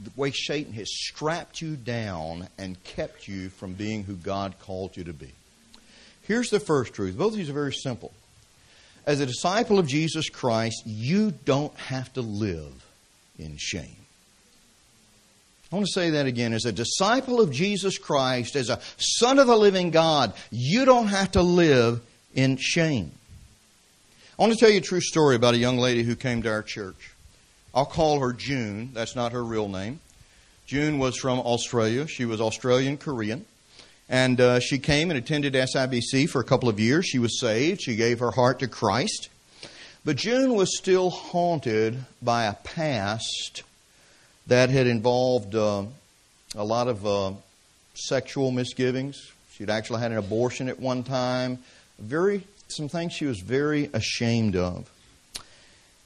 the 0.00 0.12
way 0.14 0.30
Satan 0.30 0.72
has 0.74 0.86
strapped 0.88 1.60
you 1.60 1.74
down 1.74 2.46
and 2.56 2.82
kept 2.84 3.26
you 3.26 3.48
from 3.48 3.72
being 3.72 4.04
who 4.04 4.14
God 4.14 4.54
called 4.60 4.96
you 4.96 5.02
to 5.02 5.12
be. 5.12 5.32
Here's 6.22 6.50
the 6.50 6.60
first 6.60 6.94
truth. 6.94 7.18
Both 7.18 7.32
of 7.32 7.38
these 7.38 7.50
are 7.50 7.52
very 7.52 7.74
simple. 7.74 8.12
As 9.06 9.18
a 9.18 9.26
disciple 9.26 9.80
of 9.80 9.88
Jesus 9.88 10.28
Christ, 10.28 10.84
you 10.86 11.32
don't 11.32 11.74
have 11.78 12.12
to 12.12 12.20
live 12.20 12.86
in 13.40 13.56
shame. 13.56 14.03
I 15.74 15.76
want 15.76 15.88
to 15.88 15.92
say 15.92 16.10
that 16.10 16.26
again. 16.26 16.52
As 16.52 16.66
a 16.66 16.72
disciple 16.72 17.40
of 17.40 17.50
Jesus 17.50 17.98
Christ, 17.98 18.54
as 18.54 18.70
a 18.70 18.78
son 18.96 19.40
of 19.40 19.48
the 19.48 19.56
living 19.56 19.90
God, 19.90 20.32
you 20.52 20.84
don't 20.84 21.08
have 21.08 21.32
to 21.32 21.42
live 21.42 22.00
in 22.32 22.58
shame. 22.58 23.10
I 24.38 24.42
want 24.42 24.52
to 24.52 24.58
tell 24.60 24.70
you 24.70 24.78
a 24.78 24.80
true 24.80 25.00
story 25.00 25.34
about 25.34 25.54
a 25.54 25.56
young 25.56 25.78
lady 25.78 26.04
who 26.04 26.14
came 26.14 26.42
to 26.44 26.48
our 26.48 26.62
church. 26.62 27.10
I'll 27.74 27.86
call 27.86 28.20
her 28.20 28.32
June. 28.32 28.90
That's 28.94 29.16
not 29.16 29.32
her 29.32 29.42
real 29.42 29.66
name. 29.66 29.98
June 30.64 31.00
was 31.00 31.16
from 31.16 31.40
Australia. 31.40 32.06
She 32.06 32.24
was 32.24 32.40
Australian 32.40 32.96
Korean. 32.96 33.44
And 34.08 34.40
uh, 34.40 34.60
she 34.60 34.78
came 34.78 35.10
and 35.10 35.18
attended 35.18 35.54
SIBC 35.54 36.28
for 36.28 36.40
a 36.40 36.44
couple 36.44 36.68
of 36.68 36.78
years. 36.78 37.04
She 37.04 37.18
was 37.18 37.40
saved. 37.40 37.82
She 37.82 37.96
gave 37.96 38.20
her 38.20 38.30
heart 38.30 38.60
to 38.60 38.68
Christ. 38.68 39.28
But 40.04 40.14
June 40.14 40.54
was 40.54 40.78
still 40.78 41.10
haunted 41.10 42.04
by 42.22 42.44
a 42.44 42.54
past 42.54 43.64
that 44.46 44.70
had 44.70 44.86
involved 44.86 45.54
uh, 45.54 45.84
a 46.54 46.64
lot 46.64 46.88
of 46.88 47.06
uh, 47.06 47.32
sexual 47.94 48.50
misgivings. 48.50 49.32
She'd 49.52 49.70
actually 49.70 50.00
had 50.00 50.10
an 50.10 50.18
abortion 50.18 50.68
at 50.68 50.78
one 50.78 51.02
time. 51.02 51.58
Very 51.98 52.44
some 52.68 52.88
things 52.88 53.12
she 53.12 53.26
was 53.26 53.40
very 53.40 53.90
ashamed 53.92 54.56
of. 54.56 54.90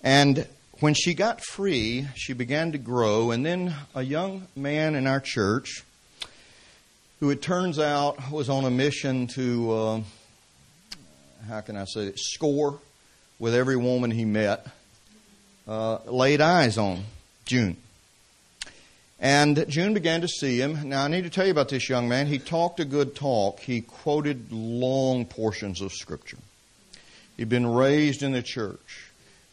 And 0.03 0.47
when 0.81 0.95
she 0.95 1.15
got 1.15 1.41
free, 1.41 2.07
she 2.15 2.33
began 2.33 2.73
to 2.73 2.79
grow, 2.79 3.31
and 3.31 3.45
then 3.45 3.75
a 3.95 4.03
young 4.03 4.47
man 4.55 4.95
in 4.95 5.07
our 5.07 5.21
church, 5.21 5.85
who 7.21 7.31
it 7.31 7.43
turns 7.43 7.79
out 7.79 8.31
was 8.31 8.49
on 8.49 8.65
a 8.65 8.71
mission 8.71 9.27
to, 9.29 9.73
uh, 9.73 10.01
how 11.49 11.61
can 11.63 11.77
I 11.77 11.85
say 11.85 12.03
it, 12.03 12.19
score 12.19 12.79
with 13.39 13.55
every 13.55 13.77
woman 13.77 14.11
he 14.11 14.25
met, 14.25 14.67
uh, 15.67 15.99
laid 16.07 16.41
eyes 16.41 16.79
on 16.79 17.03
June. 17.45 17.77
And 19.21 19.69
June 19.69 19.95
began 19.95 20.21
to 20.21 20.29
see 20.29 20.61
him. 20.61 20.89
Now, 20.89 21.05
I 21.05 21.09
need 21.09 21.25
to 21.25 21.31
tell 21.31 21.45
you 21.45 21.51
about 21.51 21.69
this 21.71 21.89
young 21.89 22.09
man. 22.09 22.29
He 22.29 22.39
talked 22.39 22.79
a 22.79 22.85
good 22.85 23.17
talk. 23.17 23.61
He 23.61 23.81
quoted 23.81 24.53
long 24.53 25.25
portions 25.25 25.81
of 25.81 25.93
Scripture. 25.93 26.39
He'd 27.37 27.49
been 27.49 27.67
raised 27.67 28.23
in 28.23 28.33
the 28.33 28.43
church 28.43 29.09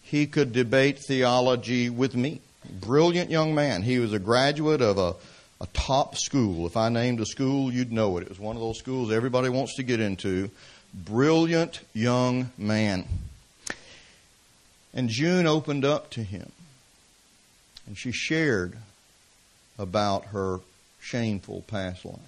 he 0.06 0.28
could 0.28 0.54
debate 0.54 1.00
theology 1.00 1.90
with 1.90 2.16
me. 2.16 2.40
Brilliant 2.80 3.32
young 3.32 3.56
man. 3.56 3.82
He 3.82 3.98
was 3.98 4.14
a 4.14 4.20
graduate 4.20 4.82
of 4.82 5.00
a, 5.00 5.16
a 5.60 5.68
top 5.74 6.16
school. 6.16 6.68
If 6.68 6.78
I 6.78 6.90
named 6.90 7.20
a 7.20 7.26
school, 7.26 7.74
you'd 7.74 7.92
know 7.92 8.18
it. 8.18 8.22
It 8.22 8.30
was 8.30 8.40
one 8.40 8.56
of 8.56 8.62
those 8.62 8.78
schools 8.78 9.12
everybody 9.12 9.50
wants 9.50 9.76
to 9.78 9.84
get 9.84 10.00
into. 10.00 10.52
Brilliant 10.94 11.82
young 11.92 12.52
man. 12.56 13.06
And 14.94 15.10
June 15.10 15.48
opened 15.48 15.84
up 15.84 16.12
to 16.12 16.22
him. 16.22 16.52
And 17.88 17.98
she 17.98 18.12
shared 18.12 18.78
about 19.78 20.26
her 20.28 20.60
shameful 21.02 21.64
past 21.68 22.06
life. 22.06 22.20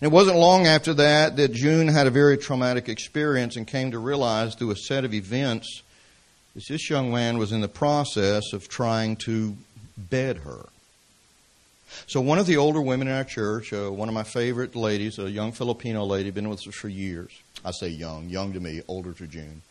And 0.00 0.10
it 0.10 0.14
wasn't 0.14 0.38
long 0.38 0.66
after 0.66 0.94
that 0.94 1.36
that 1.36 1.52
June 1.52 1.88
had 1.88 2.06
a 2.06 2.10
very 2.10 2.38
traumatic 2.38 2.88
experience 2.88 3.56
and 3.56 3.66
came 3.66 3.90
to 3.90 3.98
realize 3.98 4.54
through 4.54 4.70
a 4.70 4.76
set 4.76 5.04
of 5.04 5.12
events 5.12 5.82
that 6.54 6.64
this 6.68 6.88
young 6.88 7.12
man 7.12 7.38
was 7.38 7.52
in 7.52 7.60
the 7.60 7.68
process 7.68 8.52
of 8.52 8.68
trying 8.68 9.16
to 9.16 9.56
bed 9.96 10.38
her. 10.38 10.66
So 12.06 12.20
one 12.20 12.38
of 12.38 12.46
the 12.46 12.56
older 12.56 12.80
women 12.80 13.08
in 13.08 13.14
our 13.14 13.24
church, 13.24 13.72
uh, 13.72 13.90
one 13.90 14.08
of 14.08 14.14
my 14.14 14.24
favorite 14.24 14.74
ladies, 14.74 15.18
a 15.18 15.30
young 15.30 15.52
Filipino 15.52 16.04
lady, 16.04 16.30
been 16.30 16.48
with 16.48 16.66
us 16.66 16.74
for 16.74 16.88
years. 16.88 17.30
I 17.64 17.70
say 17.70 17.88
young, 17.88 18.28
young 18.28 18.52
to 18.54 18.60
me, 18.60 18.82
older 18.88 19.12
to 19.12 19.26
June. 19.26 19.62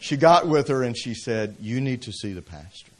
She 0.00 0.16
got 0.16 0.46
with 0.46 0.68
her 0.68 0.82
and 0.82 0.96
she 0.96 1.14
said, 1.14 1.56
"You 1.60 1.80
need 1.80 2.02
to 2.02 2.12
see 2.12 2.32
the 2.32 2.42
pastor. 2.42 2.92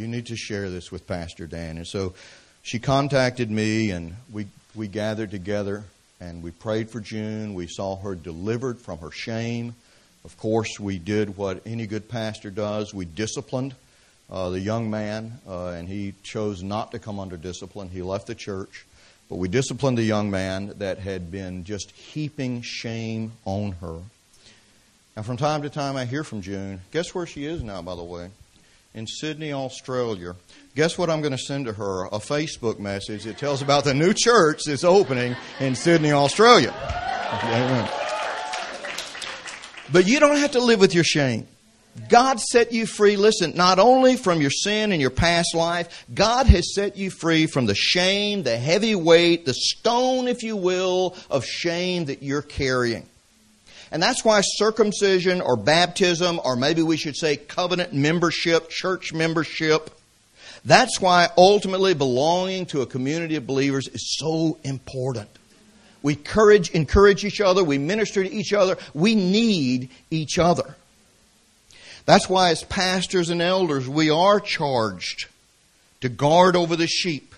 You 0.00 0.08
need 0.08 0.26
to 0.26 0.36
share 0.36 0.70
this 0.70 0.90
with 0.90 1.06
Pastor 1.06 1.46
Dan." 1.46 1.76
And 1.76 1.86
so 1.86 2.14
she 2.62 2.78
contacted 2.78 3.50
me, 3.50 3.90
and 3.90 4.16
we 4.32 4.46
we 4.74 4.88
gathered 4.88 5.30
together 5.30 5.84
and 6.20 6.42
we 6.42 6.50
prayed 6.50 6.90
for 6.90 7.00
June. 7.00 7.54
We 7.54 7.66
saw 7.66 7.96
her 7.96 8.14
delivered 8.14 8.78
from 8.78 8.98
her 8.98 9.10
shame. 9.10 9.74
Of 10.24 10.36
course, 10.36 10.78
we 10.78 10.98
did 10.98 11.36
what 11.36 11.62
any 11.64 11.86
good 11.86 12.08
pastor 12.08 12.50
does. 12.50 12.92
We 12.92 13.06
disciplined 13.06 13.74
uh, 14.30 14.50
the 14.50 14.60
young 14.60 14.90
man, 14.90 15.40
uh, 15.48 15.68
and 15.68 15.88
he 15.88 16.12
chose 16.22 16.62
not 16.62 16.92
to 16.92 16.98
come 16.98 17.18
under 17.18 17.38
discipline. 17.38 17.88
He 17.88 18.02
left 18.02 18.26
the 18.26 18.34
church. 18.34 18.84
But 19.30 19.36
we 19.36 19.48
disciplined 19.48 19.96
the 19.96 20.02
young 20.02 20.30
man 20.30 20.74
that 20.78 20.98
had 20.98 21.30
been 21.30 21.64
just 21.64 21.90
heaping 21.92 22.62
shame 22.62 23.32
on 23.44 23.72
her. 23.80 23.98
And 25.16 25.24
from 25.24 25.36
time 25.36 25.62
to 25.62 25.70
time, 25.70 25.96
I 25.96 26.04
hear 26.04 26.24
from 26.24 26.42
June. 26.42 26.80
Guess 26.92 27.14
where 27.14 27.26
she 27.26 27.44
is 27.44 27.62
now, 27.62 27.80
by 27.80 27.94
the 27.94 28.02
way? 28.02 28.30
In 28.92 29.06
Sydney, 29.06 29.52
Australia. 29.52 30.34
Guess 30.74 30.98
what 30.98 31.10
I'm 31.10 31.20
going 31.20 31.32
to 31.32 31.38
send 31.38 31.66
to 31.66 31.72
her? 31.72 32.06
A 32.06 32.18
Facebook 32.18 32.78
message 32.78 33.24
that 33.24 33.38
tells 33.38 33.62
about 33.62 33.84
the 33.84 33.94
new 33.94 34.12
church 34.12 34.62
that's 34.66 34.82
opening 34.82 35.36
in 35.60 35.74
Sydney, 35.74 36.10
Australia. 36.10 36.74
Amen. 37.32 37.88
But 39.92 40.06
you 40.06 40.18
don't 40.20 40.36
have 40.36 40.52
to 40.52 40.60
live 40.60 40.80
with 40.80 40.94
your 40.94 41.04
shame. 41.04 41.46
God 42.08 42.40
set 42.40 42.72
you 42.72 42.86
free, 42.86 43.16
listen, 43.16 43.54
not 43.56 43.78
only 43.78 44.16
from 44.16 44.40
your 44.40 44.50
sin 44.50 44.92
and 44.92 45.00
your 45.00 45.10
past 45.10 45.54
life, 45.54 46.06
God 46.12 46.46
has 46.46 46.74
set 46.74 46.96
you 46.96 47.10
free 47.10 47.46
from 47.46 47.66
the 47.66 47.74
shame, 47.74 48.44
the 48.44 48.56
heavy 48.56 48.94
weight, 48.94 49.44
the 49.44 49.54
stone, 49.54 50.28
if 50.28 50.42
you 50.42 50.56
will, 50.56 51.16
of 51.28 51.44
shame 51.44 52.04
that 52.06 52.22
you're 52.22 52.42
carrying. 52.42 53.09
And 53.92 54.02
that's 54.02 54.24
why 54.24 54.40
circumcision 54.42 55.40
or 55.40 55.56
baptism, 55.56 56.40
or 56.44 56.54
maybe 56.56 56.82
we 56.82 56.96
should 56.96 57.16
say 57.16 57.36
covenant 57.36 57.92
membership, 57.92 58.70
church 58.70 59.12
membership, 59.12 59.90
that's 60.64 61.00
why 61.00 61.28
ultimately 61.36 61.94
belonging 61.94 62.66
to 62.66 62.82
a 62.82 62.86
community 62.86 63.36
of 63.36 63.46
believers 63.46 63.88
is 63.88 64.16
so 64.18 64.58
important. 64.62 65.28
We 66.02 66.14
encourage, 66.14 66.70
encourage 66.70 67.24
each 67.24 67.40
other. 67.40 67.64
We 67.64 67.78
minister 67.78 68.22
to 68.22 68.30
each 68.30 68.52
other. 68.52 68.76
We 68.94 69.14
need 69.14 69.90
each 70.10 70.38
other. 70.38 70.76
That's 72.06 72.28
why, 72.28 72.50
as 72.50 72.64
pastors 72.64 73.30
and 73.30 73.42
elders, 73.42 73.88
we 73.88 74.10
are 74.10 74.40
charged 74.40 75.26
to 76.00 76.08
guard 76.08 76.56
over 76.56 76.76
the 76.76 76.86
sheep 76.86 77.34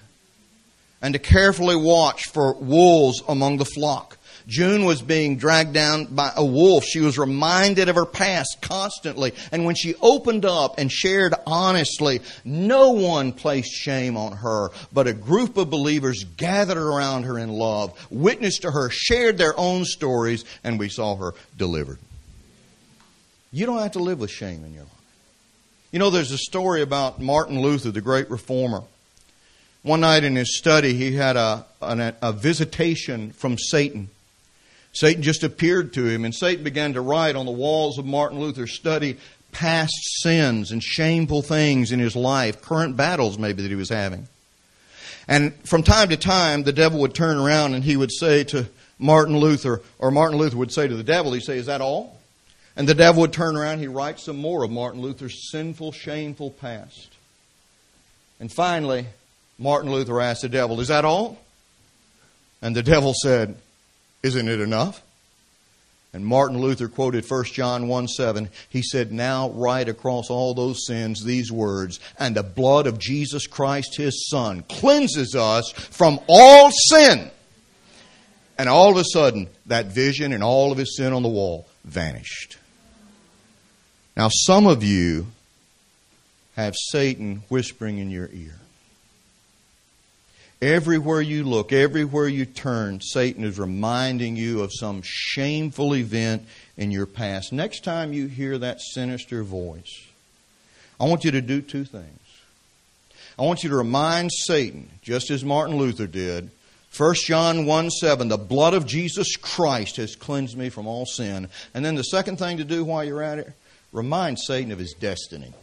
and 1.00 1.14
to 1.14 1.18
carefully 1.18 1.76
watch 1.76 2.28
for 2.28 2.54
wolves 2.54 3.20
among 3.28 3.56
the 3.56 3.64
flock. 3.64 4.16
June 4.46 4.84
was 4.84 5.02
being 5.02 5.36
dragged 5.36 5.72
down 5.72 6.06
by 6.06 6.32
a 6.36 6.44
wolf. 6.44 6.84
She 6.84 7.00
was 7.00 7.18
reminded 7.18 7.88
of 7.88 7.96
her 7.96 8.06
past 8.06 8.58
constantly. 8.60 9.32
And 9.50 9.64
when 9.64 9.74
she 9.74 9.94
opened 10.00 10.44
up 10.44 10.78
and 10.78 10.90
shared 10.90 11.34
honestly, 11.46 12.20
no 12.44 12.90
one 12.90 13.32
placed 13.32 13.72
shame 13.72 14.16
on 14.16 14.32
her, 14.32 14.70
but 14.92 15.06
a 15.06 15.12
group 15.12 15.56
of 15.56 15.70
believers 15.70 16.24
gathered 16.24 16.78
around 16.78 17.24
her 17.24 17.38
in 17.38 17.50
love, 17.50 17.92
witnessed 18.10 18.62
to 18.62 18.70
her, 18.70 18.90
shared 18.90 19.38
their 19.38 19.58
own 19.58 19.84
stories, 19.84 20.44
and 20.64 20.78
we 20.78 20.88
saw 20.88 21.16
her 21.16 21.34
delivered. 21.56 21.98
You 23.52 23.66
don't 23.66 23.78
have 23.78 23.92
to 23.92 23.98
live 23.98 24.18
with 24.18 24.30
shame 24.30 24.64
in 24.64 24.72
your 24.72 24.84
life. 24.84 24.92
You 25.92 25.98
know, 25.98 26.08
there's 26.08 26.32
a 26.32 26.38
story 26.38 26.80
about 26.80 27.20
Martin 27.20 27.60
Luther, 27.60 27.90
the 27.90 28.00
great 28.00 28.30
reformer. 28.30 28.82
One 29.82 30.00
night 30.00 30.24
in 30.24 30.36
his 30.36 30.56
study, 30.56 30.94
he 30.94 31.12
had 31.14 31.36
a, 31.36 31.66
a, 31.80 32.14
a 32.22 32.32
visitation 32.32 33.32
from 33.32 33.58
Satan. 33.58 34.08
Satan 34.92 35.22
just 35.22 35.42
appeared 35.42 35.94
to 35.94 36.06
him, 36.06 36.24
and 36.24 36.34
Satan 36.34 36.64
began 36.64 36.92
to 36.94 37.00
write 37.00 37.34
on 37.34 37.46
the 37.46 37.52
walls 37.52 37.98
of 37.98 38.04
Martin 38.04 38.38
Luther's 38.38 38.74
study 38.74 39.16
past 39.50 39.94
sins 40.22 40.70
and 40.70 40.82
shameful 40.82 41.42
things 41.42 41.92
in 41.92 41.98
his 41.98 42.16
life, 42.16 42.60
current 42.62 42.96
battles 42.96 43.38
maybe 43.38 43.62
that 43.62 43.68
he 43.68 43.74
was 43.74 43.90
having. 43.90 44.28
And 45.28 45.54
from 45.66 45.82
time 45.82 46.08
to 46.08 46.16
time, 46.16 46.64
the 46.64 46.72
devil 46.72 47.00
would 47.00 47.14
turn 47.14 47.38
around 47.38 47.74
and 47.74 47.84
he 47.84 47.96
would 47.96 48.12
say 48.12 48.44
to 48.44 48.66
Martin 48.98 49.36
Luther, 49.36 49.80
or 49.98 50.10
Martin 50.10 50.38
Luther 50.38 50.56
would 50.56 50.72
say 50.72 50.88
to 50.88 50.96
the 50.96 51.02
devil, 51.02 51.32
he'd 51.32 51.42
say, 51.42 51.58
Is 51.58 51.66
that 51.66 51.80
all? 51.80 52.18
And 52.76 52.88
the 52.88 52.94
devil 52.94 53.20
would 53.22 53.32
turn 53.32 53.56
around, 53.56 53.78
he'd 53.78 53.88
write 53.88 54.18
some 54.18 54.36
more 54.36 54.64
of 54.64 54.70
Martin 54.70 55.00
Luther's 55.00 55.50
sinful, 55.50 55.92
shameful 55.92 56.50
past. 56.50 57.10
And 58.40 58.50
finally, 58.50 59.06
Martin 59.58 59.92
Luther 59.92 60.20
asked 60.20 60.42
the 60.42 60.48
devil, 60.48 60.80
Is 60.80 60.88
that 60.88 61.04
all? 61.04 61.38
And 62.60 62.74
the 62.74 62.82
devil 62.82 63.12
said, 63.22 63.56
isn't 64.22 64.48
it 64.48 64.60
enough? 64.60 65.02
And 66.14 66.26
Martin 66.26 66.58
Luther 66.58 66.88
quoted 66.88 67.28
1 67.28 67.44
John 67.44 67.88
1 67.88 68.08
7. 68.08 68.50
He 68.68 68.82
said, 68.82 69.12
Now 69.12 69.50
write 69.50 69.88
across 69.88 70.28
all 70.28 70.52
those 70.52 70.86
sins 70.86 71.24
these 71.24 71.50
words, 71.50 72.00
and 72.18 72.36
the 72.36 72.42
blood 72.42 72.86
of 72.86 72.98
Jesus 72.98 73.46
Christ, 73.46 73.96
his 73.96 74.28
Son, 74.28 74.62
cleanses 74.68 75.34
us 75.34 75.72
from 75.72 76.20
all 76.26 76.70
sin. 76.70 77.30
And 78.58 78.68
all 78.68 78.90
of 78.90 78.98
a 78.98 79.04
sudden, 79.04 79.48
that 79.66 79.86
vision 79.86 80.34
and 80.34 80.44
all 80.44 80.70
of 80.70 80.78
his 80.78 80.96
sin 80.96 81.14
on 81.14 81.22
the 81.22 81.28
wall 81.28 81.66
vanished. 81.84 82.58
Now, 84.14 84.28
some 84.30 84.66
of 84.66 84.84
you 84.84 85.26
have 86.56 86.74
Satan 86.76 87.42
whispering 87.48 87.96
in 87.96 88.10
your 88.10 88.28
ear. 88.30 88.58
Everywhere 90.62 91.20
you 91.20 91.42
look, 91.42 91.72
everywhere 91.72 92.28
you 92.28 92.46
turn, 92.46 93.00
Satan 93.00 93.42
is 93.42 93.58
reminding 93.58 94.36
you 94.36 94.62
of 94.62 94.70
some 94.72 95.02
shameful 95.04 95.96
event 95.96 96.46
in 96.76 96.92
your 96.92 97.04
past. 97.04 97.52
Next 97.52 97.82
time 97.82 98.12
you 98.12 98.28
hear 98.28 98.56
that 98.58 98.80
sinister 98.80 99.42
voice, 99.42 100.06
I 101.00 101.06
want 101.06 101.24
you 101.24 101.32
to 101.32 101.40
do 101.40 101.62
two 101.62 101.84
things. 101.84 102.20
I 103.36 103.42
want 103.42 103.64
you 103.64 103.70
to 103.70 103.76
remind 103.76 104.30
Satan, 104.32 104.88
just 105.02 105.32
as 105.32 105.44
Martin 105.44 105.78
Luther 105.78 106.06
did, 106.06 106.48
1 106.96 107.14
John 107.26 107.66
1 107.66 107.90
7, 107.90 108.28
the 108.28 108.36
blood 108.36 108.74
of 108.74 108.86
Jesus 108.86 109.34
Christ 109.36 109.96
has 109.96 110.14
cleansed 110.14 110.56
me 110.56 110.68
from 110.68 110.86
all 110.86 111.06
sin. 111.06 111.48
And 111.74 111.84
then 111.84 111.96
the 111.96 112.04
second 112.04 112.36
thing 112.36 112.58
to 112.58 112.64
do 112.64 112.84
while 112.84 113.02
you're 113.02 113.20
at 113.20 113.40
it, 113.40 113.52
remind 113.90 114.38
Satan 114.38 114.70
of 114.70 114.78
his 114.78 114.92
destiny. 114.92 115.54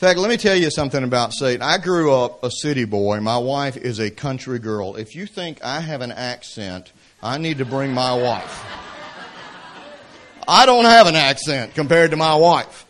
Fact, 0.00 0.18
let 0.18 0.30
me 0.30 0.38
tell 0.38 0.56
you 0.56 0.70
something 0.70 1.04
about 1.04 1.34
Satan. 1.34 1.60
I 1.60 1.76
grew 1.76 2.10
up 2.10 2.42
a 2.42 2.50
city 2.50 2.86
boy. 2.86 3.20
My 3.20 3.36
wife 3.36 3.76
is 3.76 3.98
a 3.98 4.10
country 4.10 4.58
girl. 4.58 4.96
If 4.96 5.14
you 5.14 5.26
think 5.26 5.62
I 5.62 5.80
have 5.80 6.00
an 6.00 6.10
accent, 6.10 6.90
I 7.22 7.36
need 7.36 7.58
to 7.58 7.66
bring 7.66 7.92
my 7.92 8.14
wife. 8.14 8.64
I 10.48 10.64
don't 10.64 10.86
have 10.86 11.06
an 11.06 11.16
accent 11.16 11.74
compared 11.74 12.12
to 12.12 12.16
my 12.16 12.34
wife. 12.34 12.86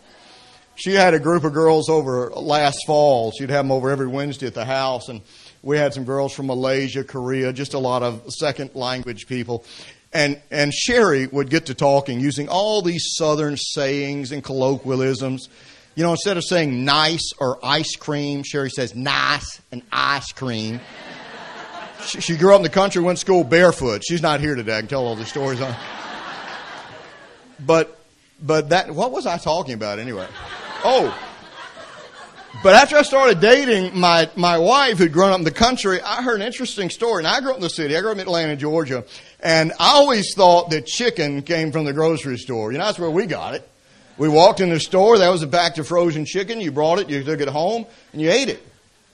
She 0.77 0.93
had 0.93 1.13
a 1.13 1.19
group 1.19 1.43
of 1.43 1.53
girls 1.53 1.89
over 1.89 2.31
last 2.31 2.79
fall. 2.87 3.33
She'd 3.33 3.51
have 3.51 3.65
them 3.65 3.73
over 3.73 3.91
every 3.91 4.07
Wednesday 4.07 4.47
at 4.47 4.55
the 4.55 4.65
house, 4.65 5.09
and 5.09 5.21
we 5.63 5.79
had 5.79 5.93
some 5.93 6.05
girls 6.05 6.33
from 6.33 6.47
Malaysia, 6.47 7.03
Korea, 7.03 7.53
just 7.53 7.75
a 7.75 7.81
lot 7.81 8.05
of 8.05 8.23
second 8.29 8.77
language 8.77 9.27
people. 9.27 9.65
And, 10.13 10.41
and 10.53 10.73
Sherry 10.73 11.27
would 11.27 11.51
get 11.51 11.67
to 11.67 11.75
talking 11.75 12.21
using 12.21 12.49
all 12.49 12.83
these 12.83 13.15
southern 13.17 13.57
sayings 13.57 14.31
and 14.31 14.45
colloquialisms. 14.45 15.49
You 15.95 16.05
know, 16.05 16.12
instead 16.12 16.36
of 16.36 16.45
saying 16.45 16.84
nice 16.84 17.32
or 17.38 17.59
ice 17.64 17.97
cream, 17.97 18.43
Sherry 18.43 18.70
says 18.70 18.95
nice 18.95 19.61
and 19.72 19.82
ice 19.91 20.32
cream. 20.32 20.80
she, 22.07 22.20
she, 22.20 22.36
grew 22.36 22.55
up 22.55 22.59
in 22.59 22.62
the 22.62 22.68
country, 22.68 23.03
went 23.03 23.18
to 23.18 23.20
school 23.20 23.43
barefoot. 23.43 24.03
She's 24.05 24.22
not 24.22 24.41
here 24.41 24.55
today. 24.55 24.76
I 24.76 24.80
can 24.80 24.88
tell 24.88 25.05
all 25.05 25.16
the 25.16 25.26
stories 25.26 25.61
on. 25.61 25.74
But, 27.59 27.99
but 28.41 28.70
that, 28.70 28.91
what 28.91 29.11
was 29.12 29.26
I 29.26 29.36
talking 29.36 29.74
about 29.74 29.99
anyway? 29.99 30.26
Oh. 30.84 31.16
But 32.62 32.74
after 32.74 32.97
I 32.97 33.03
started 33.03 33.41
dating 33.41 33.99
my, 33.99 34.28
my 34.36 34.59
wife 34.59 34.99
who'd 34.99 35.12
grown 35.12 35.32
up 35.32 35.38
in 35.38 35.45
the 35.45 35.51
country, 35.51 36.01
I 36.01 36.22
heard 36.22 36.41
an 36.41 36.47
interesting 36.47 36.91
story. 36.91 37.20
And 37.20 37.26
I 37.26 37.41
grew 37.41 37.51
up 37.51 37.57
in 37.57 37.62
the 37.62 37.70
city. 37.70 37.97
I 37.97 38.01
grew 38.01 38.11
up 38.11 38.16
in 38.16 38.22
Atlanta, 38.22 38.57
Georgia. 38.57 39.05
And 39.41 39.72
I 39.78 39.91
always 39.91 40.34
thought 40.34 40.70
that 40.70 40.86
chicken 40.86 41.43
came 41.43 41.72
from 41.72 41.84
the 41.84 41.93
grocery 41.93 42.38
store. 42.38 42.72
You 42.72 42.78
know, 42.78 42.84
that's 42.84 42.99
where 42.99 43.11
we 43.11 43.26
got 43.26 43.55
it. 43.55 43.70
We 44.21 44.29
walked 44.29 44.61
in 44.61 44.68
the 44.68 44.79
store, 44.79 45.16
that 45.16 45.31
was 45.31 45.43
a 45.43 45.47
pack 45.47 45.79
of 45.79 45.89
frozen 45.89 46.27
chicken. 46.27 46.61
You 46.61 46.73
brought 46.73 46.99
it, 46.99 47.09
you 47.09 47.25
took 47.25 47.41
it 47.41 47.49
home, 47.49 47.87
and 48.12 48.21
you 48.21 48.31
ate 48.31 48.51
it. 48.51 48.62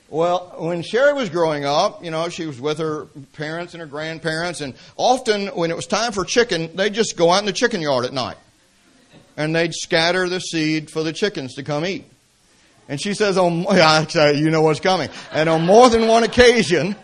Well, 0.08 0.52
when 0.58 0.82
Sherry 0.82 1.12
was 1.12 1.30
growing 1.30 1.64
up, 1.64 2.02
you 2.04 2.10
know, 2.10 2.28
she 2.28 2.44
was 2.44 2.60
with 2.60 2.78
her 2.78 3.04
parents 3.34 3.72
and 3.72 3.80
her 3.80 3.86
grandparents, 3.86 4.60
and 4.62 4.74
often 4.96 5.46
when 5.54 5.70
it 5.70 5.76
was 5.76 5.86
time 5.86 6.10
for 6.10 6.24
chicken, 6.24 6.74
they'd 6.74 6.92
just 6.92 7.16
go 7.16 7.30
out 7.30 7.38
in 7.38 7.46
the 7.46 7.52
chicken 7.52 7.80
yard 7.80 8.04
at 8.04 8.12
night. 8.12 8.36
And 9.36 9.54
they'd 9.54 9.74
scatter 9.74 10.28
the 10.28 10.40
seed 10.40 10.90
for 10.90 11.04
the 11.04 11.12
chickens 11.12 11.54
to 11.54 11.62
come 11.62 11.86
eat. 11.86 12.04
And 12.88 13.00
she 13.00 13.14
says, 13.14 13.38
oh, 13.38 13.48
yeah, 13.76 14.30
you 14.32 14.50
know 14.50 14.62
what's 14.62 14.80
coming. 14.80 15.08
And 15.30 15.48
on 15.48 15.64
more 15.64 15.88
than 15.88 16.08
one 16.08 16.24
occasion, 16.24 16.96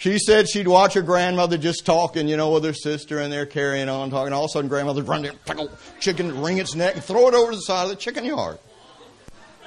she 0.00 0.18
said 0.18 0.48
she'd 0.48 0.66
watch 0.66 0.94
her 0.94 1.02
grandmother 1.02 1.58
just 1.58 1.84
talking, 1.84 2.26
you 2.26 2.38
know, 2.38 2.52
with 2.52 2.64
her 2.64 2.72
sister, 2.72 3.18
and 3.18 3.30
they're 3.30 3.44
carrying 3.44 3.90
on 3.90 4.08
talking. 4.08 4.32
All 4.32 4.44
of 4.44 4.48
a 4.48 4.52
sudden, 4.52 4.66
grandmother 4.70 5.02
run 5.02 5.20
there, 5.20 5.34
pickle 5.44 5.70
chicken, 6.00 6.40
wring 6.40 6.56
its 6.56 6.74
neck, 6.74 6.94
and 6.94 7.04
throw 7.04 7.28
it 7.28 7.34
over 7.34 7.54
the 7.54 7.60
side 7.60 7.82
of 7.82 7.90
the 7.90 7.96
chicken 7.96 8.24
yard. 8.24 8.58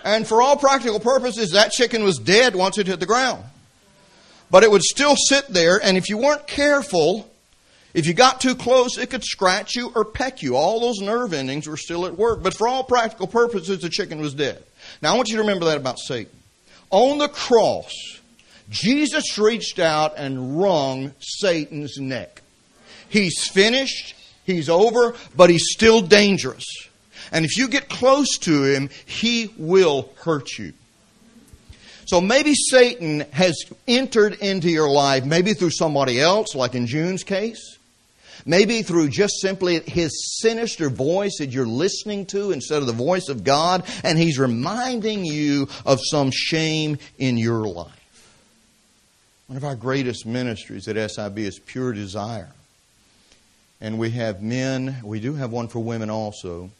And 0.03 0.27
for 0.27 0.41
all 0.41 0.57
practical 0.57 0.99
purposes, 0.99 1.51
that 1.51 1.71
chicken 1.71 2.03
was 2.03 2.17
dead 2.17 2.55
once 2.55 2.79
it 2.79 2.87
hit 2.87 2.99
the 2.99 3.05
ground. 3.05 3.43
But 4.49 4.63
it 4.63 4.71
would 4.71 4.81
still 4.81 5.15
sit 5.15 5.49
there, 5.49 5.79
and 5.83 5.97
if 5.97 6.09
you 6.09 6.17
weren't 6.17 6.47
careful, 6.47 7.29
if 7.93 8.07
you 8.07 8.15
got 8.15 8.41
too 8.41 8.55
close, 8.55 8.97
it 8.97 9.11
could 9.11 9.23
scratch 9.23 9.75
you 9.75 9.91
or 9.93 10.03
peck 10.03 10.41
you. 10.41 10.55
All 10.55 10.79
those 10.79 10.99
nerve 10.99 11.33
endings 11.33 11.67
were 11.67 11.77
still 11.77 12.07
at 12.07 12.17
work. 12.17 12.41
But 12.41 12.55
for 12.55 12.67
all 12.67 12.83
practical 12.83 13.27
purposes, 13.27 13.81
the 13.81 13.89
chicken 13.89 14.19
was 14.19 14.33
dead. 14.33 14.63
Now, 14.99 15.13
I 15.13 15.15
want 15.15 15.29
you 15.29 15.35
to 15.35 15.41
remember 15.41 15.65
that 15.65 15.77
about 15.77 15.99
Satan. 15.99 16.35
On 16.89 17.19
the 17.19 17.27
cross, 17.27 17.93
Jesus 18.69 19.37
reached 19.37 19.79
out 19.79 20.13
and 20.17 20.59
wrung 20.59 21.13
Satan's 21.19 21.97
neck. 21.97 22.41
He's 23.09 23.47
finished, 23.49 24.15
he's 24.45 24.69
over, 24.69 25.15
but 25.35 25.49
he's 25.49 25.67
still 25.71 26.01
dangerous. 26.01 26.65
And 27.31 27.45
if 27.45 27.57
you 27.57 27.67
get 27.67 27.89
close 27.89 28.37
to 28.39 28.63
him, 28.63 28.89
he 29.05 29.53
will 29.57 30.09
hurt 30.23 30.57
you. 30.57 30.73
So 32.05 32.21
maybe 32.21 32.53
Satan 32.53 33.21
has 33.31 33.55
entered 33.87 34.33
into 34.35 34.69
your 34.69 34.89
life, 34.89 35.25
maybe 35.25 35.53
through 35.53 35.71
somebody 35.71 36.19
else, 36.19 36.53
like 36.53 36.75
in 36.75 36.85
June's 36.85 37.23
case. 37.23 37.77
Maybe 38.45 38.81
through 38.81 39.09
just 39.09 39.39
simply 39.39 39.79
his 39.79 40.37
sinister 40.41 40.89
voice 40.89 41.37
that 41.39 41.51
you're 41.51 41.65
listening 41.65 42.25
to 42.27 42.51
instead 42.51 42.81
of 42.81 42.87
the 42.87 42.93
voice 42.93 43.29
of 43.29 43.43
God, 43.43 43.85
and 44.03 44.19
he's 44.19 44.37
reminding 44.37 45.23
you 45.23 45.69
of 45.85 45.99
some 46.03 46.29
shame 46.29 46.97
in 47.17 47.37
your 47.37 47.65
life. 47.65 48.02
One 49.53 49.57
of 49.57 49.65
our 49.65 49.75
greatest 49.75 50.25
ministries 50.25 50.87
at 50.87 51.11
SIB 51.11 51.37
is 51.37 51.59
Pure 51.59 51.93
Desire. 51.93 52.49
And 53.79 53.99
we 53.99 54.09
have 54.09 54.41
men, 54.41 54.95
we 55.03 55.19
do 55.19 55.35
have 55.35 55.51
one 55.51 55.67
for 55.67 55.77
women 55.77 56.09
also. 56.09 56.71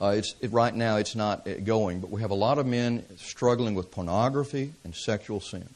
Uh, 0.00 0.14
it's, 0.18 0.36
it, 0.40 0.52
right 0.52 0.72
now 0.72 0.98
it's 0.98 1.16
not 1.16 1.48
going, 1.64 1.98
but 1.98 2.10
we 2.10 2.20
have 2.20 2.30
a 2.30 2.36
lot 2.36 2.58
of 2.58 2.66
men 2.66 3.04
struggling 3.16 3.74
with 3.74 3.90
pornography 3.90 4.72
and 4.84 4.94
sexual 4.94 5.40
sin. 5.40 5.68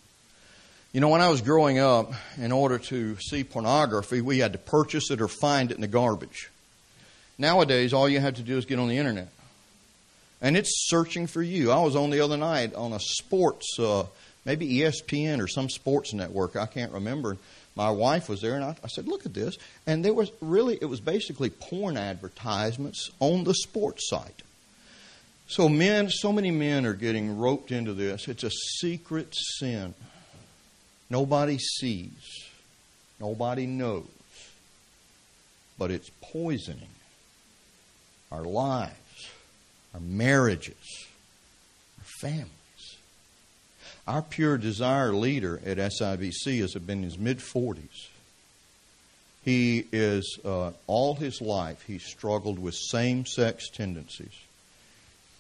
You 0.93 1.01
know, 1.01 1.09
when 1.09 1.21
I 1.21 1.31
was 1.31 1.41
growing 1.41 1.81
up, 1.81 2.13
in 2.39 2.53
order 2.53 2.79
to 2.79 3.17
see 3.17 3.43
pornography, 3.43 4.21
we 4.21 4.39
had 4.39 4.53
to 4.53 4.61
purchase 4.61 5.11
it 5.11 5.21
or 5.21 5.27
find 5.27 5.73
it 5.73 5.75
in 5.75 5.81
the 5.81 5.89
garbage. 5.89 6.49
Nowadays, 7.39 7.93
all 7.93 8.09
you 8.09 8.21
have 8.21 8.35
to 8.35 8.43
do 8.43 8.57
is 8.57 8.67
get 8.67 8.79
on 8.79 8.87
the 8.87 8.99
internet. 8.99 9.31
And 10.41 10.57
it's 10.57 10.87
searching 10.89 11.27
for 11.27 11.43
you. 11.43 11.73
I 11.73 11.81
was 11.83 11.97
on 11.97 12.11
the 12.11 12.21
other 12.21 12.37
night 12.37 12.73
on 12.77 12.93
a 12.93 13.01
sports 13.01 13.81
uh, 13.81 14.05
maybe 14.45 14.69
ESPN 14.79 15.41
or 15.41 15.47
some 15.47 15.69
sports 15.69 16.13
network. 16.13 16.57
I 16.57 16.67
can't 16.67 16.93
remember. 16.93 17.37
My 17.75 17.91
wife 17.91 18.29
was 18.29 18.41
there, 18.41 18.55
and 18.55 18.65
I, 18.65 18.77
I 18.85 18.89
said, 18.89 19.09
"Look 19.09 19.25
at 19.27 19.35
this." 19.35 19.57
And 19.87 20.05
there 20.05 20.15
was 20.15 20.31
really, 20.41 20.79
it 20.81 20.87
was 20.87 21.01
basically 21.01 21.51
porn 21.51 21.97
advertisements 21.97 23.11
on 23.21 23.45
the 23.45 23.55
sports 23.55 24.09
site. 24.09 24.43
So 25.47 25.69
men, 25.69 26.09
so 26.09 26.33
many 26.33 26.51
men 26.51 26.87
are 26.87 26.95
getting 26.95 27.39
roped 27.39 27.73
into 27.73 27.93
this. 27.93 28.29
It's 28.29 28.45
a 28.45 28.51
secret 28.51 29.35
sin. 29.59 29.95
Nobody 31.11 31.59
sees. 31.59 32.47
Nobody 33.21 33.67
knows. 33.67 34.07
But 35.79 35.91
it's 35.91 36.11
poisoning 36.23 36.89
our 38.31 38.45
lives, 38.45 39.29
our 39.93 40.01
marriages, 40.01 41.07
our 41.99 42.05
families. 42.21 42.62
Our 44.07 44.23
pure 44.23 44.59
desire 44.59 45.13
leader 45.13 45.61
at 45.65 45.79
SIBC 45.79 46.61
has 46.61 46.75
been 46.75 46.99
in 46.99 47.05
his 47.05 47.19
mid 47.19 47.39
40s. 47.39 48.09
He 49.45 49.87
is, 49.93 50.39
uh, 50.45 50.73
all 50.87 51.15
his 51.15 51.41
life, 51.41 51.83
he 51.87 51.99
struggled 51.99 52.59
with 52.59 52.75
same 52.75 53.27
sex 53.27 53.69
tendencies. 53.69 54.35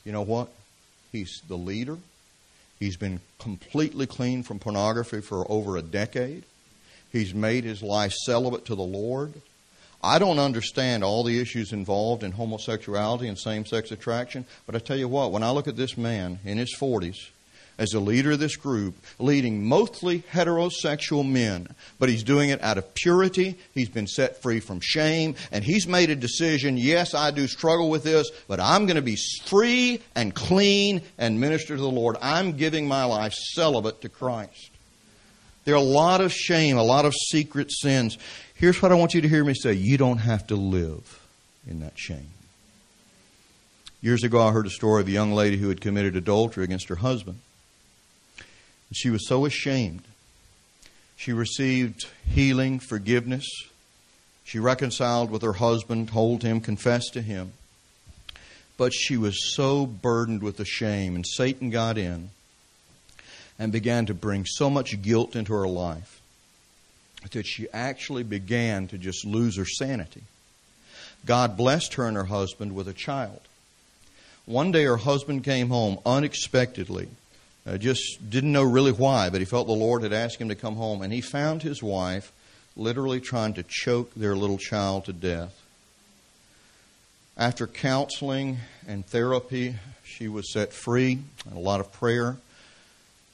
You 0.04 0.12
know 0.12 0.22
what? 0.22 0.48
He's 1.12 1.40
the 1.46 1.56
leader. 1.56 1.98
He's 2.80 2.96
been 2.96 3.20
completely 3.38 4.06
clean 4.06 4.42
from 4.42 4.58
pornography 4.58 5.20
for 5.20 5.48
over 5.50 5.76
a 5.76 5.82
decade. 5.82 6.44
He's 7.12 7.34
made 7.34 7.62
his 7.62 7.82
life 7.82 8.12
celibate 8.12 8.64
to 8.66 8.74
the 8.74 8.82
Lord. 8.82 9.34
I 10.02 10.18
don't 10.18 10.40
understand 10.40 11.04
all 11.04 11.22
the 11.22 11.40
issues 11.40 11.72
involved 11.72 12.24
in 12.24 12.32
homosexuality 12.32 13.28
and 13.28 13.38
same 13.38 13.66
sex 13.66 13.92
attraction, 13.92 14.46
but 14.66 14.74
I 14.74 14.80
tell 14.80 14.96
you 14.96 15.06
what, 15.06 15.30
when 15.30 15.44
I 15.44 15.50
look 15.50 15.68
at 15.68 15.76
this 15.76 15.96
man 15.96 16.40
in 16.44 16.58
his 16.58 16.74
40s, 16.76 17.18
as 17.82 17.94
a 17.94 18.00
leader 18.00 18.30
of 18.30 18.38
this 18.38 18.54
group, 18.54 18.94
leading 19.18 19.64
mostly 19.64 20.20
heterosexual 20.32 21.28
men, 21.28 21.66
but 21.98 22.08
he's 22.08 22.22
doing 22.22 22.50
it 22.50 22.62
out 22.62 22.78
of 22.78 22.94
purity. 22.94 23.58
He's 23.74 23.88
been 23.88 24.06
set 24.06 24.40
free 24.40 24.60
from 24.60 24.78
shame, 24.80 25.34
and 25.50 25.64
he's 25.64 25.88
made 25.88 26.08
a 26.08 26.14
decision 26.14 26.76
yes, 26.76 27.12
I 27.12 27.32
do 27.32 27.48
struggle 27.48 27.90
with 27.90 28.04
this, 28.04 28.30
but 28.46 28.60
I'm 28.60 28.86
going 28.86 28.96
to 28.96 29.02
be 29.02 29.18
free 29.46 30.00
and 30.14 30.32
clean 30.32 31.02
and 31.18 31.40
minister 31.40 31.74
to 31.74 31.82
the 31.82 31.90
Lord. 31.90 32.16
I'm 32.22 32.52
giving 32.52 32.86
my 32.86 33.02
life 33.04 33.34
celibate 33.34 34.00
to 34.02 34.08
Christ. 34.08 34.70
There 35.64 35.74
are 35.74 35.78
a 35.78 35.80
lot 35.80 36.20
of 36.20 36.32
shame, 36.32 36.76
a 36.76 36.84
lot 36.84 37.04
of 37.04 37.14
secret 37.14 37.72
sins. 37.72 38.16
Here's 38.54 38.80
what 38.80 38.92
I 38.92 38.94
want 38.94 39.14
you 39.14 39.22
to 39.22 39.28
hear 39.28 39.44
me 39.44 39.54
say 39.54 39.72
you 39.72 39.98
don't 39.98 40.18
have 40.18 40.46
to 40.48 40.56
live 40.56 41.20
in 41.66 41.80
that 41.80 41.98
shame. 41.98 42.30
Years 44.00 44.24
ago, 44.24 44.40
I 44.40 44.50
heard 44.50 44.66
a 44.66 44.70
story 44.70 45.00
of 45.00 45.08
a 45.08 45.12
young 45.12 45.32
lady 45.32 45.56
who 45.56 45.68
had 45.68 45.80
committed 45.80 46.16
adultery 46.16 46.64
against 46.64 46.88
her 46.88 46.96
husband. 46.96 47.38
She 48.94 49.10
was 49.10 49.26
so 49.26 49.46
ashamed. 49.46 50.02
She 51.16 51.32
received 51.32 52.06
healing, 52.28 52.78
forgiveness. 52.80 53.46
She 54.44 54.58
reconciled 54.58 55.30
with 55.30 55.42
her 55.42 55.54
husband, 55.54 56.08
told 56.08 56.42
him, 56.42 56.60
confessed 56.60 57.12
to 57.14 57.22
him. 57.22 57.52
But 58.76 58.92
she 58.92 59.16
was 59.16 59.54
so 59.54 59.86
burdened 59.86 60.42
with 60.42 60.56
the 60.56 60.64
shame, 60.64 61.14
and 61.14 61.26
Satan 61.26 61.70
got 61.70 61.96
in 61.96 62.30
and 63.58 63.70
began 63.70 64.06
to 64.06 64.14
bring 64.14 64.44
so 64.46 64.68
much 64.68 65.00
guilt 65.02 65.36
into 65.36 65.52
her 65.52 65.68
life 65.68 66.20
that 67.30 67.46
she 67.46 67.68
actually 67.72 68.24
began 68.24 68.88
to 68.88 68.98
just 68.98 69.24
lose 69.24 69.56
her 69.56 69.64
sanity. 69.64 70.22
God 71.24 71.56
blessed 71.56 71.94
her 71.94 72.06
and 72.06 72.16
her 72.16 72.24
husband 72.24 72.74
with 72.74 72.88
a 72.88 72.92
child. 72.92 73.40
One 74.44 74.72
day 74.72 74.84
her 74.84 74.96
husband 74.96 75.44
came 75.44 75.68
home 75.68 76.00
unexpectedly. 76.04 77.08
Uh, 77.64 77.78
just 77.78 78.18
didn't 78.28 78.52
know 78.52 78.64
really 78.64 78.92
why, 78.92 79.30
but 79.30 79.40
he 79.40 79.44
felt 79.44 79.66
the 79.66 79.72
Lord 79.72 80.02
had 80.02 80.12
asked 80.12 80.40
him 80.40 80.48
to 80.48 80.54
come 80.54 80.74
home, 80.74 81.02
and 81.02 81.12
he 81.12 81.20
found 81.20 81.62
his 81.62 81.82
wife 81.82 82.32
literally 82.76 83.20
trying 83.20 83.54
to 83.54 83.64
choke 83.68 84.12
their 84.14 84.34
little 84.34 84.58
child 84.58 85.04
to 85.04 85.12
death. 85.12 85.58
After 87.36 87.66
counseling 87.66 88.58
and 88.86 89.06
therapy, 89.06 89.76
she 90.04 90.28
was 90.28 90.52
set 90.52 90.72
free 90.72 91.18
and 91.46 91.56
a 91.56 91.60
lot 91.60 91.80
of 91.80 91.92
prayer. 91.92 92.36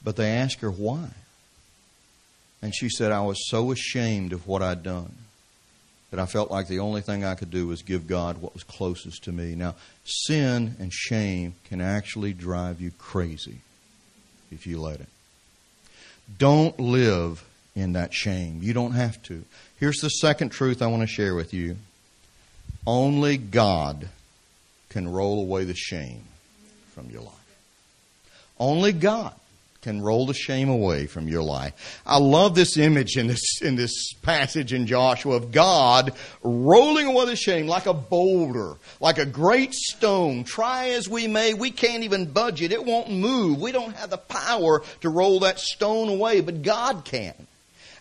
But 0.03 0.15
they 0.15 0.29
asked 0.29 0.61
her 0.61 0.71
why. 0.71 1.09
And 2.61 2.73
she 2.73 2.89
said, 2.89 3.11
I 3.11 3.21
was 3.21 3.49
so 3.49 3.71
ashamed 3.71 4.31
of 4.31 4.47
what 4.47 4.61
I'd 4.61 4.83
done 4.83 5.13
that 6.11 6.19
I 6.19 6.25
felt 6.25 6.49
like 6.49 6.67
the 6.67 6.79
only 6.79 7.01
thing 7.01 7.23
I 7.23 7.35
could 7.35 7.51
do 7.51 7.67
was 7.67 7.81
give 7.81 8.07
God 8.07 8.41
what 8.41 8.53
was 8.53 8.63
closest 8.63 9.23
to 9.25 9.31
me. 9.31 9.55
Now, 9.55 9.75
sin 10.03 10.75
and 10.79 10.91
shame 10.91 11.55
can 11.65 11.81
actually 11.81 12.33
drive 12.33 12.81
you 12.81 12.91
crazy 12.97 13.61
if 14.51 14.67
you 14.67 14.79
let 14.79 14.99
it. 14.99 15.09
Don't 16.37 16.79
live 16.79 17.45
in 17.75 17.93
that 17.93 18.13
shame. 18.13 18.59
You 18.61 18.73
don't 18.73 18.91
have 18.91 19.21
to. 19.23 19.43
Here's 19.79 19.99
the 19.99 20.09
second 20.09 20.49
truth 20.49 20.81
I 20.81 20.87
want 20.87 21.01
to 21.01 21.07
share 21.07 21.35
with 21.35 21.53
you 21.53 21.77
only 22.85 23.37
God 23.37 24.09
can 24.89 25.07
roll 25.07 25.41
away 25.41 25.63
the 25.63 25.75
shame 25.75 26.23
from 26.93 27.09
your 27.09 27.21
life. 27.21 27.33
Only 28.59 28.91
God 28.93 29.33
can 29.81 30.01
roll 30.01 30.25
the 30.25 30.33
shame 30.33 30.69
away 30.69 31.05
from 31.07 31.27
your 31.27 31.41
life. 31.41 32.01
I 32.05 32.17
love 32.17 32.53
this 32.53 32.77
image 32.77 33.15
in 33.17 33.27
this, 33.27 33.61
in 33.61 33.75
this 33.75 34.13
passage 34.13 34.73
in 34.73 34.87
Joshua 34.87 35.35
of 35.35 35.51
God 35.51 36.13
rolling 36.41 37.07
away 37.07 37.25
the 37.25 37.35
shame 37.35 37.67
like 37.67 37.85
a 37.85 37.93
boulder, 37.93 38.75
like 38.99 39.19
a 39.19 39.25
great 39.25 39.73
stone. 39.73 40.43
Try 40.43 40.89
as 40.89 41.07
we 41.07 41.27
may, 41.27 41.53
we 41.53 41.71
can't 41.71 42.03
even 42.03 42.25
budge 42.25 42.61
it. 42.61 42.73
It 42.73 42.83
won't 42.83 43.09
move. 43.09 43.61
We 43.61 43.71
don't 43.71 43.95
have 43.95 44.09
the 44.09 44.17
power 44.17 44.83
to 45.01 45.09
roll 45.09 45.39
that 45.41 45.59
stone 45.59 46.09
away, 46.09 46.41
but 46.41 46.61
God 46.61 47.05
can. 47.05 47.47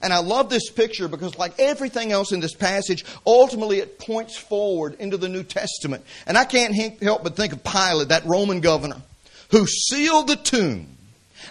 And 0.01 0.12
I 0.12 0.18
love 0.18 0.49
this 0.49 0.70
picture 0.70 1.09
because, 1.09 1.37
like 1.39 1.59
everything 1.59 2.12
else 2.12 2.31
in 2.31 2.39
this 2.39 2.55
passage, 2.55 3.05
ultimately 3.26 3.79
it 3.79 3.99
points 3.99 4.37
forward 4.37 4.95
into 5.01 5.16
the 5.16 5.29
New 5.29 5.43
Testament. 5.43 6.05
And 6.26 6.39
I 6.39 6.45
can't 6.45 6.74
help 7.03 7.24
but 7.24 7.35
think 7.35 7.53
of 7.53 7.64
Pilate, 7.64 8.09
that 8.09 8.24
Roman 8.24 8.61
governor, 8.61 9.03
who 9.51 9.66
sealed 9.66 10.29
the 10.29 10.37
tomb 10.37 10.98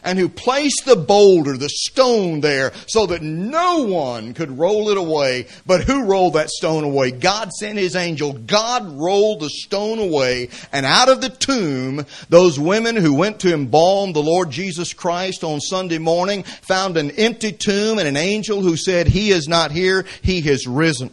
and 0.04 0.18
who 0.18 0.30
placed 0.30 0.84
the 0.86 0.95
boulder, 0.95 1.58
the 1.58 1.70
stone 1.70 2.41
there, 2.41 2.72
so 2.88 3.06
that 3.08 3.22
no 3.22 3.84
one 3.84 4.34
could 4.34 4.58
roll 4.58 4.89
it 4.89 4.98
away. 4.98 5.48
But 5.66 5.84
who 5.84 6.06
rolled 6.06 6.34
that 6.34 6.50
stone 6.50 6.84
away? 6.84 7.12
God 7.12 7.52
sent 7.52 7.78
his 7.78 7.95
angel. 7.95 8.34
God 8.34 9.00
rolled 9.00 9.41
the 9.41 9.50
stone 9.50 10.00
away, 10.00 10.50
and 10.72 10.86
out 10.86 11.10
of 11.10 11.22
the 11.22 11.30
tomb, 11.30 12.06
those 12.30 12.60
women 12.60 12.95
who 12.95 13.14
went 13.14 13.39
to 13.41 13.54
embalm 13.54 14.14
the 14.14 14.24
Lord 14.24 14.52
Jesus 14.52 14.93
Christ 14.93 15.43
on 15.43 15.60
Sunday 15.60 15.98
morning 15.98 16.43
found 16.43 16.98
an 16.98 17.12
empty 17.12 17.52
tomb 17.52 18.00
and 18.00 18.08
an 18.08 18.18
angel 18.18 18.62
who 18.62 18.78
said, 18.78 19.08
He 19.08 19.32
is 19.32 19.48
not 19.48 19.72
here, 19.72 20.06
He 20.22 20.41
has 20.41 20.68
risen. 20.68 21.12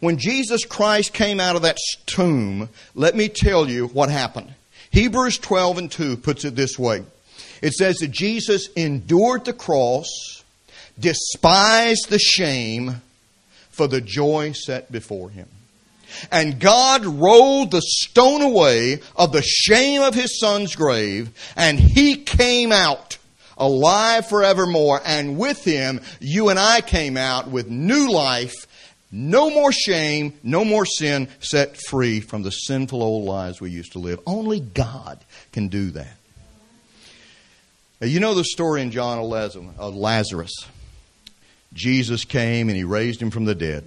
When 0.00 0.16
Jesus 0.16 0.64
Christ 0.64 1.12
came 1.12 1.38
out 1.38 1.54
of 1.54 1.62
that 1.62 1.78
tomb, 2.06 2.68
let 2.96 3.14
me 3.14 3.28
tell 3.28 3.68
you 3.68 3.86
what 3.86 4.10
happened. 4.10 4.52
Hebrews 4.90 5.38
12 5.38 5.78
and 5.78 5.90
2 5.90 6.16
puts 6.16 6.44
it 6.44 6.56
this 6.56 6.76
way. 6.76 7.04
It 7.62 7.74
says 7.74 7.98
that 7.98 8.10
Jesus 8.10 8.68
endured 8.74 9.44
the 9.44 9.52
cross, 9.52 10.42
despised 10.98 12.10
the 12.10 12.18
shame 12.18 13.00
for 13.70 13.86
the 13.86 14.00
joy 14.00 14.52
set 14.52 14.92
before 14.92 15.30
him. 15.30 15.48
And 16.30 16.60
God 16.60 17.06
rolled 17.06 17.70
the 17.70 17.80
stone 17.80 18.42
away 18.42 19.00
of 19.16 19.32
the 19.32 19.42
shame 19.42 20.02
of 20.02 20.14
his 20.14 20.38
son's 20.38 20.76
grave, 20.76 21.30
and 21.56 21.80
he 21.80 22.16
came 22.16 22.72
out 22.72 23.16
alive 23.56 24.28
forevermore. 24.28 25.00
And 25.04 25.38
with 25.38 25.64
him, 25.64 26.00
you 26.20 26.48
and 26.48 26.58
I 26.58 26.80
came 26.80 27.16
out 27.16 27.48
with 27.48 27.70
new 27.70 28.10
life, 28.10 28.54
no 29.10 29.50
more 29.50 29.72
shame, 29.72 30.34
no 30.42 30.64
more 30.64 30.84
sin, 30.84 31.28
set 31.40 31.76
free 31.76 32.20
from 32.20 32.42
the 32.42 32.50
sinful 32.50 33.02
old 33.02 33.24
lives 33.24 33.60
we 33.60 33.70
used 33.70 33.92
to 33.92 33.98
live. 33.98 34.20
Only 34.26 34.60
God 34.60 35.18
can 35.52 35.68
do 35.68 35.90
that. 35.92 36.16
You 38.02 38.18
know 38.18 38.34
the 38.34 38.42
story 38.42 38.82
in 38.82 38.90
John 38.90 39.20
11 39.20 39.74
of 39.78 39.94
Lazarus. 39.94 40.52
Jesus 41.72 42.24
came 42.24 42.68
and 42.68 42.76
he 42.76 42.82
raised 42.82 43.22
him 43.22 43.30
from 43.30 43.44
the 43.44 43.54
dead. 43.54 43.86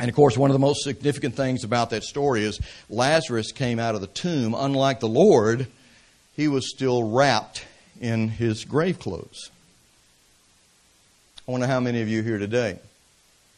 And 0.00 0.08
of 0.08 0.16
course, 0.16 0.36
one 0.36 0.50
of 0.50 0.54
the 0.54 0.58
most 0.58 0.82
significant 0.82 1.36
things 1.36 1.62
about 1.62 1.90
that 1.90 2.02
story 2.02 2.42
is 2.42 2.60
Lazarus 2.90 3.52
came 3.52 3.78
out 3.78 3.94
of 3.94 4.00
the 4.00 4.08
tomb. 4.08 4.56
Unlike 4.58 4.98
the 4.98 5.08
Lord, 5.08 5.68
he 6.34 6.48
was 6.48 6.68
still 6.68 7.12
wrapped 7.12 7.64
in 8.00 8.28
his 8.28 8.64
grave 8.64 8.98
clothes. 8.98 9.50
I 11.46 11.52
wonder 11.52 11.68
how 11.68 11.78
many 11.78 12.02
of 12.02 12.08
you 12.08 12.24
here 12.24 12.38
today 12.38 12.80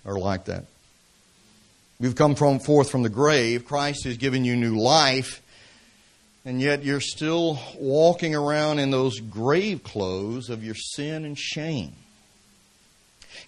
are 0.05 0.19
like 0.19 0.45
that. 0.45 0.65
You've 1.99 2.17
come 2.17 2.35
from 2.35 2.59
forth 2.59 2.91
from 2.91 3.03
the 3.03 3.09
grave. 3.09 3.65
Christ 3.65 4.05
has 4.05 4.19
given 4.19 4.45
you 4.45 4.57
new 4.57 4.79
life 4.79 5.41
and 6.45 6.61
yet 6.61 6.85
you're 6.85 7.01
still 7.01 7.59
walking 7.79 8.35
around 8.35 8.79
in 8.79 8.91
those 8.91 9.19
grave 9.21 9.83
clothes 9.83 10.51
of 10.51 10.63
your 10.63 10.75
sin 10.75 11.25
and 11.25 11.39
shame. 11.39 11.95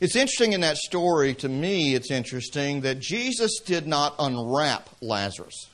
It's 0.01 0.17
interesting 0.17 0.53
in 0.53 0.63
that 0.63 0.77
story, 0.79 1.35
to 1.37 1.49
me, 1.49 1.95
it's 1.95 2.11
interesting 2.11 2.83
that 2.83 2.99
Jesus 3.01 3.61
did 3.61 3.87
not 3.87 4.15
unwrap 4.19 4.89
Lazarus. 5.01 5.69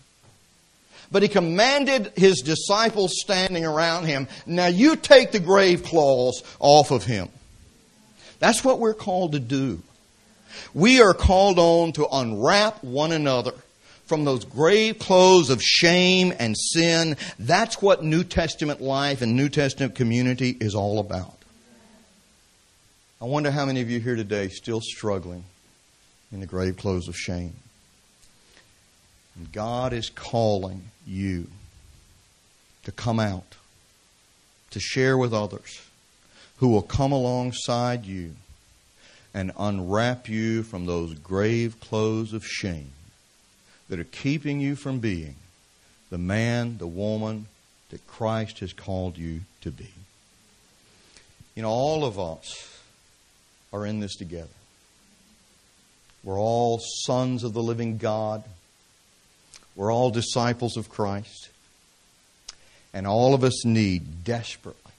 But 1.10 1.22
he 1.22 1.28
commanded 1.28 2.12
his 2.16 2.40
disciples 2.40 3.12
standing 3.20 3.64
around 3.64 4.06
him, 4.06 4.28
now 4.46 4.66
you 4.66 4.96
take 4.96 5.32
the 5.32 5.40
grave 5.40 5.82
clothes 5.82 6.42
off 6.58 6.90
of 6.90 7.04
him. 7.04 7.28
That's 8.38 8.64
what 8.64 8.78
we're 8.78 8.94
called 8.94 9.32
to 9.32 9.40
do. 9.40 9.82
We 10.74 11.00
are 11.00 11.14
called 11.14 11.58
on 11.58 11.92
to 11.92 12.08
unwrap 12.10 12.82
one 12.82 13.12
another 13.12 13.52
from 14.12 14.26
those 14.26 14.44
grave 14.44 14.98
clothes 14.98 15.48
of 15.48 15.62
shame 15.62 16.34
and 16.38 16.54
sin. 16.54 17.16
That's 17.38 17.80
what 17.80 18.04
New 18.04 18.24
Testament 18.24 18.82
life 18.82 19.22
and 19.22 19.34
New 19.34 19.48
Testament 19.48 19.94
community 19.94 20.54
is 20.60 20.74
all 20.74 20.98
about. 20.98 21.38
I 23.22 23.24
wonder 23.24 23.50
how 23.50 23.64
many 23.64 23.80
of 23.80 23.88
you 23.88 24.00
here 24.00 24.14
today 24.14 24.48
still 24.48 24.82
struggling 24.82 25.44
in 26.30 26.40
the 26.40 26.46
grave 26.46 26.76
clothes 26.76 27.08
of 27.08 27.16
shame. 27.16 27.54
And 29.34 29.50
God 29.50 29.94
is 29.94 30.10
calling 30.10 30.90
you 31.06 31.46
to 32.84 32.92
come 32.92 33.18
out, 33.18 33.54
to 34.72 34.78
share 34.78 35.16
with 35.16 35.32
others 35.32 35.80
who 36.58 36.68
will 36.68 36.82
come 36.82 37.12
alongside 37.12 38.04
you 38.04 38.32
and 39.32 39.52
unwrap 39.58 40.28
you 40.28 40.62
from 40.62 40.84
those 40.84 41.14
grave 41.14 41.80
clothes 41.80 42.34
of 42.34 42.44
shame 42.46 42.90
that 43.92 44.00
are 44.00 44.04
keeping 44.04 44.58
you 44.58 44.74
from 44.74 45.00
being 45.00 45.34
the 46.08 46.16
man, 46.16 46.78
the 46.78 46.86
woman 46.86 47.44
that 47.90 48.06
Christ 48.06 48.60
has 48.60 48.72
called 48.72 49.18
you 49.18 49.42
to 49.60 49.70
be. 49.70 49.90
You 51.54 51.60
know, 51.60 51.68
all 51.68 52.02
of 52.06 52.18
us 52.18 52.80
are 53.70 53.84
in 53.84 54.00
this 54.00 54.16
together. 54.16 54.48
We're 56.24 56.40
all 56.40 56.80
sons 57.04 57.44
of 57.44 57.52
the 57.52 57.62
living 57.62 57.98
God. 57.98 58.42
We're 59.76 59.92
all 59.92 60.10
disciples 60.10 60.78
of 60.78 60.88
Christ. 60.88 61.50
And 62.94 63.06
all 63.06 63.34
of 63.34 63.44
us 63.44 63.66
need 63.66 64.24
desperately 64.24 64.92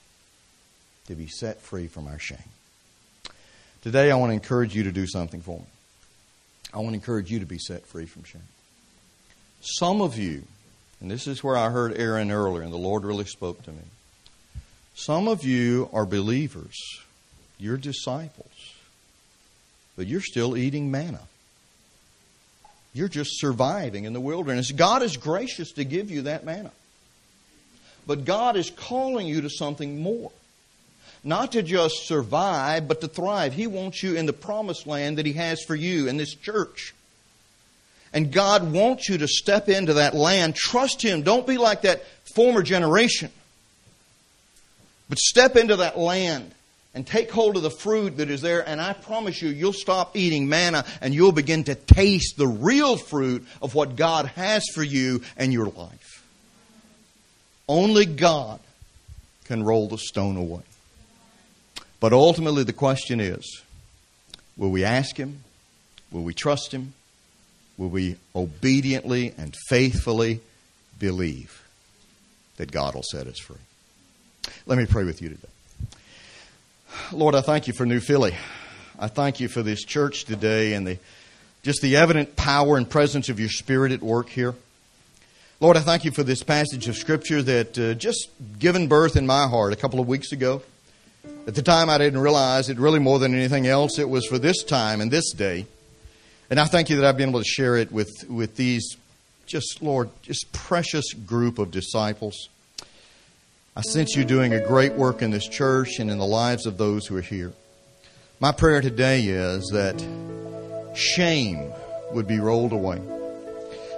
to 1.07 1.15
be 1.15 1.25
set 1.25 1.61
free 1.61 1.87
from 1.87 2.05
our 2.05 2.19
shame. 2.19 2.37
Today, 3.81 4.11
I 4.11 4.17
want 4.17 4.29
to 4.29 4.35
encourage 4.35 4.75
you 4.75 4.83
to 4.83 4.91
do 4.91 5.07
something 5.07 5.41
for 5.41 5.57
me. 5.57 5.65
I 6.71 6.77
want 6.77 6.89
to 6.89 6.93
encourage 6.93 7.31
you 7.31 7.39
to 7.39 7.47
be 7.47 7.57
set 7.57 7.87
free 7.87 8.05
from 8.05 8.23
shame. 8.23 8.43
Some 9.63 10.01
of 10.01 10.17
you, 10.17 10.43
and 10.99 11.09
this 11.09 11.25
is 11.25 11.41
where 11.41 11.55
I 11.55 11.69
heard 11.69 11.97
Aaron 11.97 12.31
earlier, 12.31 12.63
and 12.63 12.73
the 12.73 12.77
Lord 12.77 13.05
really 13.05 13.23
spoke 13.23 13.63
to 13.63 13.71
me. 13.71 13.83
Some 14.93 15.29
of 15.29 15.45
you 15.45 15.89
are 15.93 16.05
believers, 16.05 16.77
you're 17.57 17.77
disciples, 17.77 18.75
but 19.95 20.05
you're 20.05 20.21
still 20.21 20.57
eating 20.57 20.91
manna. 20.91 21.21
You're 22.93 23.07
just 23.07 23.39
surviving 23.39 24.03
in 24.03 24.11
the 24.11 24.19
wilderness. 24.19 24.71
God 24.71 25.01
is 25.01 25.15
gracious 25.15 25.71
to 25.73 25.85
give 25.85 26.11
you 26.11 26.23
that 26.23 26.43
manna. 26.43 26.71
But 28.05 28.25
God 28.25 28.57
is 28.57 28.69
calling 28.69 29.27
you 29.27 29.41
to 29.41 29.49
something 29.49 30.01
more. 30.01 30.31
Not 31.23 31.53
to 31.53 31.63
just 31.63 32.05
survive, 32.05 32.89
but 32.89 32.99
to 32.99 33.07
thrive. 33.07 33.53
He 33.53 33.65
wants 33.65 34.03
you 34.03 34.15
in 34.15 34.25
the 34.25 34.33
promised 34.33 34.85
land 34.85 35.17
that 35.17 35.25
He 35.25 35.33
has 35.33 35.63
for 35.63 35.73
you 35.73 36.09
in 36.09 36.17
this 36.17 36.35
church. 36.35 36.93
And 38.13 38.31
God 38.31 38.71
wants 38.71 39.09
you 39.09 39.17
to 39.17 39.27
step 39.27 39.69
into 39.69 39.95
that 39.95 40.13
land. 40.13 40.55
Trust 40.55 41.01
Him. 41.01 41.23
Don't 41.23 41.47
be 41.47 41.57
like 41.57 41.81
that 41.81 42.03
former 42.35 42.61
generation. 42.61 43.31
But 45.09 45.17
step 45.17 45.55
into 45.55 45.77
that 45.77 45.97
land 45.97 46.53
and 46.93 47.05
take 47.05 47.31
hold 47.31 47.57
of 47.57 47.63
the 47.63 47.71
fruit 47.71 48.17
that 48.17 48.29
is 48.29 48.41
there, 48.41 48.67
and 48.67 48.79
I 48.79 48.93
promise 48.93 49.41
you, 49.41 49.49
you'll 49.49 49.73
stop 49.73 50.15
eating 50.15 50.47
manna 50.47 50.85
and 51.01 51.13
you'll 51.13 51.31
begin 51.31 51.63
to 51.65 51.75
taste 51.75 52.37
the 52.37 52.47
real 52.47 52.97
fruit 52.97 53.45
of 53.61 53.73
what 53.73 53.95
God 53.95 54.27
has 54.27 54.63
for 54.73 54.83
you 54.83 55.21
and 55.35 55.51
your 55.51 55.67
life. 55.67 56.23
Only 57.67 58.05
God 58.05 58.59
can 59.45 59.63
roll 59.63 59.87
the 59.87 59.97
stone 59.97 60.37
away. 60.37 60.61
But 61.99 62.13
ultimately, 62.13 62.63
the 62.63 62.73
question 62.73 63.19
is 63.19 63.61
will 64.57 64.71
we 64.71 64.83
ask 64.83 65.17
Him? 65.17 65.43
Will 66.11 66.23
we 66.23 66.33
trust 66.33 66.71
Him? 66.71 66.93
Will 67.77 67.89
we 67.89 68.17
obediently 68.35 69.33
and 69.37 69.55
faithfully 69.67 70.41
believe 70.99 71.67
that 72.57 72.71
God 72.71 72.95
will 72.95 73.03
set 73.03 73.27
us 73.27 73.39
free? 73.39 73.57
Let 74.65 74.77
me 74.77 74.85
pray 74.85 75.03
with 75.03 75.21
you 75.21 75.29
today. 75.29 75.47
Lord, 77.11 77.35
I 77.35 77.41
thank 77.41 77.67
you 77.67 77.73
for 77.73 77.85
New 77.85 77.99
Philly. 77.99 78.35
I 78.99 79.07
thank 79.07 79.39
you 79.39 79.47
for 79.47 79.63
this 79.63 79.83
church 79.83 80.25
today 80.25 80.73
and 80.73 80.85
the, 80.85 80.99
just 81.63 81.81
the 81.81 81.95
evident 81.97 82.35
power 82.35 82.77
and 82.77 82.87
presence 82.87 83.29
of 83.29 83.39
your 83.39 83.49
Spirit 83.49 83.91
at 83.91 84.01
work 84.01 84.29
here. 84.29 84.53
Lord, 85.59 85.77
I 85.77 85.79
thank 85.79 86.05
you 86.05 86.11
for 86.11 86.23
this 86.23 86.43
passage 86.43 86.87
of 86.87 86.95
Scripture 86.95 87.41
that 87.41 87.79
uh, 87.79 87.93
just 87.95 88.29
given 88.59 88.87
birth 88.87 89.15
in 89.15 89.25
my 89.25 89.47
heart 89.47 89.73
a 89.73 89.75
couple 89.75 89.99
of 89.99 90.07
weeks 90.07 90.31
ago. 90.31 90.61
At 91.47 91.55
the 91.55 91.61
time, 91.61 91.89
I 91.89 91.97
didn't 91.97 92.19
realize 92.19 92.69
it 92.69 92.77
really 92.77 92.99
more 92.99 93.17
than 93.17 93.33
anything 93.33 93.65
else, 93.65 93.97
it 93.97 94.09
was 94.09 94.25
for 94.27 94.37
this 94.37 94.61
time 94.61 95.01
and 95.01 95.09
this 95.09 95.31
day. 95.31 95.65
And 96.49 96.59
I 96.59 96.65
thank 96.65 96.89
you 96.89 96.97
that 96.97 97.05
I've 97.05 97.17
been 97.17 97.29
able 97.29 97.39
to 97.39 97.45
share 97.45 97.77
it 97.77 97.91
with, 97.91 98.11
with 98.29 98.55
these 98.55 98.97
just, 99.45 99.81
Lord, 99.81 100.09
just 100.21 100.51
precious 100.51 101.13
group 101.13 101.59
of 101.59 101.71
disciples. 101.71 102.49
I 103.75 103.81
sense 103.81 104.15
you 104.15 104.23
doing 104.23 104.53
a 104.53 104.65
great 104.65 104.93
work 104.93 105.21
in 105.21 105.31
this 105.31 105.47
church 105.47 105.99
and 105.99 106.11
in 106.11 106.17
the 106.17 106.25
lives 106.25 106.65
of 106.65 106.77
those 106.77 107.07
who 107.07 107.17
are 107.17 107.21
here. 107.21 107.53
My 108.39 108.51
prayer 108.51 108.81
today 108.81 109.23
is 109.25 109.69
that 109.73 109.99
shame 110.95 111.71
would 112.11 112.27
be 112.27 112.39
rolled 112.39 112.71
away. 112.71 113.01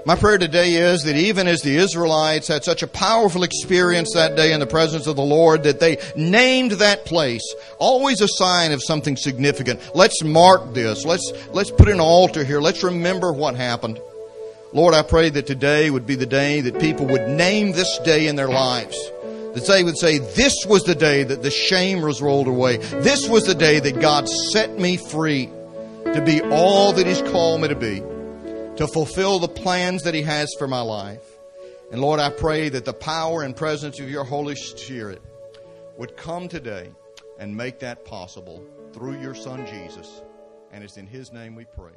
My 0.08 0.16
prayer 0.16 0.38
today 0.38 0.74
is 0.74 1.02
that 1.04 1.16
even 1.16 1.48
as 1.48 1.64
the 1.64 1.78
Israelites 1.78 2.48
had 2.48 2.64
such 2.64 2.84
a 2.84 2.88
powerful 2.88 3.42
experience 3.42 4.14
that 4.14 4.36
day 4.36 4.54
in 4.54 4.60
the 4.60 4.68
presence 4.68 5.08
of 5.08 5.16
the 5.16 5.24
Lord 5.24 5.64
that 5.64 5.80
they 5.80 5.98
named 6.16 6.74
that 6.74 7.06
place, 7.06 7.42
always 7.80 8.22
a 8.22 8.28
sign 8.28 8.72
of 8.72 8.84
something 8.84 9.18
significant. 9.18 9.80
Let's 9.96 10.24
mark 10.24 10.76
this. 10.76 11.06
Let's, 11.06 11.34
let's 11.54 11.72
put 11.72 11.88
an 11.88 12.00
altar 12.00 12.44
here. 12.44 12.62
Let's 12.62 12.84
remember 12.84 13.34
what 13.34 13.56
happened. 13.56 14.00
Lord, 14.74 14.94
I 14.94 15.02
pray 15.02 15.30
that 15.30 15.48
today 15.48 15.90
would 15.90 16.06
be 16.06 16.16
the 16.16 16.28
day 16.28 16.62
that 16.62 16.80
people 16.80 17.08
would 17.08 17.28
name 17.28 17.72
this 17.72 17.98
day 18.00 18.28
in 18.28 18.36
their 18.36 18.50
lives 18.50 18.96
that 19.56 19.66
they 19.68 19.84
would 19.84 19.98
say, 19.98 20.20
This 20.20 20.66
was 20.68 20.84
the 20.84 20.96
day 20.96 21.24
that 21.24 21.42
the 21.42 21.50
shame 21.50 22.02
was 22.02 22.22
rolled 22.22 22.48
away. 22.48 22.78
This 22.78 23.28
was 23.28 23.46
the 23.46 23.56
day 23.56 23.80
that 23.80 24.02
God 24.02 24.28
set 24.28 24.78
me 24.78 24.98
free 24.98 25.50
to 26.04 26.22
be 26.24 26.42
all 26.42 26.94
that 26.94 27.08
He's 27.08 27.22
called 27.32 27.62
me 27.62 27.70
to 27.70 27.76
be, 27.76 28.04
to 28.78 28.88
fulfill 28.88 29.40
the 29.40 29.48
plans 29.48 30.04
that 30.04 30.14
He 30.14 30.22
has 30.24 30.54
for 30.58 30.68
my 30.68 30.82
life. 30.82 31.24
And 31.92 32.02
Lord, 32.02 32.20
I 32.20 32.30
pray 32.30 32.70
that 32.70 32.86
the 32.86 32.94
power 32.94 33.44
and 33.44 33.56
presence 33.56 34.00
of 34.00 34.10
your 34.10 34.24
Holy 34.24 34.56
Spirit 34.56 35.22
would 35.98 36.18
come 36.18 36.48
today 36.48 36.90
and 37.40 37.56
make 37.56 37.80
that 37.80 38.06
possible 38.06 38.64
through 38.92 39.22
your 39.22 39.36
Son 39.36 39.66
Jesus. 39.66 40.22
And 40.72 40.84
it's 40.84 40.98
in 40.98 41.08
His 41.08 41.32
name 41.32 41.56
we 41.56 41.66
pray. 41.66 41.94